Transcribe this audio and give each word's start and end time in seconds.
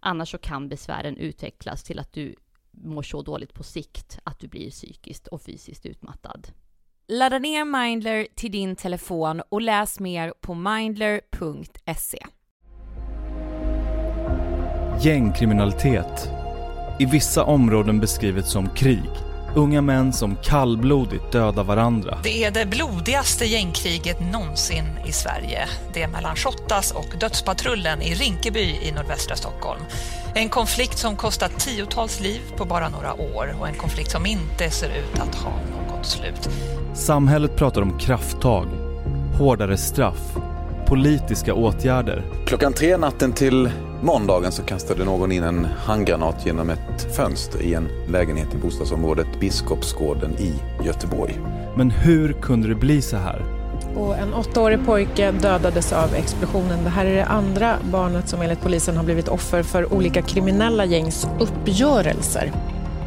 Annars 0.00 0.30
så 0.30 0.38
kan 0.38 0.68
besvären 0.68 1.16
utvecklas 1.16 1.82
till 1.82 1.98
att 1.98 2.12
du 2.12 2.34
mår 2.70 3.02
så 3.02 3.22
dåligt 3.22 3.54
på 3.54 3.62
sikt 3.62 4.18
att 4.24 4.38
du 4.38 4.48
blir 4.48 4.70
psykiskt 4.70 5.26
och 5.26 5.42
fysiskt 5.42 5.86
utmattad. 5.86 6.48
Ladda 7.08 7.38
ner 7.38 7.64
Mindler 7.64 8.26
till 8.34 8.52
din 8.52 8.76
telefon 8.76 9.42
och 9.48 9.60
läs 9.60 10.00
mer 10.00 10.32
på 10.40 10.54
mindler.se. 10.54 12.26
Gängkriminalitet. 15.00 16.30
I 16.98 17.06
vissa 17.06 17.44
områden 17.44 18.00
beskrivet 18.00 18.46
som 18.46 18.68
krig. 18.68 19.29
Unga 19.54 19.80
män 19.80 20.12
som 20.12 20.36
kallblodigt 20.36 21.32
dödar 21.32 21.64
varandra. 21.64 22.18
Det 22.22 22.44
är 22.44 22.50
det 22.50 22.66
blodigaste 22.66 23.44
gängkriget 23.44 24.20
någonsin 24.32 24.84
i 25.06 25.12
Sverige. 25.12 25.68
Det 25.94 26.02
är 26.02 26.08
mellan 26.08 26.36
Shottaz 26.36 26.92
och 26.92 27.18
Dödspatrullen 27.20 28.02
i 28.02 28.14
Rinkeby 28.14 28.78
i 28.82 28.92
nordvästra 28.96 29.36
Stockholm. 29.36 29.80
En 30.34 30.48
konflikt 30.48 30.98
som 30.98 31.16
kostat 31.16 31.58
tiotals 31.58 32.20
liv 32.20 32.40
på 32.56 32.64
bara 32.64 32.88
några 32.88 33.14
år 33.14 33.56
och 33.60 33.68
en 33.68 33.74
konflikt 33.74 34.10
som 34.10 34.26
inte 34.26 34.70
ser 34.70 34.88
ut 34.88 35.20
att 35.20 35.34
ha 35.34 35.52
något 35.88 36.06
slut. 36.06 36.48
Samhället 36.94 37.56
pratar 37.56 37.82
om 37.82 37.98
krafttag, 37.98 38.66
hårdare 39.38 39.76
straff, 39.76 40.36
politiska 40.86 41.54
åtgärder. 41.54 42.24
Klockan 42.46 42.72
tre 42.72 42.96
natten 42.96 43.32
till 43.32 43.70
måndagen 44.02 44.52
så 44.52 44.62
kastade 44.62 45.04
någon 45.04 45.32
in 45.32 45.42
en 45.42 45.64
handgranat 45.64 46.46
genom 46.46 46.70
ett 46.70 47.16
fönster 47.16 47.62
i 47.62 47.74
en 47.74 47.88
lägenhet 48.08 48.54
i 48.54 48.56
bostadsområdet 48.56 49.40
Biskopsgården 49.40 50.38
i 50.38 50.54
Göteborg. 50.84 51.40
Men 51.76 51.90
hur 51.90 52.32
kunde 52.32 52.68
det 52.68 52.74
bli 52.74 53.02
så 53.02 53.16
här? 53.16 53.44
Och 53.96 54.16
en 54.16 54.34
åttaårig 54.34 54.86
pojke 54.86 55.30
dödades 55.30 55.92
av 55.92 56.14
explosionen. 56.14 56.84
Det 56.84 56.90
här 56.90 57.06
är 57.06 57.16
det 57.16 57.24
andra 57.24 57.76
barnet 57.92 58.28
som 58.28 58.42
enligt 58.42 58.60
polisen 58.60 58.96
har 58.96 59.04
blivit 59.04 59.28
offer 59.28 59.62
för 59.62 59.94
olika 59.94 60.22
kriminella 60.22 60.84
gängs 60.84 61.26
uppgörelser. 61.40 62.52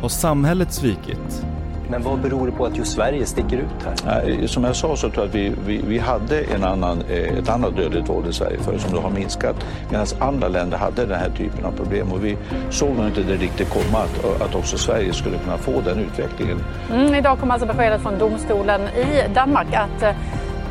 Har 0.01 0.09
samhället 0.09 0.73
svikit? 0.73 1.45
Men 1.93 2.03
vad 2.03 2.19
beror 2.19 2.45
det 2.45 2.51
på 2.51 2.65
att 2.65 2.77
just 2.77 2.91
Sverige 2.91 3.25
sticker 3.25 3.57
ut 3.57 4.05
här? 4.05 4.47
Som 4.47 4.63
jag 4.63 4.75
sa 4.75 4.95
så 4.95 5.09
tror 5.09 5.23
jag 5.23 5.29
att 5.29 5.35
vi, 5.35 5.53
vi, 5.65 5.81
vi 5.87 5.99
hade 5.99 6.41
en 6.41 6.63
annan, 6.63 7.01
eh, 7.09 7.37
ett 7.37 7.49
annat 7.49 7.75
dödligt 7.75 8.09
våld 8.09 8.27
i 8.27 8.33
Sverige 8.33 8.57
förr 8.59 8.77
som 8.77 8.95
då 8.95 9.01
har 9.01 9.09
minskat. 9.09 9.55
Medan 9.89 10.05
andra 10.19 10.47
länder 10.47 10.77
hade 10.77 11.05
den 11.05 11.19
här 11.19 11.29
typen 11.29 11.65
av 11.65 11.71
problem 11.71 12.11
och 12.11 12.25
vi 12.25 12.37
såg 12.69 12.97
nog 12.97 13.07
inte 13.07 13.23
det 13.23 13.35
riktigt 13.35 13.69
komma 13.69 14.03
att, 14.03 14.41
att 14.41 14.55
också 14.55 14.77
Sverige 14.77 15.13
skulle 15.13 15.37
kunna 15.37 15.57
få 15.57 15.81
den 15.81 15.99
utvecklingen. 15.99 16.59
Mm, 16.91 17.15
idag 17.15 17.39
kom 17.39 17.51
alltså 17.51 17.67
beskedet 17.67 18.01
från 18.01 18.19
domstolen 18.19 18.81
i 18.81 19.33
Danmark 19.35 19.73
att 19.73 20.03
eh, 20.03 20.15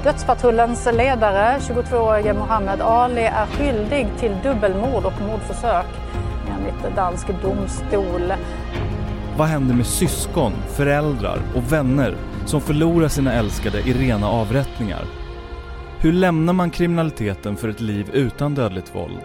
Dödspatrullens 0.04 0.88
ledare, 0.92 1.58
22-årige 1.58 2.34
Mohammed 2.34 2.80
Ali, 2.80 3.22
är 3.22 3.46
skyldig 3.46 4.08
till 4.18 4.32
dubbelmord 4.42 5.04
och 5.04 5.20
mordförsök 5.28 5.86
enligt 6.48 6.96
dansk 6.96 7.26
domstol. 7.42 8.32
Vad 9.36 9.48
händer 9.48 9.74
med 9.74 9.86
syskon, 9.86 10.52
föräldrar 10.76 11.42
och 11.56 11.72
vänner 11.72 12.16
som 12.46 12.60
förlorar 12.60 13.08
sina 13.08 13.32
älskade 13.32 13.80
i 13.80 13.92
rena 13.92 14.28
avrättningar? 14.28 15.04
Hur 15.98 16.12
lämnar 16.12 16.52
man 16.52 16.70
kriminaliteten 16.70 17.56
för 17.56 17.68
ett 17.68 17.80
liv 17.80 18.10
utan 18.12 18.54
dödligt 18.54 18.94
våld? 18.94 19.20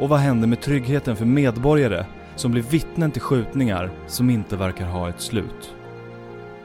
Och 0.00 0.08
vad 0.08 0.18
händer 0.18 0.48
med 0.48 0.60
tryggheten 0.60 1.16
för 1.16 1.24
medborgare 1.24 2.04
som 2.36 2.52
blir 2.52 2.62
vittnen 2.62 3.10
till 3.10 3.22
skjutningar 3.22 3.90
som 4.06 4.30
inte 4.30 4.56
verkar 4.56 4.86
ha 4.86 5.08
ett 5.08 5.20
slut? 5.20 5.75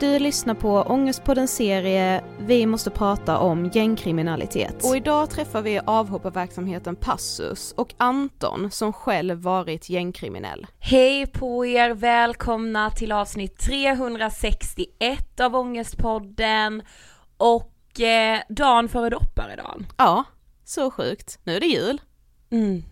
Du 0.01 0.19
lyssnar 0.19 0.56
på 0.56 0.81
Ångestpoddens 0.81 1.56
serie 1.56 2.24
Vi 2.39 2.65
måste 2.65 2.89
prata 2.89 3.38
om 3.38 3.69
gängkriminalitet. 3.74 4.83
Och 4.83 4.95
idag 4.98 5.30
träffar 5.30 5.62
vi 5.62 5.80
avhopparverksamheten 5.86 6.95
Passus 6.95 7.74
och 7.77 7.94
Anton 7.98 8.71
som 8.71 8.94
själv 8.94 9.38
varit 9.38 9.89
gängkriminell. 9.89 10.68
Hej 10.80 11.27
på 11.27 11.65
er, 11.65 11.89
välkomna 11.89 12.89
till 12.92 13.12
avsnitt 13.12 13.59
361 13.59 15.39
av 15.39 15.56
Ångestpodden 15.56 16.81
och 17.38 18.01
eh, 18.01 18.39
dagen 18.50 18.89
före 18.89 19.09
dopparedagen. 19.09 19.88
Ja, 19.98 20.24
så 20.65 20.92
sjukt. 20.92 21.39
Nu 21.44 21.56
är 21.56 21.59
det 21.59 21.65
jul. 21.65 22.01
Mm. 22.51 22.83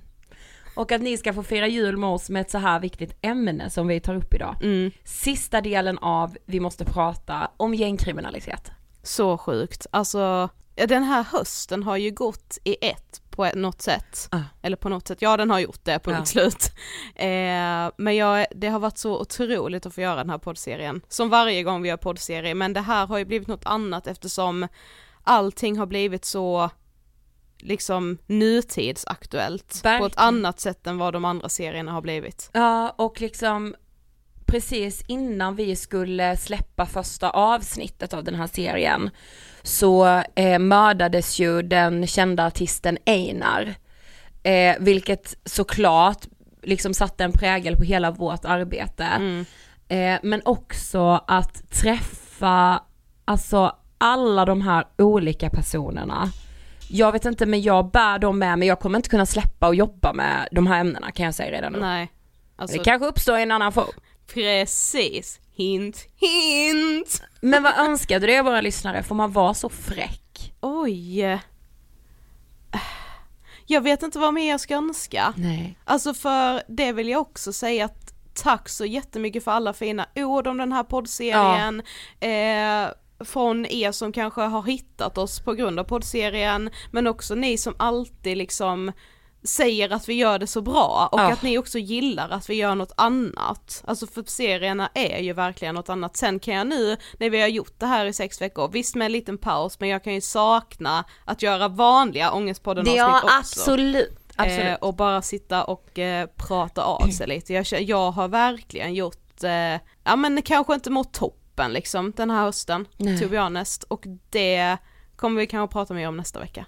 Och 0.79 0.91
att 0.91 1.01
ni 1.01 1.17
ska 1.17 1.33
få 1.33 1.43
fira 1.43 1.67
jul 1.67 1.97
med 1.97 2.09
oss 2.09 2.29
med 2.29 2.41
ett 2.41 2.51
så 2.51 2.57
här 2.57 2.79
viktigt 2.79 3.17
ämne 3.21 3.69
som 3.69 3.87
vi 3.87 3.99
tar 3.99 4.15
upp 4.15 4.33
idag. 4.33 4.55
Mm. 4.61 4.91
Sista 5.03 5.61
delen 5.61 5.97
av 5.97 6.37
Vi 6.45 6.59
måste 6.59 6.85
prata 6.85 7.51
om 7.57 7.73
gängkriminalitet. 7.73 8.71
Så 9.03 9.37
sjukt. 9.37 9.87
Alltså, 9.91 10.49
den 10.75 11.03
här 11.03 11.23
hösten 11.23 11.83
har 11.83 11.97
ju 11.97 12.11
gått 12.11 12.57
i 12.63 12.75
ett 12.81 13.21
på 13.29 13.49
något 13.55 13.81
sätt. 13.81 14.27
Ah. 14.31 14.41
Eller 14.61 14.77
på 14.77 14.89
något 14.89 15.07
sätt, 15.07 15.21
ja 15.21 15.37
den 15.37 15.49
har 15.49 15.59
gjort 15.59 15.79
det, 15.83 15.99
punkt 15.99 16.17
Ja. 16.19 16.25
slut. 16.25 16.71
Eh, 17.15 17.91
men 17.97 18.15
jag, 18.15 18.45
det 18.55 18.67
har 18.67 18.79
varit 18.79 18.97
så 18.97 19.19
otroligt 19.19 19.85
att 19.85 19.95
få 19.95 20.01
göra 20.01 20.15
den 20.15 20.29
här 20.29 20.37
poddserien. 20.37 21.01
Som 21.09 21.29
varje 21.29 21.63
gång 21.63 21.81
vi 21.81 21.89
gör 21.89 21.97
poddserie, 21.97 22.55
men 22.55 22.73
det 22.73 22.81
här 22.81 23.07
har 23.07 23.17
ju 23.17 23.25
blivit 23.25 23.47
något 23.47 23.65
annat 23.65 24.07
eftersom 24.07 24.67
allting 25.23 25.77
har 25.77 25.85
blivit 25.85 26.25
så 26.25 26.69
liksom 27.59 28.17
nutidsaktuellt 28.27 29.81
på 29.83 29.89
Verkligen. 29.89 30.11
ett 30.11 30.17
annat 30.17 30.59
sätt 30.59 30.87
än 30.87 30.97
vad 30.97 31.13
de 31.13 31.25
andra 31.25 31.49
serierna 31.49 31.91
har 31.91 32.01
blivit. 32.01 32.49
Ja, 32.53 32.89
och 32.97 33.21
liksom 33.21 33.75
precis 34.45 35.03
innan 35.07 35.55
vi 35.55 35.75
skulle 35.75 36.37
släppa 36.37 36.85
första 36.85 37.29
avsnittet 37.29 38.13
av 38.13 38.23
den 38.23 38.35
här 38.35 38.47
serien 38.47 39.09
så 39.63 40.23
eh, 40.35 40.59
mördades 40.59 41.39
ju 41.39 41.61
den 41.61 42.07
kända 42.07 42.45
artisten 42.45 42.97
Einar. 43.05 43.75
Eh, 44.43 44.75
vilket 44.79 45.37
såklart 45.45 46.25
liksom 46.61 46.93
satte 46.93 47.23
en 47.23 47.31
prägel 47.31 47.75
på 47.75 47.83
hela 47.83 48.11
vårt 48.11 48.45
arbete. 48.45 49.03
Mm. 49.03 49.45
Eh, 49.87 50.19
men 50.23 50.41
också 50.45 51.23
att 51.27 51.71
träffa, 51.71 52.83
alltså 53.25 53.75
alla 53.97 54.45
de 54.45 54.61
här 54.61 54.85
olika 54.97 55.49
personerna. 55.49 56.31
Jag 56.91 57.11
vet 57.11 57.25
inte 57.25 57.45
men 57.45 57.61
jag 57.61 57.91
bär 57.91 58.19
dem 58.19 58.39
med 58.39 58.59
mig, 58.59 58.67
jag 58.67 58.79
kommer 58.79 58.99
inte 58.99 59.09
kunna 59.09 59.25
släppa 59.25 59.67
och 59.67 59.75
jobba 59.75 60.13
med 60.13 60.47
de 60.51 60.67
här 60.67 60.79
ämnena 60.79 61.11
kan 61.11 61.25
jag 61.25 61.35
säga 61.35 61.51
redan 61.51 61.73
nu. 61.73 61.79
Nej. 61.79 62.11
Alltså, 62.55 62.77
Det 62.77 62.83
kanske 62.83 63.07
uppstår 63.07 63.37
i 63.37 63.41
en 63.41 63.51
annan 63.51 63.71
form. 63.71 63.93
Precis. 64.33 65.39
Hint, 65.55 66.07
hint! 66.15 67.21
Men 67.41 67.63
vad 67.63 67.77
önskar 67.77 68.19
du 68.19 68.27
dig 68.27 68.39
av 68.39 68.45
våra 68.45 68.61
lyssnare? 68.61 69.03
Får 69.03 69.15
man 69.15 69.31
vara 69.31 69.53
så 69.53 69.69
fräck? 69.69 70.53
Oj. 70.61 71.39
Jag 73.65 73.81
vet 73.81 74.03
inte 74.03 74.19
vad 74.19 74.33
mer 74.33 74.49
jag 74.49 74.59
ska 74.59 74.75
önska. 74.75 75.33
Nej. 75.37 75.77
Alltså 75.85 76.13
för 76.13 76.63
det 76.67 76.91
vill 76.91 77.09
jag 77.09 77.21
också 77.21 77.53
säga 77.53 77.85
att 77.85 78.13
tack 78.33 78.69
så 78.69 78.85
jättemycket 78.85 79.43
för 79.43 79.51
alla 79.51 79.73
fina 79.73 80.05
ord 80.15 80.47
om 80.47 80.57
den 80.57 80.71
här 80.71 80.83
poddserien. 80.83 81.81
Eh, 82.19 82.89
från 83.25 83.65
er 83.65 83.91
som 83.91 84.11
kanske 84.11 84.41
har 84.41 84.63
hittat 84.63 85.17
oss 85.17 85.39
på 85.39 85.53
grund 85.53 85.79
av 85.79 85.83
poddserien, 85.83 86.69
men 86.91 87.07
också 87.07 87.35
ni 87.35 87.57
som 87.57 87.75
alltid 87.77 88.37
liksom 88.37 88.91
säger 89.43 89.89
att 89.89 90.09
vi 90.09 90.13
gör 90.13 90.39
det 90.39 90.47
så 90.47 90.61
bra 90.61 91.09
och 91.11 91.19
Ja. 91.19 91.31
att 91.31 91.41
ni 91.41 91.57
också 91.57 91.77
gillar 91.79 92.29
att 92.29 92.49
vi 92.49 92.55
gör 92.55 92.75
något 92.75 92.91
annat. 92.97 93.83
Alltså 93.87 94.07
för 94.07 94.23
serierna 94.27 94.89
är 94.93 95.19
ju 95.19 95.33
verkligen 95.33 95.75
något 95.75 95.89
annat. 95.89 96.17
Sen 96.17 96.39
kan 96.39 96.53
jag 96.53 96.67
nu, 96.67 96.97
när 97.19 97.29
vi 97.29 97.41
har 97.41 97.47
gjort 97.47 97.79
det 97.79 97.85
här 97.85 98.05
i 98.05 98.13
sex 98.13 98.41
veckor, 98.41 98.69
visst 98.71 98.95
med 98.95 99.05
en 99.05 99.11
liten 99.11 99.37
paus, 99.37 99.79
men 99.79 99.89
jag 99.89 100.03
kan 100.03 100.13
ju 100.13 100.21
sakna 100.21 101.03
att 101.25 101.41
göra 101.41 101.67
vanliga 101.67 102.31
Ångestpodden 102.31 102.81
avsnitt 102.81 102.97
ja, 102.97 103.15
också. 103.23 103.35
absolut. 103.39 104.19
absolut. 104.35 104.67
Eh, 104.67 104.73
och 104.73 104.95
bara 104.95 105.21
sitta 105.21 105.63
och 105.63 105.99
eh, 105.99 106.27
prata 106.35 106.83
av 106.83 107.07
sig 107.07 107.27
lite. 107.27 107.53
Jag, 107.53 107.65
jag 107.81 108.11
har 108.11 108.27
verkligen 108.27 108.93
gjort, 108.93 109.43
eh, 109.43 109.81
ja 110.03 110.15
men 110.15 110.41
kanske 110.41 110.73
inte 110.73 110.89
mot 110.89 111.13
toppen 111.59 111.73
liksom 111.73 112.13
den 112.15 112.29
här 112.29 112.43
hösten, 112.43 112.87
Nej. 112.97 113.19
to 113.19 113.29
be 113.29 113.39
honest. 113.39 113.83
Och 113.83 114.05
det 114.29 114.77
kommer 115.15 115.39
vi 115.41 115.47
kanske 115.47 115.73
prata 115.73 115.93
mer 115.93 116.07
om 116.07 116.17
nästa 116.17 116.39
vecka. 116.39 116.65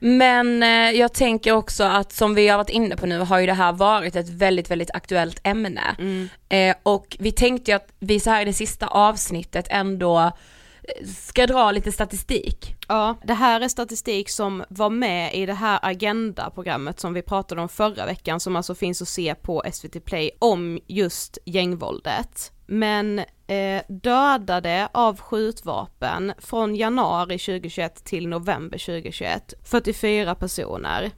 Men 0.00 0.62
eh, 0.62 0.90
jag 1.00 1.12
tänker 1.12 1.52
också 1.52 1.84
att 1.84 2.12
som 2.12 2.34
vi 2.34 2.48
har 2.48 2.58
varit 2.58 2.70
inne 2.70 2.96
på 2.96 3.06
nu 3.06 3.18
har 3.18 3.38
ju 3.38 3.46
det 3.46 3.52
här 3.52 3.72
varit 3.72 4.16
ett 4.16 4.28
väldigt, 4.28 4.70
väldigt 4.70 4.90
aktuellt 4.94 5.40
ämne. 5.44 5.96
Mm. 5.98 6.28
Eh, 6.48 6.76
och 6.82 7.16
vi 7.20 7.32
tänkte 7.32 7.70
ju 7.70 7.76
att 7.76 7.88
vi 7.98 8.20
så 8.20 8.30
här 8.30 8.42
i 8.42 8.44
det 8.44 8.52
sista 8.52 8.86
avsnittet 8.86 9.66
ändå 9.70 10.18
eh, 10.18 11.06
ska 11.06 11.46
dra 11.46 11.70
lite 11.70 11.92
statistik. 11.92 12.76
Ja, 12.88 13.16
det 13.24 13.34
här 13.34 13.60
är 13.60 13.68
statistik 13.68 14.30
som 14.30 14.64
var 14.68 14.90
med 14.90 15.34
i 15.34 15.46
det 15.46 15.54
här 15.54 15.78
Agenda-programmet 15.82 17.00
som 17.00 17.14
vi 17.14 17.22
pratade 17.22 17.60
om 17.60 17.68
förra 17.68 18.06
veckan 18.06 18.40
som 18.40 18.56
alltså 18.56 18.74
finns 18.74 19.02
att 19.02 19.08
se 19.08 19.34
på 19.34 19.62
SVT 19.72 20.04
Play 20.04 20.30
om 20.38 20.78
just 20.86 21.38
gängvåldet. 21.44 22.52
Men 22.72 23.18
eh, 23.46 23.82
dödade 23.88 24.88
av 24.92 25.20
skjutvapen 25.20 26.32
från 26.38 26.76
januari 26.76 27.38
2021 27.38 28.04
till 28.04 28.28
november 28.28 28.78
2021, 28.78 29.54
44 29.64 30.34
personer. 30.34 31.10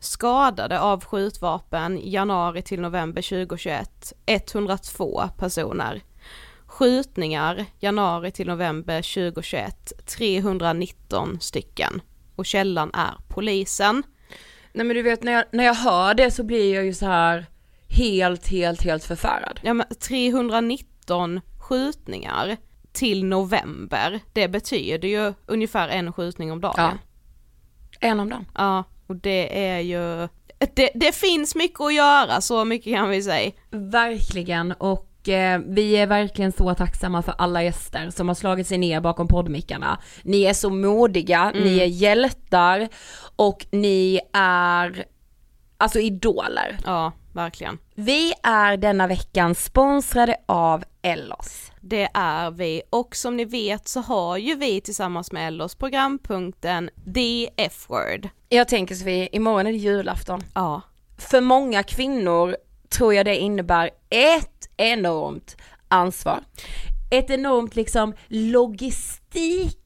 Skadade 0.00 0.80
av 0.80 1.04
skjutvapen 1.04 2.00
januari 2.10 2.62
till 2.62 2.80
november 2.80 3.22
2021 3.22 4.12
102 4.26 5.22
personer. 5.38 6.02
Skjutningar 6.66 7.64
januari 7.80 8.30
till 8.30 8.46
november 8.46 9.02
2021 9.14 9.92
319 10.06 11.38
stycken. 11.40 12.02
Och 12.36 12.46
källan 12.46 12.90
är 12.94 13.14
polisen. 13.28 14.02
Nej 14.72 14.86
men 14.86 14.96
du 14.96 15.02
vet 15.02 15.22
när 15.22 15.32
jag, 15.32 15.44
när 15.50 15.64
jag 15.64 15.74
hör 15.74 16.14
det 16.14 16.30
så 16.30 16.44
blir 16.44 16.74
jag 16.74 16.84
ju 16.84 16.94
så 16.94 17.06
här 17.06 17.46
helt, 17.88 18.48
helt, 18.48 18.82
helt 18.82 19.04
förfärad. 19.04 19.60
Ja 19.62 19.74
men 19.74 19.86
319 19.86 20.93
skjutningar 21.58 22.56
till 22.92 23.24
november, 23.24 24.20
det 24.32 24.48
betyder 24.48 25.08
ju 25.08 25.34
ungefär 25.46 25.88
en 25.88 26.12
skjutning 26.12 26.52
om 26.52 26.60
dagen. 26.60 26.74
Ja. 26.78 26.92
En 28.00 28.20
om 28.20 28.28
dagen. 28.28 28.46
Ja, 28.54 28.84
och 29.06 29.16
det 29.16 29.66
är 29.66 29.78
ju, 29.80 30.28
det, 30.74 30.90
det 30.94 31.14
finns 31.14 31.54
mycket 31.54 31.80
att 31.80 31.94
göra, 31.94 32.40
så 32.40 32.64
mycket 32.64 32.94
kan 32.94 33.08
vi 33.08 33.22
säga. 33.22 33.50
Verkligen 33.70 34.72
och 34.72 35.28
eh, 35.28 35.60
vi 35.66 35.92
är 35.96 36.06
verkligen 36.06 36.52
så 36.52 36.74
tacksamma 36.74 37.22
för 37.22 37.34
alla 37.38 37.62
gäster 37.62 38.10
som 38.10 38.28
har 38.28 38.34
slagit 38.34 38.66
sig 38.66 38.78
ner 38.78 39.00
bakom 39.00 39.28
poddmickarna. 39.28 39.98
Ni 40.22 40.42
är 40.42 40.52
så 40.54 40.70
modiga, 40.70 41.40
Mm. 41.54 41.64
ni 41.64 41.78
är 41.78 41.86
hjältar 41.86 42.88
och 43.36 43.66
ni 43.70 44.20
är 44.32 45.04
alltså 45.76 45.98
idoler. 45.98 46.78
Ja, 46.84 47.12
verkligen. 47.32 47.78
Vi 47.96 48.34
är 48.42 48.76
denna 48.76 49.06
veckan 49.06 49.54
sponsrade 49.54 50.36
av 50.46 50.84
Ellos. 51.02 51.72
Det 51.80 52.08
är 52.14 52.50
vi 52.50 52.82
och 52.90 53.16
som 53.16 53.36
ni 53.36 53.44
vet 53.44 53.88
så 53.88 54.00
har 54.00 54.36
ju 54.36 54.54
vi 54.54 54.80
tillsammans 54.80 55.32
med 55.32 55.48
Ellos 55.48 55.74
programpunkten 55.74 56.90
The 57.14 57.50
F-word. 57.56 58.28
Jag 58.48 58.68
tänker 58.68 58.94
Sofie, 58.94 59.28
imorgon 59.32 59.66
är 59.66 59.72
det 59.72 59.78
julafton. 59.78 60.40
Ja. 60.54 60.80
För 61.18 61.40
många 61.40 61.82
kvinnor 61.82 62.56
tror 62.88 63.14
jag 63.14 63.26
det 63.26 63.36
innebär 63.36 63.90
ett 64.10 64.68
enormt 64.76 65.56
ansvar. 65.88 66.40
Ett 67.10 67.30
enormt 67.30 67.76
liksom 67.76 68.14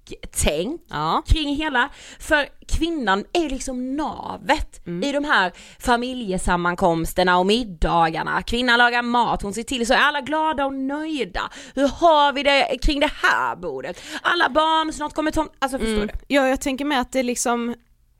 logistiktänk 0.08 0.80
Ja. 0.90 1.22
kring 1.26 1.56
hela, 1.56 1.88
för 2.18 2.48
kvinnan 2.68 3.24
är 3.32 3.48
liksom 3.50 3.96
navet 3.96 4.80
i 5.04 5.12
de 5.12 5.24
här 5.24 5.52
familjesammankomsterna 5.78 7.38
och 7.38 7.46
middagarna. 7.46 8.42
Kvinnan 8.42 8.78
lagar 8.78 9.02
mat, 9.02 9.42
hon 9.42 9.54
ser 9.54 9.62
till 9.62 9.86
så 9.86 9.94
är 9.94 9.98
alla 9.98 10.20
glada 10.20 10.66
och 10.66 10.74
nöjda. 10.74 11.50
Hur 11.74 11.88
har 11.88 12.32
vi 12.32 12.42
det 12.42 12.78
kring 12.82 13.00
det 13.00 13.10
här 13.22 13.56
bordet? 13.56 14.00
Alla 14.22 14.48
barn, 14.48 14.92
snart 14.92 15.14
kommer 15.14 15.30
Tom, 15.30 15.48
alltså 15.58 15.78
förstår 15.78 15.94
Mm. 15.94 16.06
du? 16.06 16.34
Ja, 16.34 16.48
jag 16.48 16.60
tänker 16.60 16.84
med 16.84 17.00
att 17.00 17.12
det 17.12 17.22
liksom 17.22 17.74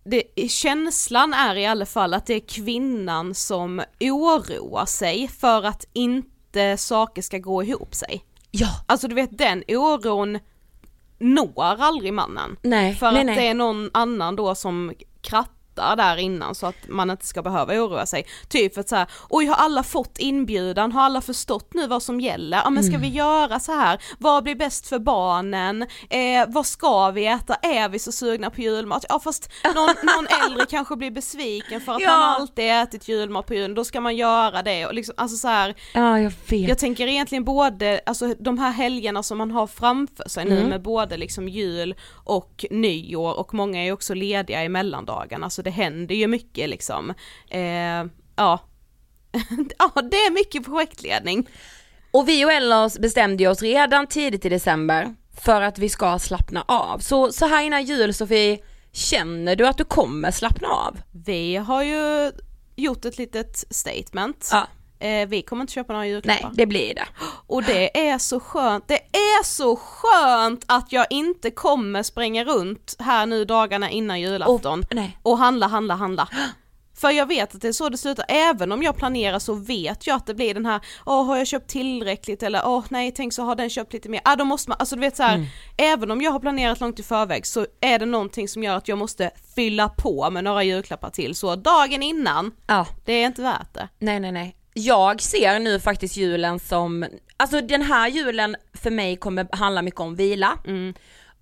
det, 0.04 0.50
känslan 0.50 1.34
är 1.34 1.54
i 1.56 1.66
alla 1.66 1.86
fall 1.86 2.14
att 2.14 2.26
det 2.26 2.34
är 2.34 2.48
kvinnan 2.48 3.34
som 3.34 3.82
oroar 4.00 4.86
sig 4.86 5.28
för 5.28 5.62
att 5.66 5.84
inte 5.92 6.76
saker 6.76 7.22
ska 7.22 7.38
gå 7.38 7.62
ihop 7.62 7.94
sig. 7.94 8.24
Ja. 8.50 8.68
Alltså 8.86 9.08
du 9.08 9.14
vet 9.14 9.38
den 9.38 9.64
oron 9.68 10.38
når 11.18 11.76
aldrig 11.82 12.14
mannen. 12.14 12.56
Nej, 12.62 12.94
För 12.94 13.10
nej, 13.12 13.20
att 13.20 13.26
nej. 13.26 13.36
det 13.36 13.48
är 13.48 13.54
någon 13.54 13.90
annan 13.94 14.36
då 14.36 14.54
som 14.54 14.92
krattar 15.20 15.57
där 15.82 16.16
innan 16.16 16.54
så 16.54 16.66
att 16.66 16.76
man 16.88 17.10
inte 17.10 17.26
ska 17.26 17.42
behöva 17.42 17.74
oroa 17.74 18.06
sig. 18.06 18.26
Typ 18.48 18.74
för 18.74 18.80
att 18.80 18.88
säga, 18.88 19.06
oj 19.28 19.46
har 19.46 19.54
alla 19.54 19.82
fått 19.82 20.18
inbjudan, 20.18 20.92
har 20.92 21.02
alla 21.02 21.20
förstått 21.20 21.74
nu 21.74 21.86
vad 21.86 22.02
som 22.02 22.20
gäller? 22.20 22.58
Ja 22.64 22.70
men 22.70 22.82
ska 22.84 22.94
Mm. 22.96 23.00
vi 23.10 23.16
göra 23.16 23.60
så 23.60 23.72
här? 23.72 23.98
Vad 24.18 24.44
blir 24.44 24.54
bäst 24.54 24.88
för 24.88 24.98
barnen? 24.98 25.82
Eh, 26.10 26.44
vad 26.48 26.66
ska 26.66 27.10
vi 27.10 27.26
äta? 27.26 27.54
Är 27.54 27.88
vi 27.88 27.98
så 27.98 28.12
sugna 28.12 28.50
på 28.50 28.60
julmat? 28.60 29.04
Ja 29.08 29.20
fast 29.20 29.50
någon, 29.64 29.74
någon 30.16 30.26
äldre 30.46 30.66
kanske 30.66 30.96
blir 30.96 31.10
besviken 31.10 31.80
för 31.80 31.92
att 31.92 32.00
Ja. 32.00 32.10
har 32.10 32.34
alltid 32.40 32.70
ätit 32.70 33.08
julmat 33.08 33.46
på 33.46 33.54
julen, 33.54 33.74
då 33.74 33.84
ska 33.84 34.00
man 34.00 34.16
göra 34.16 34.62
det 34.62 34.86
och 34.86 34.94
liksom, 34.94 35.14
alltså 35.18 35.36
så 35.36 35.48
här, 35.48 35.74
Ja, 35.94 36.20
jag 36.20 36.32
vet. 36.48 36.68
jag 36.68 36.78
tänker 36.78 37.06
egentligen 37.06 37.44
både, 37.44 38.00
alltså 38.06 38.34
de 38.38 38.58
här 38.58 38.70
helgerna 38.72 39.22
som 39.22 39.38
man 39.38 39.50
har 39.50 39.66
framför 39.66 40.28
sig 40.28 40.44
nu 40.44 40.56
Mm. 40.58 40.68
med 40.70 40.82
både 40.82 41.16
liksom 41.16 41.48
jul 41.48 41.94
och 42.24 42.64
nyår 42.70 43.38
och 43.38 43.54
många 43.54 43.84
är 43.84 43.92
också 43.92 44.14
lediga 44.14 44.64
i 44.64 44.68
mellandagarna 44.68 45.50
så 45.50 45.62
det 45.68 45.72
händer 45.72 46.14
ju 46.14 46.26
mycket 46.26 46.68
liksom. 46.68 47.14
Eh, 47.50 48.04
ja. 48.36 48.60
ja, 49.78 50.02
det 50.10 50.16
är 50.16 50.30
mycket 50.30 50.64
projektledning. 50.64 51.48
Och 52.10 52.28
vi 52.28 52.44
och 52.44 52.52
Ellos 52.52 52.98
bestämde 52.98 53.42
ju 53.42 53.50
oss 53.50 53.62
redan 53.62 54.06
tidigt 54.06 54.44
i 54.44 54.48
december 54.48 55.14
för 55.40 55.62
att 55.62 55.78
vi 55.78 55.88
ska 55.88 56.18
slappna 56.18 56.64
av. 56.68 56.98
Så, 56.98 57.32
så 57.32 57.46
här 57.46 57.62
innan 57.62 57.84
jul 57.84 58.14
Sofie, 58.14 58.58
känner 58.92 59.56
du 59.56 59.66
att 59.66 59.78
du 59.78 59.84
kommer 59.84 60.30
slappna 60.30 60.68
av? 60.68 61.00
Vi 61.24 61.56
har 61.56 61.82
ju 61.82 62.32
gjort 62.76 63.04
ett 63.04 63.18
litet 63.18 63.64
statement. 63.70 64.48
Ja. 64.52 64.66
Eh, 65.00 65.28
vi 65.28 65.42
kommer 65.42 65.60
inte 65.62 65.72
köpa 65.72 65.92
några 65.92 66.06
julklappar. 66.06 66.42
Nej, 66.42 66.52
det 66.56 66.66
blir 66.66 66.94
det. 66.94 67.06
Och 67.46 67.62
det 67.62 68.08
är 68.08 68.18
så 68.18 68.40
skönt, 68.40 68.88
det 68.88 68.98
är 69.16 69.44
så 69.44 69.76
skönt 69.76 70.64
att 70.66 70.92
jag 70.92 71.06
inte 71.10 71.50
kommer 71.50 72.02
spränga 72.02 72.44
runt 72.44 72.96
här 72.98 73.26
nu 73.26 73.44
dagarna 73.44 73.90
innan 73.90 74.20
julafton 74.20 74.80
Och- 74.80 74.94
nej. 74.94 75.18
och 75.22 75.38
handla, 75.38 75.66
handla, 75.66 75.94
handla. 75.94 76.28
För 77.00 77.10
jag 77.10 77.26
vet 77.26 77.54
att 77.54 77.60
det 77.60 77.68
är 77.68 77.72
så 77.72 77.88
det 77.88 77.96
slutar, 77.98 78.24
även 78.28 78.72
om 78.72 78.82
jag 78.82 78.96
planerar 78.96 79.38
så 79.38 79.54
vet 79.54 80.06
jag 80.06 80.16
att 80.16 80.26
det 80.26 80.34
blir 80.34 80.54
den 80.54 80.66
här, 80.66 80.80
åh 81.06 81.24
har 81.26 81.36
jag 81.36 81.46
köpt 81.46 81.70
tillräckligt 81.70 82.42
eller 82.42 82.62
åh 82.66 82.84
nej 82.88 83.12
tänk 83.16 83.32
så 83.32 83.42
har 83.42 83.54
den 83.54 83.70
köpt 83.70 83.92
lite 83.92 84.08
mer, 84.08 84.20
ah, 84.24 84.36
då 84.36 84.44
måste 84.44 84.70
man, 84.70 84.76
alltså 84.80 84.94
du 84.94 85.00
vet 85.00 85.16
så 85.16 85.22
här, 85.22 85.34
Mm. 85.34 85.46
även 85.76 86.10
om 86.10 86.20
jag 86.22 86.30
har 86.30 86.40
planerat 86.40 86.80
långt 86.80 86.98
i 87.00 87.02
förväg 87.02 87.46
så 87.46 87.66
är 87.80 87.98
det 87.98 88.06
någonting 88.06 88.48
som 88.48 88.62
gör 88.62 88.76
att 88.76 88.88
jag 88.88 88.98
måste 88.98 89.30
fylla 89.54 89.88
på 89.88 90.30
med 90.30 90.44
några 90.44 90.62
julklappar 90.62 91.10
till, 91.10 91.34
så 91.34 91.56
dagen 91.56 92.02
innan, 92.02 92.52
Ja. 92.66 92.86
det 93.04 93.12
är 93.12 93.26
inte 93.26 93.42
värt 93.42 93.74
det. 93.74 93.88
Nej, 93.98 94.20
nej, 94.20 94.32
nej. 94.32 94.56
Jag 94.78 95.22
ser 95.22 95.58
nu 95.58 95.80
faktiskt 95.80 96.16
julen 96.16 96.58
som, 96.60 97.06
alltså 97.36 97.60
den 97.60 97.82
här 97.82 98.08
julen 98.08 98.56
för 98.74 98.90
mig 98.90 99.16
kommer 99.16 99.46
handla 99.52 99.82
mycket 99.82 100.00
om 100.00 100.14
vila, 100.16 100.58
Mm. 100.66 100.94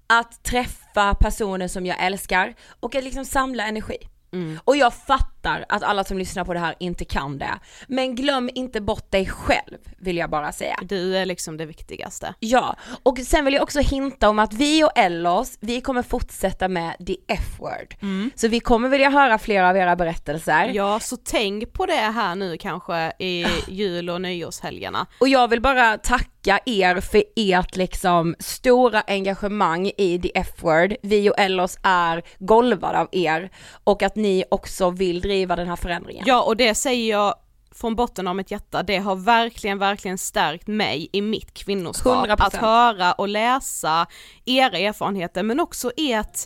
att 0.06 0.44
träffa 0.44 1.14
personer 1.14 1.68
som 1.68 1.86
jag 1.86 2.04
älskar 2.04 2.54
och 2.80 2.94
att 2.94 3.04
liksom 3.04 3.24
samla 3.24 3.66
energi. 3.66 3.96
Mm. 4.32 4.58
Och 4.64 4.76
jag 4.76 4.94
fattar 4.94 5.35
att 5.46 5.82
alla 5.82 6.04
som 6.04 6.18
lyssnar 6.18 6.44
på 6.44 6.54
det 6.54 6.60
här 6.60 6.74
inte 6.80 7.04
kan 7.04 7.38
det. 7.38 7.58
Men 7.88 8.14
glöm 8.14 8.50
inte 8.54 8.80
bort 8.80 9.10
dig 9.10 9.26
själv, 9.26 9.78
vill 9.98 10.16
jag 10.16 10.30
bara 10.30 10.52
säga. 10.52 10.78
Du 10.82 11.16
är 11.16 11.26
liksom 11.26 11.56
det 11.56 11.66
viktigaste. 11.66 12.34
Ja, 12.40 12.76
och 13.02 13.18
sen 13.18 13.44
vill 13.44 13.54
jag 13.54 13.62
också 13.62 13.80
hinta 13.80 14.28
om 14.28 14.38
att 14.38 14.54
vi 14.54 14.84
och 14.84 14.98
Ellos, 14.98 15.58
vi 15.60 15.80
kommer 15.80 16.02
fortsätta 16.02 16.68
med 16.68 17.06
the 17.06 17.16
F-word. 17.28 17.94
Så 18.34 18.48
vi 18.48 18.60
kommer 18.60 18.88
vilja 18.88 19.10
höra 19.10 19.38
flera 19.38 19.68
av 19.68 19.76
era 19.76 19.96
berättelser. 19.96 20.70
Ja, 20.74 21.00
så 21.00 21.16
tänk 21.16 21.72
på 21.72 21.86
det 21.86 21.92
här 21.92 22.34
nu 22.34 22.56
kanske 22.58 23.12
i 23.18 23.46
jul 23.68 24.10
och 24.10 24.20
nyårshelgerna. 24.20 25.06
Och 25.20 25.28
jag 25.28 25.48
vill 25.48 25.60
bara 25.60 25.98
tacka 25.98 26.60
er 26.66 27.00
för 27.00 27.22
ert 27.36 27.76
liksom 27.76 28.34
stora 28.38 29.02
engagemang 29.06 29.90
i 29.98 30.20
the 30.22 30.30
F-word. 30.34 30.94
Vi 31.02 31.30
och 31.30 31.38
Ellos 31.38 31.78
är 31.82 32.22
golvade 32.38 32.98
av 32.98 33.08
er 33.12 33.50
och 33.84 34.02
att 34.02 34.16
ni 34.16 34.44
också 34.50 34.90
vill 34.90 35.20
driva 35.20 35.35
den 35.56 35.68
här 35.68 35.76
förändringen. 35.76 36.24
Ja, 36.26 36.42
och 36.42 36.56
det 36.56 36.74
säger 36.74 37.10
jag 37.10 37.34
från 37.74 37.94
botten 37.94 38.28
av 38.28 38.36
mitt 38.36 38.50
hjärta, 38.50 38.82
det 38.82 38.96
har 38.96 39.16
verkligen, 39.16 39.78
verkligen 39.78 40.18
stärkt 40.18 40.66
mig 40.66 41.08
i 41.12 41.22
mitt 41.22 41.54
kvinnoskap. 41.54 42.26
100%. 42.26 42.36
Att 42.38 42.54
höra 42.56 43.12
och 43.12 43.28
läsa 43.28 44.06
era 44.44 44.78
erfarenheter, 44.78 45.42
men 45.42 45.60
också 45.60 45.90
ert, 45.96 46.38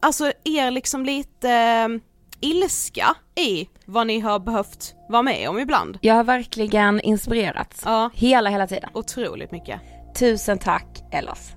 alltså 0.00 0.32
er 0.44 0.70
liksom 0.70 1.04
lite 1.04 1.50
eh, 1.50 1.88
ilska 2.40 3.14
i 3.34 3.68
vad 3.84 4.06
ni 4.06 4.20
har 4.20 4.38
behövt 4.38 4.94
vara 5.08 5.22
med 5.22 5.48
om 5.48 5.58
ibland. 5.58 5.98
Jag 6.00 6.14
har 6.14 6.24
verkligen 6.24 7.00
inspirerats. 7.00 7.82
Ja. 7.84 8.10
Hela, 8.14 8.50
hela 8.50 8.66
tiden. 8.66 8.90
Otroligt 8.94 9.52
mycket. 9.52 9.80
Tusen 10.18 10.58
tack 10.58 10.86
Ellos. 11.12 11.52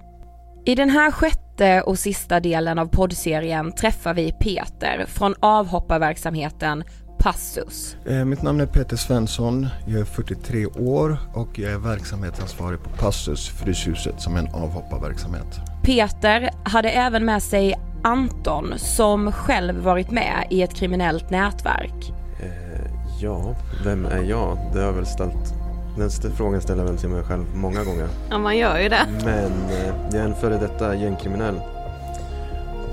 I 0.66 0.76
den 0.76 0.90
här 0.90 1.12
sjätte 1.12 1.51
och 1.86 2.00
sista 2.00 2.40
delen 2.40 2.80
av 2.80 2.86
poddserien 2.86 3.72
träffar 3.72 4.14
vi 4.14 4.32
Peter 4.32 5.06
från 5.08 5.36
avhopparverksamheten 5.40 6.84
Passus. 7.20 7.98
Eh, 8.06 8.26
Mitt 8.26 8.42
namn 8.42 8.62
är 8.62 8.66
Peter 8.66 8.98
Svensson, 8.98 9.68
jag 9.88 10.00
är 10.00 10.06
43 10.06 10.66
år 10.66 11.18
och 11.34 11.60
jag 11.60 11.72
är 11.72 11.78
verksamhetsansvarig 11.78 12.84
på 12.84 12.90
Passus 12.90 13.50
Fryshuset 13.50 14.22
som 14.22 14.36
är 14.36 14.40
en 14.40 14.54
avhopparverksamhet. 14.54 15.60
Peter 15.84 16.50
hade 16.64 16.90
även 16.90 17.26
med 17.26 17.44
sig 17.44 17.76
Anton 18.04 18.74
som 18.78 19.32
själv 19.32 19.84
varit 19.84 20.12
med 20.12 20.48
i 20.50 20.62
ett 20.62 20.74
kriminellt 20.74 21.30
nätverk. 21.30 22.14
Eh, 22.44 22.92
ja, 23.22 23.56
vem 23.84 24.06
är 24.06 24.24
jag? 24.24 24.58
Det 24.74 24.80
har 24.80 24.86
jag 24.86 24.94
väl 24.94 25.06
ställt 25.06 25.61
den 25.96 26.10
frågan 26.36 26.62
ställer 26.62 26.82
jag 26.84 26.88
väl 26.90 26.98
till 26.98 27.10
mig 27.10 27.24
själv 27.24 27.44
många 27.56 27.84
gånger. 27.84 28.08
Ja, 28.30 28.38
man 28.38 28.58
gör 28.58 28.80
ju 28.80 28.90
det. 28.90 29.06
Men 29.26 29.52
eh, 29.70 29.94
jag 30.12 30.16
är 30.16 30.26
en 30.26 30.36
före 30.36 30.58
detta 30.58 30.96
gängkriminell 30.96 31.62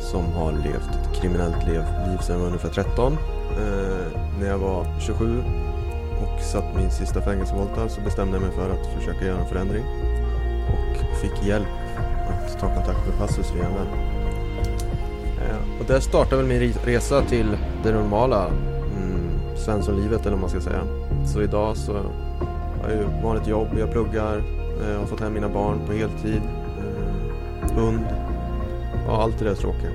som 0.01 0.33
har 0.33 0.53
levt 0.53 0.91
ett 0.91 1.21
kriminellt 1.21 1.67
liv, 1.67 1.83
liv 2.09 2.19
sedan 2.21 2.35
jag 2.35 2.39
var 2.39 2.47
ungefär 2.47 2.69
13. 2.69 3.13
Eh, 3.13 4.21
när 4.41 4.47
jag 4.49 4.59
var 4.59 4.87
27 5.01 5.43
och 6.23 6.41
satt 6.43 6.77
min 6.77 6.91
sista 6.91 7.21
fängelsevolta 7.23 7.89
så 7.89 8.01
bestämde 8.01 8.33
jag 8.37 8.43
mig 8.43 8.51
för 8.53 8.71
att 8.71 8.87
försöka 8.99 9.25
göra 9.27 9.39
en 9.41 9.47
förändring 9.49 9.85
och 10.69 11.17
fick 11.17 11.47
hjälp 11.47 11.67
att 12.29 12.61
ta 12.61 12.75
kontakt 12.75 13.07
med 13.09 13.19
Passus 13.19 13.53
via 13.55 13.65
en 13.65 13.75
vän. 13.75 13.87
Eh, 15.49 15.81
och 15.81 15.87
där 15.87 16.01
startade 16.01 16.37
väl 16.37 16.47
min 16.47 16.61
re- 16.61 16.85
resa 16.85 17.23
till 17.23 17.57
det 17.85 17.93
normala 17.93 18.47
Svenssonlivet 19.57 20.21
eller 20.21 20.31
vad 20.31 20.41
man 20.41 20.51
ska 20.51 20.61
säga. 20.61 20.81
Så 21.27 21.43
idag 21.43 21.77
så 21.77 21.93
har 22.83 22.89
jag 22.89 22.99
ju 22.99 23.23
vanligt 23.23 23.47
jobb, 23.47 23.69
jag 23.79 23.93
pluggar, 23.93 24.43
eh, 24.83 24.99
har 24.99 25.07
fått 25.07 25.21
hem 25.21 25.35
mina 25.35 25.49
barn 25.49 25.81
på 25.87 25.93
heltid, 25.93 26.43
eh, 26.79 27.75
hund, 27.75 28.07
ja 29.07 29.23
allt 29.23 29.39
det 29.39 29.45
där 29.45 29.55
tråkiga. 29.55 29.91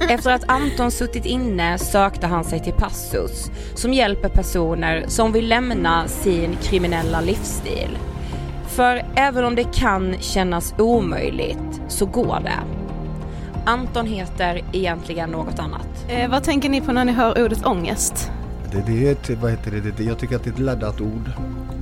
Efter 0.08 0.30
att 0.32 0.48
Anton 0.48 0.90
suttit 0.90 1.26
inne 1.26 1.78
sökte 1.78 2.26
han 2.26 2.44
sig 2.44 2.60
till 2.60 2.72
Passus 2.72 3.50
som 3.74 3.92
hjälper 3.92 4.28
personer 4.28 5.04
som 5.08 5.32
vill 5.32 5.48
lämna 5.48 6.08
sin 6.08 6.56
kriminella 6.62 7.20
livsstil. 7.20 7.98
För 8.66 9.04
även 9.14 9.44
om 9.44 9.54
det 9.54 9.64
kan 9.64 10.14
kännas 10.20 10.74
omöjligt 10.78 11.82
så 11.88 12.06
går 12.06 12.40
det. 12.44 12.60
Anton 13.66 14.06
heter 14.06 14.62
egentligen 14.72 15.30
något 15.30 15.58
annat. 15.58 16.06
Eh, 16.08 16.30
vad 16.30 16.42
tänker 16.42 16.68
ni 16.68 16.80
på 16.80 16.92
när 16.92 17.04
ni 17.04 17.12
hör 17.12 17.44
ordet 17.44 17.66
ångest? 17.66 18.30
Det, 18.74 18.82
det 18.86 19.08
är 19.08 19.12
ett, 19.12 19.30
vad 19.40 19.50
heter 19.50 19.70
det, 19.70 19.80
det, 19.80 20.04
jag 20.04 20.18
tycker 20.18 20.36
att 20.36 20.44
det 20.44 20.50
är 20.50 20.54
ett 20.54 20.58
laddat 20.58 21.00
ord. 21.00 21.30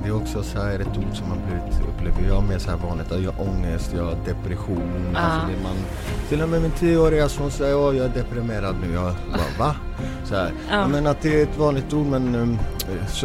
Det 0.02 0.08
är 0.08 0.16
också 0.16 0.42
så 0.42 0.58
här 0.58 0.78
ett 0.78 0.98
ord 0.98 1.14
som 1.16 1.28
man 1.28 1.38
blivit, 1.46 1.88
upplever 1.88 2.34
jag 2.34 2.44
mer 2.44 2.58
så 2.58 2.70
här 2.70 2.76
vanligt. 2.76 3.06
Jag 3.10 3.32
har 3.32 3.48
ångest, 3.48 3.92
jag 3.96 4.04
har 4.04 4.16
depression. 4.26 5.14
Ah. 5.16 5.18
Alltså 5.18 5.48
det 5.48 5.62
man, 5.62 5.76
till 6.28 6.42
och 6.42 6.48
med 6.48 6.62
min 6.62 6.70
tioåriga 6.70 7.28
son 7.28 7.50
säger 7.50 7.88
att 7.88 7.96
jag 7.96 8.06
är 8.06 8.14
deprimerad 8.14 8.76
nu. 8.82 8.94
Jag 8.94 9.14
bara 9.32 9.66
va? 9.66 9.76
Så 10.24 10.34
här. 10.34 10.52
Ja. 10.70 10.88
Men 10.88 11.06
att 11.06 11.22
det 11.22 11.40
är 11.40 11.42
ett 11.42 11.58
vanligt 11.58 11.92
ord 11.92 12.06
men, 12.06 12.34
um, 12.34 12.58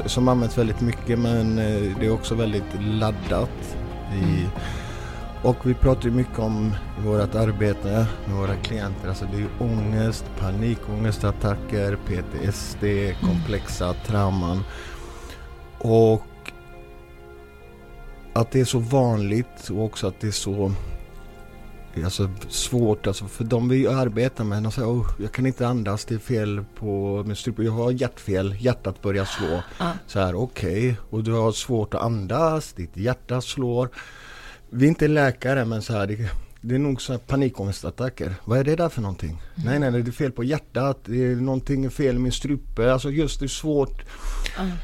som 0.05 0.27
används 0.27 0.57
väldigt 0.57 0.81
mycket 0.81 1.19
men 1.19 1.59
eh, 1.59 1.97
det 1.99 2.05
är 2.05 2.13
också 2.13 2.35
väldigt 2.35 2.81
laddat. 2.81 3.77
I, 4.13 4.46
och 5.43 5.55
vi 5.63 5.73
pratar 5.73 6.09
mycket 6.09 6.39
om 6.39 6.75
i 6.99 7.01
vårt 7.01 7.35
arbete 7.35 8.07
med 8.25 8.37
våra 8.37 8.55
klienter, 8.55 9.09
alltså 9.09 9.25
det 9.25 9.37
är 9.37 9.39
ju 9.39 9.49
ångest, 9.59 10.25
panikångestattacker, 10.39 11.97
PTSD, 12.05 12.83
komplexa 13.27 13.93
trauman. 13.93 14.63
Och 15.79 16.23
att 18.33 18.51
det 18.51 18.59
är 18.59 18.65
så 18.65 18.79
vanligt 18.79 19.69
och 19.69 19.83
också 19.83 20.07
att 20.07 20.19
det 20.19 20.27
är 20.27 20.31
så 20.31 20.71
alltså, 22.03 22.29
svårt, 22.49 23.07
alltså 23.07 23.25
för 23.25 23.43
de 23.43 23.69
vi 23.69 23.87
arbetar 23.87 24.43
med, 24.43 24.63
de 24.63 24.71
säger 24.71 24.87
oh, 24.87 25.07
jag 25.19 25.31
kan 25.31 25.45
inte 25.45 25.67
andas, 25.67 26.05
det 26.05 26.15
är 26.15 26.19
fel 26.19 26.65
på 26.79 27.23
min 27.25 27.35
strupe, 27.35 27.63
jag 27.63 27.71
har 27.71 27.91
hjärtfel, 27.91 28.55
hjärtat 28.59 29.01
börjar 29.01 29.25
slå. 29.25 29.61
Ja. 29.79 29.91
Så 30.07 30.19
här, 30.19 30.35
okej, 30.35 30.97
och 31.09 31.23
du 31.23 31.33
har 31.33 31.51
svårt 31.51 31.93
att 31.93 32.01
andas, 32.01 32.73
ditt 32.73 32.97
hjärta 32.97 33.41
slår. 33.41 33.89
Vi 34.69 34.85
är 34.85 34.89
inte 34.89 35.07
läkare 35.07 35.65
men 35.65 35.81
så 35.81 35.93
här, 35.93 36.07
det, 36.07 36.29
det 36.61 36.75
är 36.75 36.79
nog 36.79 37.01
så 37.01 37.13
här 37.13 37.19
panikångestattacker. 37.19 38.35
Vad 38.45 38.59
är 38.59 38.63
det 38.63 38.75
där 38.75 38.89
för 38.89 39.01
någonting? 39.01 39.41
Nej, 39.55 39.79
nej, 39.79 39.91
nej, 39.91 40.03
det 40.03 40.09
är 40.09 40.11
fel 40.11 40.31
på 40.31 40.43
hjärtat, 40.43 40.99
det 41.05 41.23
är 41.23 41.35
någonting 41.35 41.89
fel 41.89 42.15
i 42.15 42.19
min 42.19 42.31
strupe. 42.31 42.93
Alltså 42.93 43.09
just 43.09 43.39
det 43.39 43.45
är 43.45 43.47
svårt 43.47 44.03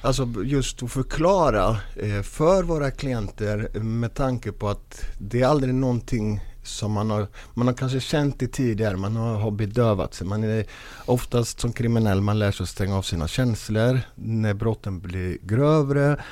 Alltså 0.02 0.28
just 0.44 0.84
att 0.84 0.92
förklara 0.92 1.78
eh, 1.96 2.22
för 2.22 2.64
våra 2.64 2.92
klienter 2.92 3.80
med 3.80 4.14
tanke 4.14 4.52
på 4.52 4.70
att 4.70 5.06
det 5.20 5.42
är 5.42 5.48
aldrig 5.48 5.74
någonting 5.74 6.42
som 6.64 6.92
man 6.92 7.10
har, 7.10 7.28
man 7.54 7.68
har 7.68 7.74
kanske 7.74 8.00
känt 8.00 8.40
det 8.40 8.48
tidigare, 8.48 8.98
man 8.98 9.16
har, 9.16 9.36
har 9.36 9.52
bedövat 9.52 10.14
sig. 10.14 10.28
Man 10.28 10.44
är 10.44 10.66
oftast 11.06 11.60
som 11.60 11.74
kriminell, 11.74 12.22
man 12.22 12.40
lär 12.40 12.52
sig 12.52 12.64
att 12.64 12.70
stänga 12.70 12.98
av 12.98 13.02
sina 13.02 13.28
känslor 13.28 14.00
när 14.16 14.54
brotten 14.54 15.00
blir 15.00 15.38
grövre. 15.42 16.24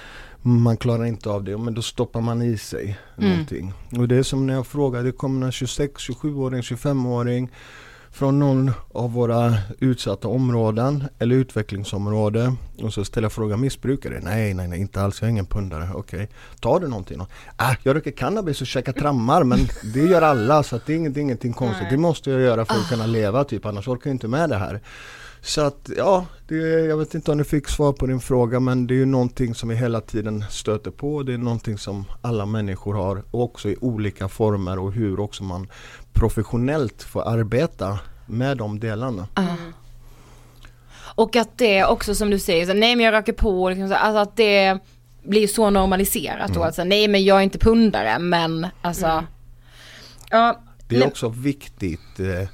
Man 0.42 0.78
klarar 0.78 1.06
inte 1.06 1.30
av 1.30 1.44
det, 1.44 1.58
men 1.58 1.74
då 1.74 1.82
stoppar 1.82 2.22
man 2.22 2.42
i 2.42 2.58
sig 2.58 2.98
Mm. 3.18 3.30
någonting. 3.32 3.74
Och 3.98 4.08
det 4.08 4.16
är 4.16 4.24
som 4.24 4.48
när 4.48 4.54
jag 4.54 4.68
frågar, 4.68 5.04
det 5.04 5.12
kommer 5.12 5.46
en 5.46 5.52
26, 5.52 5.94
27-åring, 6.02 6.62
25-åring 6.62 7.50
från 8.14 8.40
någon 8.40 8.72
av 8.94 9.14
våra 9.14 9.54
utsatta 9.80 10.28
områden 10.28 11.04
eller 11.20 11.36
utvecklingsområde 11.36 12.56
och 12.82 12.94
så 12.94 13.06
ställer 13.06 13.26
jag 13.26 13.32
frågan 13.32 13.62
missbrukare? 13.62 14.20
Nej, 14.24 14.54
nej, 14.54 14.68
nej, 14.68 14.80
inte 14.80 15.02
alls. 15.02 15.22
Jag 15.22 15.28
är 15.28 15.32
ingen 15.32 15.46
pundare. 15.46 15.90
Okej. 15.96 16.30
Tar 16.60 16.80
du 16.80 16.88
någonting 16.88 17.18
då? 17.18 17.28
Äh, 17.66 17.72
jag 17.84 17.96
röker 17.96 18.12
cannabis 18.12 18.62
och 18.62 18.68
käkar 18.68 18.94
trammar 18.94 19.44
men 19.44 19.60
det 19.94 20.00
gör 20.00 20.22
alla 20.22 20.64
så 20.64 20.80
det 20.86 20.94
är 20.94 20.98
inget, 20.98 21.18
ingenting 21.18 21.54
konstigt. 21.54 21.88
Det 21.90 21.98
måste 21.98 22.32
jag 22.32 22.42
göra 22.42 22.66
för 22.66 22.74
att 22.76 22.90
kunna 22.90 23.06
leva 23.06 23.44
typ 23.44 23.66
annars 23.66 23.88
orkar 23.88 24.10
jag 24.10 24.16
inte 24.16 24.28
med 24.28 24.50
det 24.50 24.58
här. 24.58 24.82
Så 25.42 25.62
att 25.62 25.90
ja, 25.98 26.26
det, 26.48 26.56
jag 26.86 26.98
vet 26.98 27.14
inte 27.14 27.32
om 27.32 27.38
du 27.38 27.44
fick 27.44 27.68
svar 27.68 27.94
på 27.94 28.08
din 28.08 28.20
fråga 28.20 28.60
men 28.60 28.88
det 28.88 28.94
är 28.94 28.96
ju 28.96 29.06
någonting 29.06 29.56
som 29.56 29.70
vi 29.70 29.76
hela 29.76 30.02
tiden 30.02 30.46
stöter 30.50 30.92
på. 30.92 31.24
Det 31.24 31.34
är 31.34 31.38
någonting 31.38 31.78
som 31.78 32.06
alla 32.22 32.46
människor 32.46 32.94
har 32.94 33.24
och 33.32 33.44
också 33.44 33.70
i 33.70 33.76
olika 33.82 34.28
former 34.28 34.80
och 34.80 34.92
hur 34.92 35.20
också 35.20 35.44
man 35.44 35.68
professionellt 36.14 37.04
får 37.04 37.28
arbeta 37.28 38.00
med 38.26 38.58
de 38.58 38.80
delarna. 38.80 39.28
Och 41.16 41.36
att 41.36 41.58
det 41.58 41.86
också 41.86 42.16
som 42.16 42.30
du 42.30 42.40
säger, 42.40 42.66
så, 42.66 42.74
nej 42.74 42.96
men 42.96 43.06
jag 43.06 43.12
röker 43.12 43.34
på, 43.34 43.70
liksom, 43.70 43.90
så, 43.90 43.96
alltså 43.96 44.20
att 44.20 44.38
det 44.38 44.80
blir 45.24 45.48
så 45.48 45.70
normaliserat 45.70 46.48
då. 46.48 46.54
Mm. 46.54 46.66
Alltså, 46.66 46.84
nej 46.84 47.08
men 47.08 47.24
jag 47.24 47.38
är 47.38 47.42
inte 47.42 47.60
pundare 47.60 48.20
men 48.20 48.68
alltså. 48.82 49.24
Ja, 50.30 50.62
Det 50.88 50.96
är 50.96 51.08
också 51.08 51.30
viktigt 51.30 52.20
eh, 52.20 52.48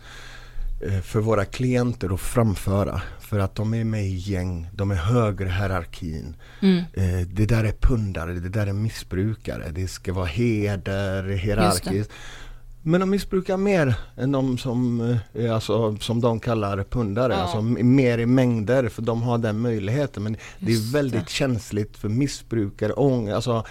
för 1.03 1.19
våra 1.19 1.45
klienter 1.45 2.13
att 2.13 2.19
framföra. 2.19 3.01
För 3.19 3.39
att 3.39 3.55
de 3.55 3.73
är 3.73 3.83
med 3.83 4.05
i 4.05 4.15
gäng, 4.15 4.69
de 4.73 4.91
är 4.91 4.95
högre 4.95 5.49
hierarkin. 5.49 6.35
Mm. 6.61 6.77
Eh, 6.93 7.27
det 7.27 7.45
där 7.45 7.63
är 7.63 7.71
pundare, 7.71 8.33
det 8.33 8.49
där 8.49 8.67
är 8.67 8.73
missbrukare. 8.73 9.69
Det 9.69 9.87
ska 9.87 10.13
vara 10.13 10.25
heder, 10.25 11.23
hierarkiskt. 11.29 12.11
Men 12.81 12.99
de 12.99 13.09
missbrukar 13.09 13.57
mer 13.57 13.95
än 14.17 14.31
de 14.31 14.57
som, 14.57 15.01
eh, 15.33 15.53
alltså, 15.53 15.97
som 15.97 16.21
de 16.21 16.39
kallar 16.39 16.83
pundare. 16.83 17.33
Ja. 17.33 17.39
Alltså 17.39 17.61
mer 17.61 18.17
i 18.17 18.25
mängder 18.25 18.89
för 18.89 19.01
de 19.01 19.21
har 19.21 19.37
den 19.37 19.59
möjligheten. 19.59 20.23
Men 20.23 20.37
det 20.59 20.71
är 20.71 20.75
Just 20.75 20.95
väldigt 20.95 21.25
det. 21.25 21.31
känsligt 21.31 21.97
för 21.97 22.09
missbrukare, 22.09 22.93
ång, 22.93 23.29
alltså 23.29 23.65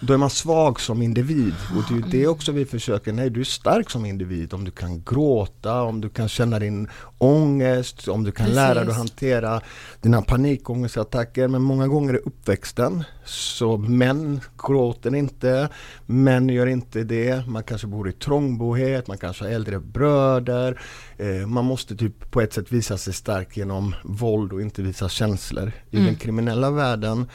då 0.00 0.12
är 0.12 0.16
man 0.16 0.30
svag 0.30 0.80
som 0.80 1.02
individ 1.02 1.54
och 1.76 1.82
det 1.88 1.94
är 1.94 1.96
ju 1.96 2.02
det 2.10 2.26
också 2.26 2.52
vi 2.52 2.64
försöker, 2.64 3.12
nej 3.12 3.30
du 3.30 3.40
är 3.40 3.44
stark 3.44 3.90
som 3.90 4.04
individ 4.04 4.54
om 4.54 4.64
du 4.64 4.70
kan 4.70 5.02
gråta, 5.04 5.82
om 5.82 6.00
du 6.00 6.08
kan 6.08 6.28
känna 6.28 6.58
din 6.58 6.88
ångest, 7.18 8.08
om 8.08 8.24
du 8.24 8.32
kan 8.32 8.48
lära 8.50 8.74
dig 8.74 8.80
att 8.80 8.86
Precis. 8.86 8.98
hantera 8.98 9.60
dina 10.00 10.22
panikångestattacker 10.22 11.48
men 11.48 11.62
många 11.62 11.88
gånger 11.88 12.14
är 12.14 12.20
uppväxten 12.28 13.04
så 13.24 13.76
män 13.76 14.40
gråter 14.66 15.14
inte, 15.14 15.68
män 16.06 16.48
gör 16.48 16.66
inte 16.66 17.04
det, 17.04 17.46
man 17.48 17.62
kanske 17.62 17.86
bor 17.86 18.08
i 18.08 18.12
trångbohet, 18.12 19.06
man 19.08 19.18
kanske 19.18 19.44
har 19.44 19.50
äldre 19.50 19.78
bröder, 19.80 20.80
eh, 21.16 21.46
man 21.46 21.64
måste 21.64 21.96
typ 21.96 22.30
på 22.30 22.40
ett 22.40 22.52
sätt 22.52 22.72
visa 22.72 22.98
sig 22.98 23.12
stark 23.14 23.56
genom 23.56 23.94
våld 24.04 24.52
och 24.52 24.62
inte 24.62 24.82
visa 24.82 25.08
känslor. 25.08 25.72
I 25.90 25.96
Mm. 25.96 26.06
den 26.06 26.16
kriminella 26.16 26.70
världen 26.70 27.26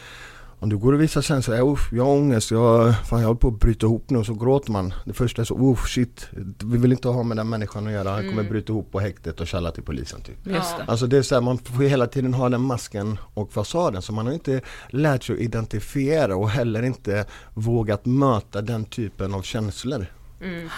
om 0.62 0.70
du 0.70 0.78
går 0.78 0.94
och 0.94 1.02
visar 1.02 1.22
känslor, 1.22 1.58
ja, 1.58 1.64
uff, 1.64 1.90
jag 1.92 2.06
har 2.06 2.12
ångest, 2.12 2.52
jag, 2.52 2.96
fan, 3.08 3.20
jag 3.20 3.28
håller 3.28 3.40
på 3.40 3.48
att 3.48 3.60
bryta 3.60 3.86
ihop 3.86 4.10
nu, 4.10 4.24
så 4.24 4.34
gråter 4.34 4.72
man. 4.72 4.94
Det 5.06 5.14
första 5.14 5.42
är 5.42 5.46
så, 5.46 5.72
uff 5.72 5.88
shit, 5.88 6.28
vi 6.64 6.78
vill 6.78 6.92
inte 6.92 7.08
ha 7.08 7.24
med 7.24 7.38
den 7.38 7.50
människan 7.50 7.88
att 7.88 7.94
göra, 7.94 8.10
han 8.10 8.20
kommer 8.20 8.34
Mm. 8.42 8.52
bryta 8.52 8.74
ihop 8.74 8.92
på 8.92 9.00
häktet 9.00 9.40
och 9.42 9.48
tjalla 9.48 9.72
till 9.72 9.84
polisen 9.84 10.22
typ. 10.22 10.48
Just 10.48 10.78
det. 10.78 10.84
Alltså 10.88 11.08
det 11.08 11.18
är 11.18 11.22
så 11.22 11.36
här, 11.36 11.42
man 11.42 11.58
får 11.58 11.84
hela 11.84 12.08
tiden 12.08 12.34
ha 12.34 12.50
den 12.50 12.62
masken 12.62 13.20
och 13.34 13.52
fasaden, 13.54 14.02
så 14.02 14.14
man 14.14 14.26
har 14.26 14.34
inte 14.34 14.62
lärt 14.90 15.24
sig 15.24 15.34
att 15.36 15.42
identifiera 15.42 16.36
och 16.36 16.50
heller 16.50 16.84
inte 16.84 17.26
vågat 17.54 18.06
möta 18.06 18.62
den 18.62 18.86
typen 18.86 19.34
av 19.34 19.42
känslor. 19.42 20.06
Mm. 20.42 20.70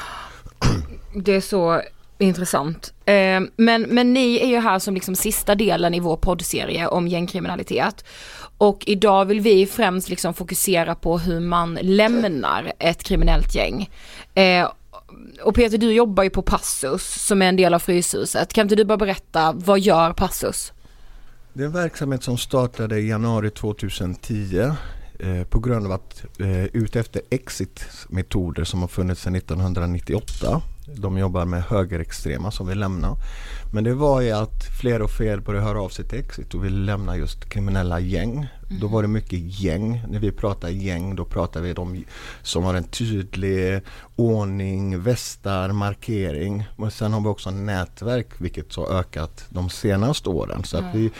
Det 1.15 1.36
är 1.36 1.41
så 1.41 1.82
intressant. 2.17 2.94
Eh, 3.06 3.41
men, 3.56 3.82
men 3.82 4.13
ni 4.13 4.36
är 4.36 4.48
ju 4.48 4.60
här 4.60 4.80
som 4.80 4.94
liksom 4.94 5.15
sista 5.15 5.56
delen 5.56 5.94
i 5.94 6.00
vår 6.00 6.17
poddserie 6.17 6.88
om 6.88 7.08
gängkriminalitet. 7.08 8.06
Och 8.62 8.84
idag 8.88 9.26
vill 9.26 9.41
vi 9.41 9.65
främst 9.65 10.10
liksom 10.10 10.34
fokusera 10.34 10.95
på 10.95 11.17
hur 11.17 11.39
man 11.39 11.80
lämnar 11.82 12.74
ett 12.80 13.04
kriminellt 13.04 13.56
gäng. 13.56 13.89
Eh, 14.34 14.69
och 15.43 15.56
Peter, 15.56 15.78
du 15.78 15.93
jobbar 15.93 16.24
ju 16.24 16.30
på 16.30 16.41
Passus 16.41 17.26
som 17.28 17.41
är 17.41 17.45
en 17.45 17.56
del 17.56 17.74
av 17.74 17.80
Fryshuset. 17.80 18.54
Kan 18.54 18.62
inte 18.62 18.76
du 18.76 18.86
bara 18.86 18.97
berätta, 18.97 19.52
vad 19.52 19.80
gör 19.80 20.13
Passus? 20.13 20.74
Det 21.54 21.63
är 21.63 21.65
en 21.65 21.71
verksamhet 21.71 22.24
som 22.24 22.38
startade 22.38 23.00
i 23.00 23.10
januari 23.10 23.50
2010 23.50 24.60
eh, 25.19 25.43
på 25.50 25.60
grund 25.60 25.86
av 25.86 25.91
att 25.91 26.24
eh, 26.39 26.63
ute 26.65 27.00
efter 27.00 27.21
exit-metoder 27.30 28.63
som 28.63 28.82
har 28.82 28.88
funnits 28.88 29.21
sedan 29.21 29.36
1998. 29.36 30.62
De 30.95 31.17
jobbar 31.17 31.45
med 31.45 31.63
högerextrema 31.63 32.51
som 32.51 32.67
vill 32.67 32.80
lämna. 32.80 33.15
Men 33.73 33.84
det 33.84 33.93
var 33.93 34.21
ju 34.21 34.32
att 34.32 34.63
fler 34.82 35.01
och 35.01 35.12
fler 35.12 35.39
började 35.39 35.65
höra 35.65 35.82
av 35.82 35.89
sig 35.89 36.06
till 36.06 36.19
Exit 36.19 36.54
och 36.54 36.65
ville 36.65 36.86
lämna 36.86 37.17
just 37.17 37.49
kriminella 37.49 37.99
gäng. 37.99 38.47
Då 38.82 38.88
var 38.88 39.01
det 39.01 39.08
mycket 39.08 39.39
gäng. 39.62 40.04
När 40.10 40.19
vi 40.19 40.32
pratar 40.32 40.69
gäng 40.69 41.15
då 41.15 41.25
pratar 41.25 41.62
vi 41.62 41.73
de 41.73 42.04
som 42.41 42.63
har 42.63 42.73
en 42.73 42.84
tydlig 42.84 43.82
ordning, 44.15 45.01
västar, 45.01 45.69
markering. 45.71 46.67
Men 46.77 46.91
sen 46.91 47.13
har 47.13 47.21
vi 47.21 47.27
också 47.27 47.51
nätverk 47.51 48.27
vilket 48.38 48.75
har 48.75 48.88
ökat 48.99 49.45
de 49.49 49.69
senaste 49.69 50.30
åren. 50.30 50.63
Så 50.63 50.77
Mm. 50.77 50.91
vi 50.93 51.12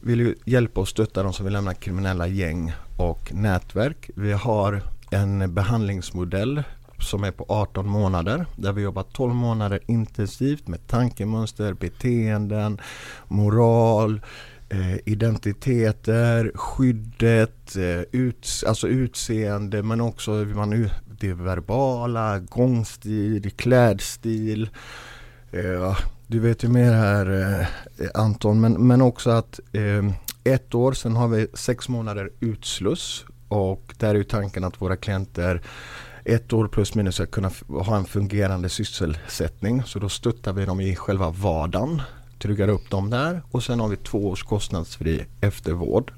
vill 0.00 0.20
ju 0.20 0.34
hjälpa 0.44 0.80
och 0.80 0.88
stötta 0.88 1.22
de 1.22 1.32
som 1.32 1.44
vill 1.44 1.52
lämna 1.52 1.74
kriminella 1.74 2.26
gäng 2.26 2.72
och 2.98 3.34
nätverk. 3.34 4.10
Vi 4.16 4.32
har 4.32 4.82
en 5.10 5.54
behandlingsmodell 5.54 6.62
som 7.02 7.24
är 7.24 7.30
på 7.30 7.46
18 7.48 7.88
månader 7.88 8.46
där 8.56 8.72
vi 8.72 8.82
jobbar 8.82 9.02
12 9.12 9.34
månader 9.34 9.80
intensivt 9.86 10.68
med 10.68 10.86
tankemönster, 10.86 11.72
beteenden, 11.72 12.80
moral, 13.28 14.20
eh, 14.68 14.96
identiteter, 15.04 16.52
skyddet, 16.54 17.76
eh, 17.76 18.20
ut, 18.20 18.48
alltså 18.66 18.88
utseende 18.88 19.82
men 19.82 20.00
också 20.00 20.30
man, 20.30 20.88
det 21.20 21.32
verbala, 21.32 22.38
gångstil, 22.38 23.50
klädstil. 23.50 24.70
Eh, 25.50 25.98
du 26.26 26.38
vet 26.40 26.64
ju 26.64 26.68
mer 26.68 26.92
här 26.92 27.58
eh, 27.60 27.66
Anton 28.14 28.60
men, 28.60 28.86
men 28.86 29.02
också 29.02 29.30
att 29.30 29.60
eh, 29.72 30.12
ett 30.44 30.74
år, 30.74 30.92
sen 30.92 31.16
har 31.16 31.28
vi 31.28 31.46
sex 31.54 31.88
månader 31.88 32.30
utsluss 32.40 33.24
och 33.48 33.94
där 33.98 34.08
är 34.08 34.14
ju 34.14 34.24
tanken 34.24 34.64
att 34.64 34.80
våra 34.80 34.96
klienter 34.96 35.62
ett 36.24 36.52
år 36.52 36.68
plus 36.68 36.94
minus 36.94 37.20
att 37.20 37.30
kunna 37.30 37.50
ha 37.68 37.96
en 37.96 38.04
fungerande 38.04 38.68
sysselsättning. 38.68 39.82
Så 39.82 39.98
då 39.98 40.08
stöttar 40.08 40.52
vi 40.52 40.64
dem 40.64 40.80
i 40.80 40.96
själva 40.96 41.30
vardagen, 41.30 42.02
tryggar 42.38 42.68
upp 42.68 42.90
dem 42.90 43.10
där 43.10 43.42
och 43.50 43.62
sen 43.62 43.80
har 43.80 43.88
vi 43.88 43.96
två 43.96 44.28
års 44.28 44.42
kostnadsfri 44.42 45.24
eftervård. 45.40 46.12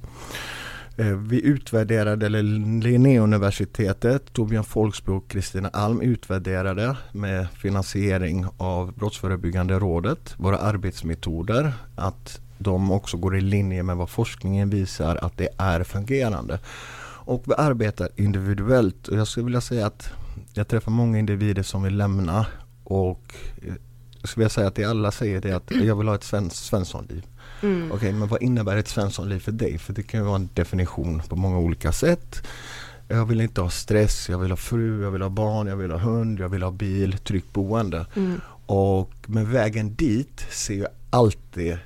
Eh, 0.97 1.07
vi 1.07 1.45
utvärderade, 1.45 2.27
eller 2.27 2.43
Linnéuniversitetet, 2.83 4.33
Torbjörn 4.33 4.65
Folksbo 4.65 5.17
och 5.17 5.29
Kristina 5.29 5.69
Alm 5.69 6.01
utvärderade 6.01 6.97
med 7.13 7.47
finansiering 7.51 8.47
av 8.57 8.93
Brottsförebyggande 8.93 9.79
rådet 9.79 10.35
våra 10.37 10.59
arbetsmetoder. 10.59 11.73
Att 11.97 12.41
de 12.59 12.93
också 12.93 13.17
går 13.17 13.37
i 13.37 13.41
linje 13.41 13.83
med 13.83 13.97
vad 13.97 14.11
forskningen 14.11 14.71
visar 14.71 15.17
att 15.17 15.37
det 15.37 15.49
är 15.59 15.85
fungerande. 15.85 16.59
Och 17.25 17.43
vi 17.47 17.55
arbetar 17.57 18.09
individuellt 18.17 19.09
och 19.09 19.17
jag 19.17 19.29
skulle 19.29 19.45
vilja 19.45 19.61
säga 19.61 19.87
att 19.87 20.11
jag 20.53 20.69
träffar 20.69 20.91
många 20.91 21.19
individer 21.19 21.63
som 21.63 21.83
vill 21.83 21.97
lämna 21.97 22.47
och 22.85 23.35
jag 24.21 24.29
skulle 24.29 24.43
vilja 24.43 24.51
säga 24.51 24.67
att 24.67 24.75
det 24.75 24.85
alla 24.85 25.11
säger 25.11 25.41
det 25.41 25.53
att 25.53 25.71
jag 25.71 25.97
vill 25.97 26.09
ha 26.09 26.15
ett 26.15 26.25
svens, 26.25 26.55
svenssonliv. 26.55 27.27
Mm. 27.63 27.87
Okej, 27.87 27.97
okay, 27.97 28.13
men 28.13 28.29
vad 28.29 28.43
innebär 28.43 28.77
ett 28.77 28.89
svenssonliv 28.89 29.39
för 29.39 29.53
dig? 29.53 29.79
För 29.79 29.93
det 29.93 30.03
kan 30.03 30.21
ju 30.21 30.27
vara 30.27 30.37
en 30.37 30.49
definition 30.55 31.23
på 31.29 31.37
många 31.37 31.59
olika 31.59 31.93
sätt. 31.93 32.47
Jag 33.09 33.27
vill 33.27 33.41
inte 33.41 33.61
ha 33.61 33.71
stress, 33.71 34.29
jag 34.29 34.39
vill 34.39 34.51
ha 34.51 34.57
fru, 34.57 35.03
jag 35.03 35.11
vill 35.11 35.23
ha 35.23 35.29
barn, 35.29 35.67
jag 35.67 35.77
vill 35.77 35.91
ha 35.91 35.99
hund, 35.99 36.41
jag 36.41 36.49
vill 36.49 36.63
ha 36.63 36.71
bil, 36.71 37.19
tryggt 37.19 37.53
boende. 37.53 38.07
Mm. 38.17 38.41
Och 38.67 39.13
med 39.27 39.47
vägen 39.47 39.95
dit 39.95 40.47
ser 40.51 40.75
ju 40.75 40.87
alltid 41.11 41.79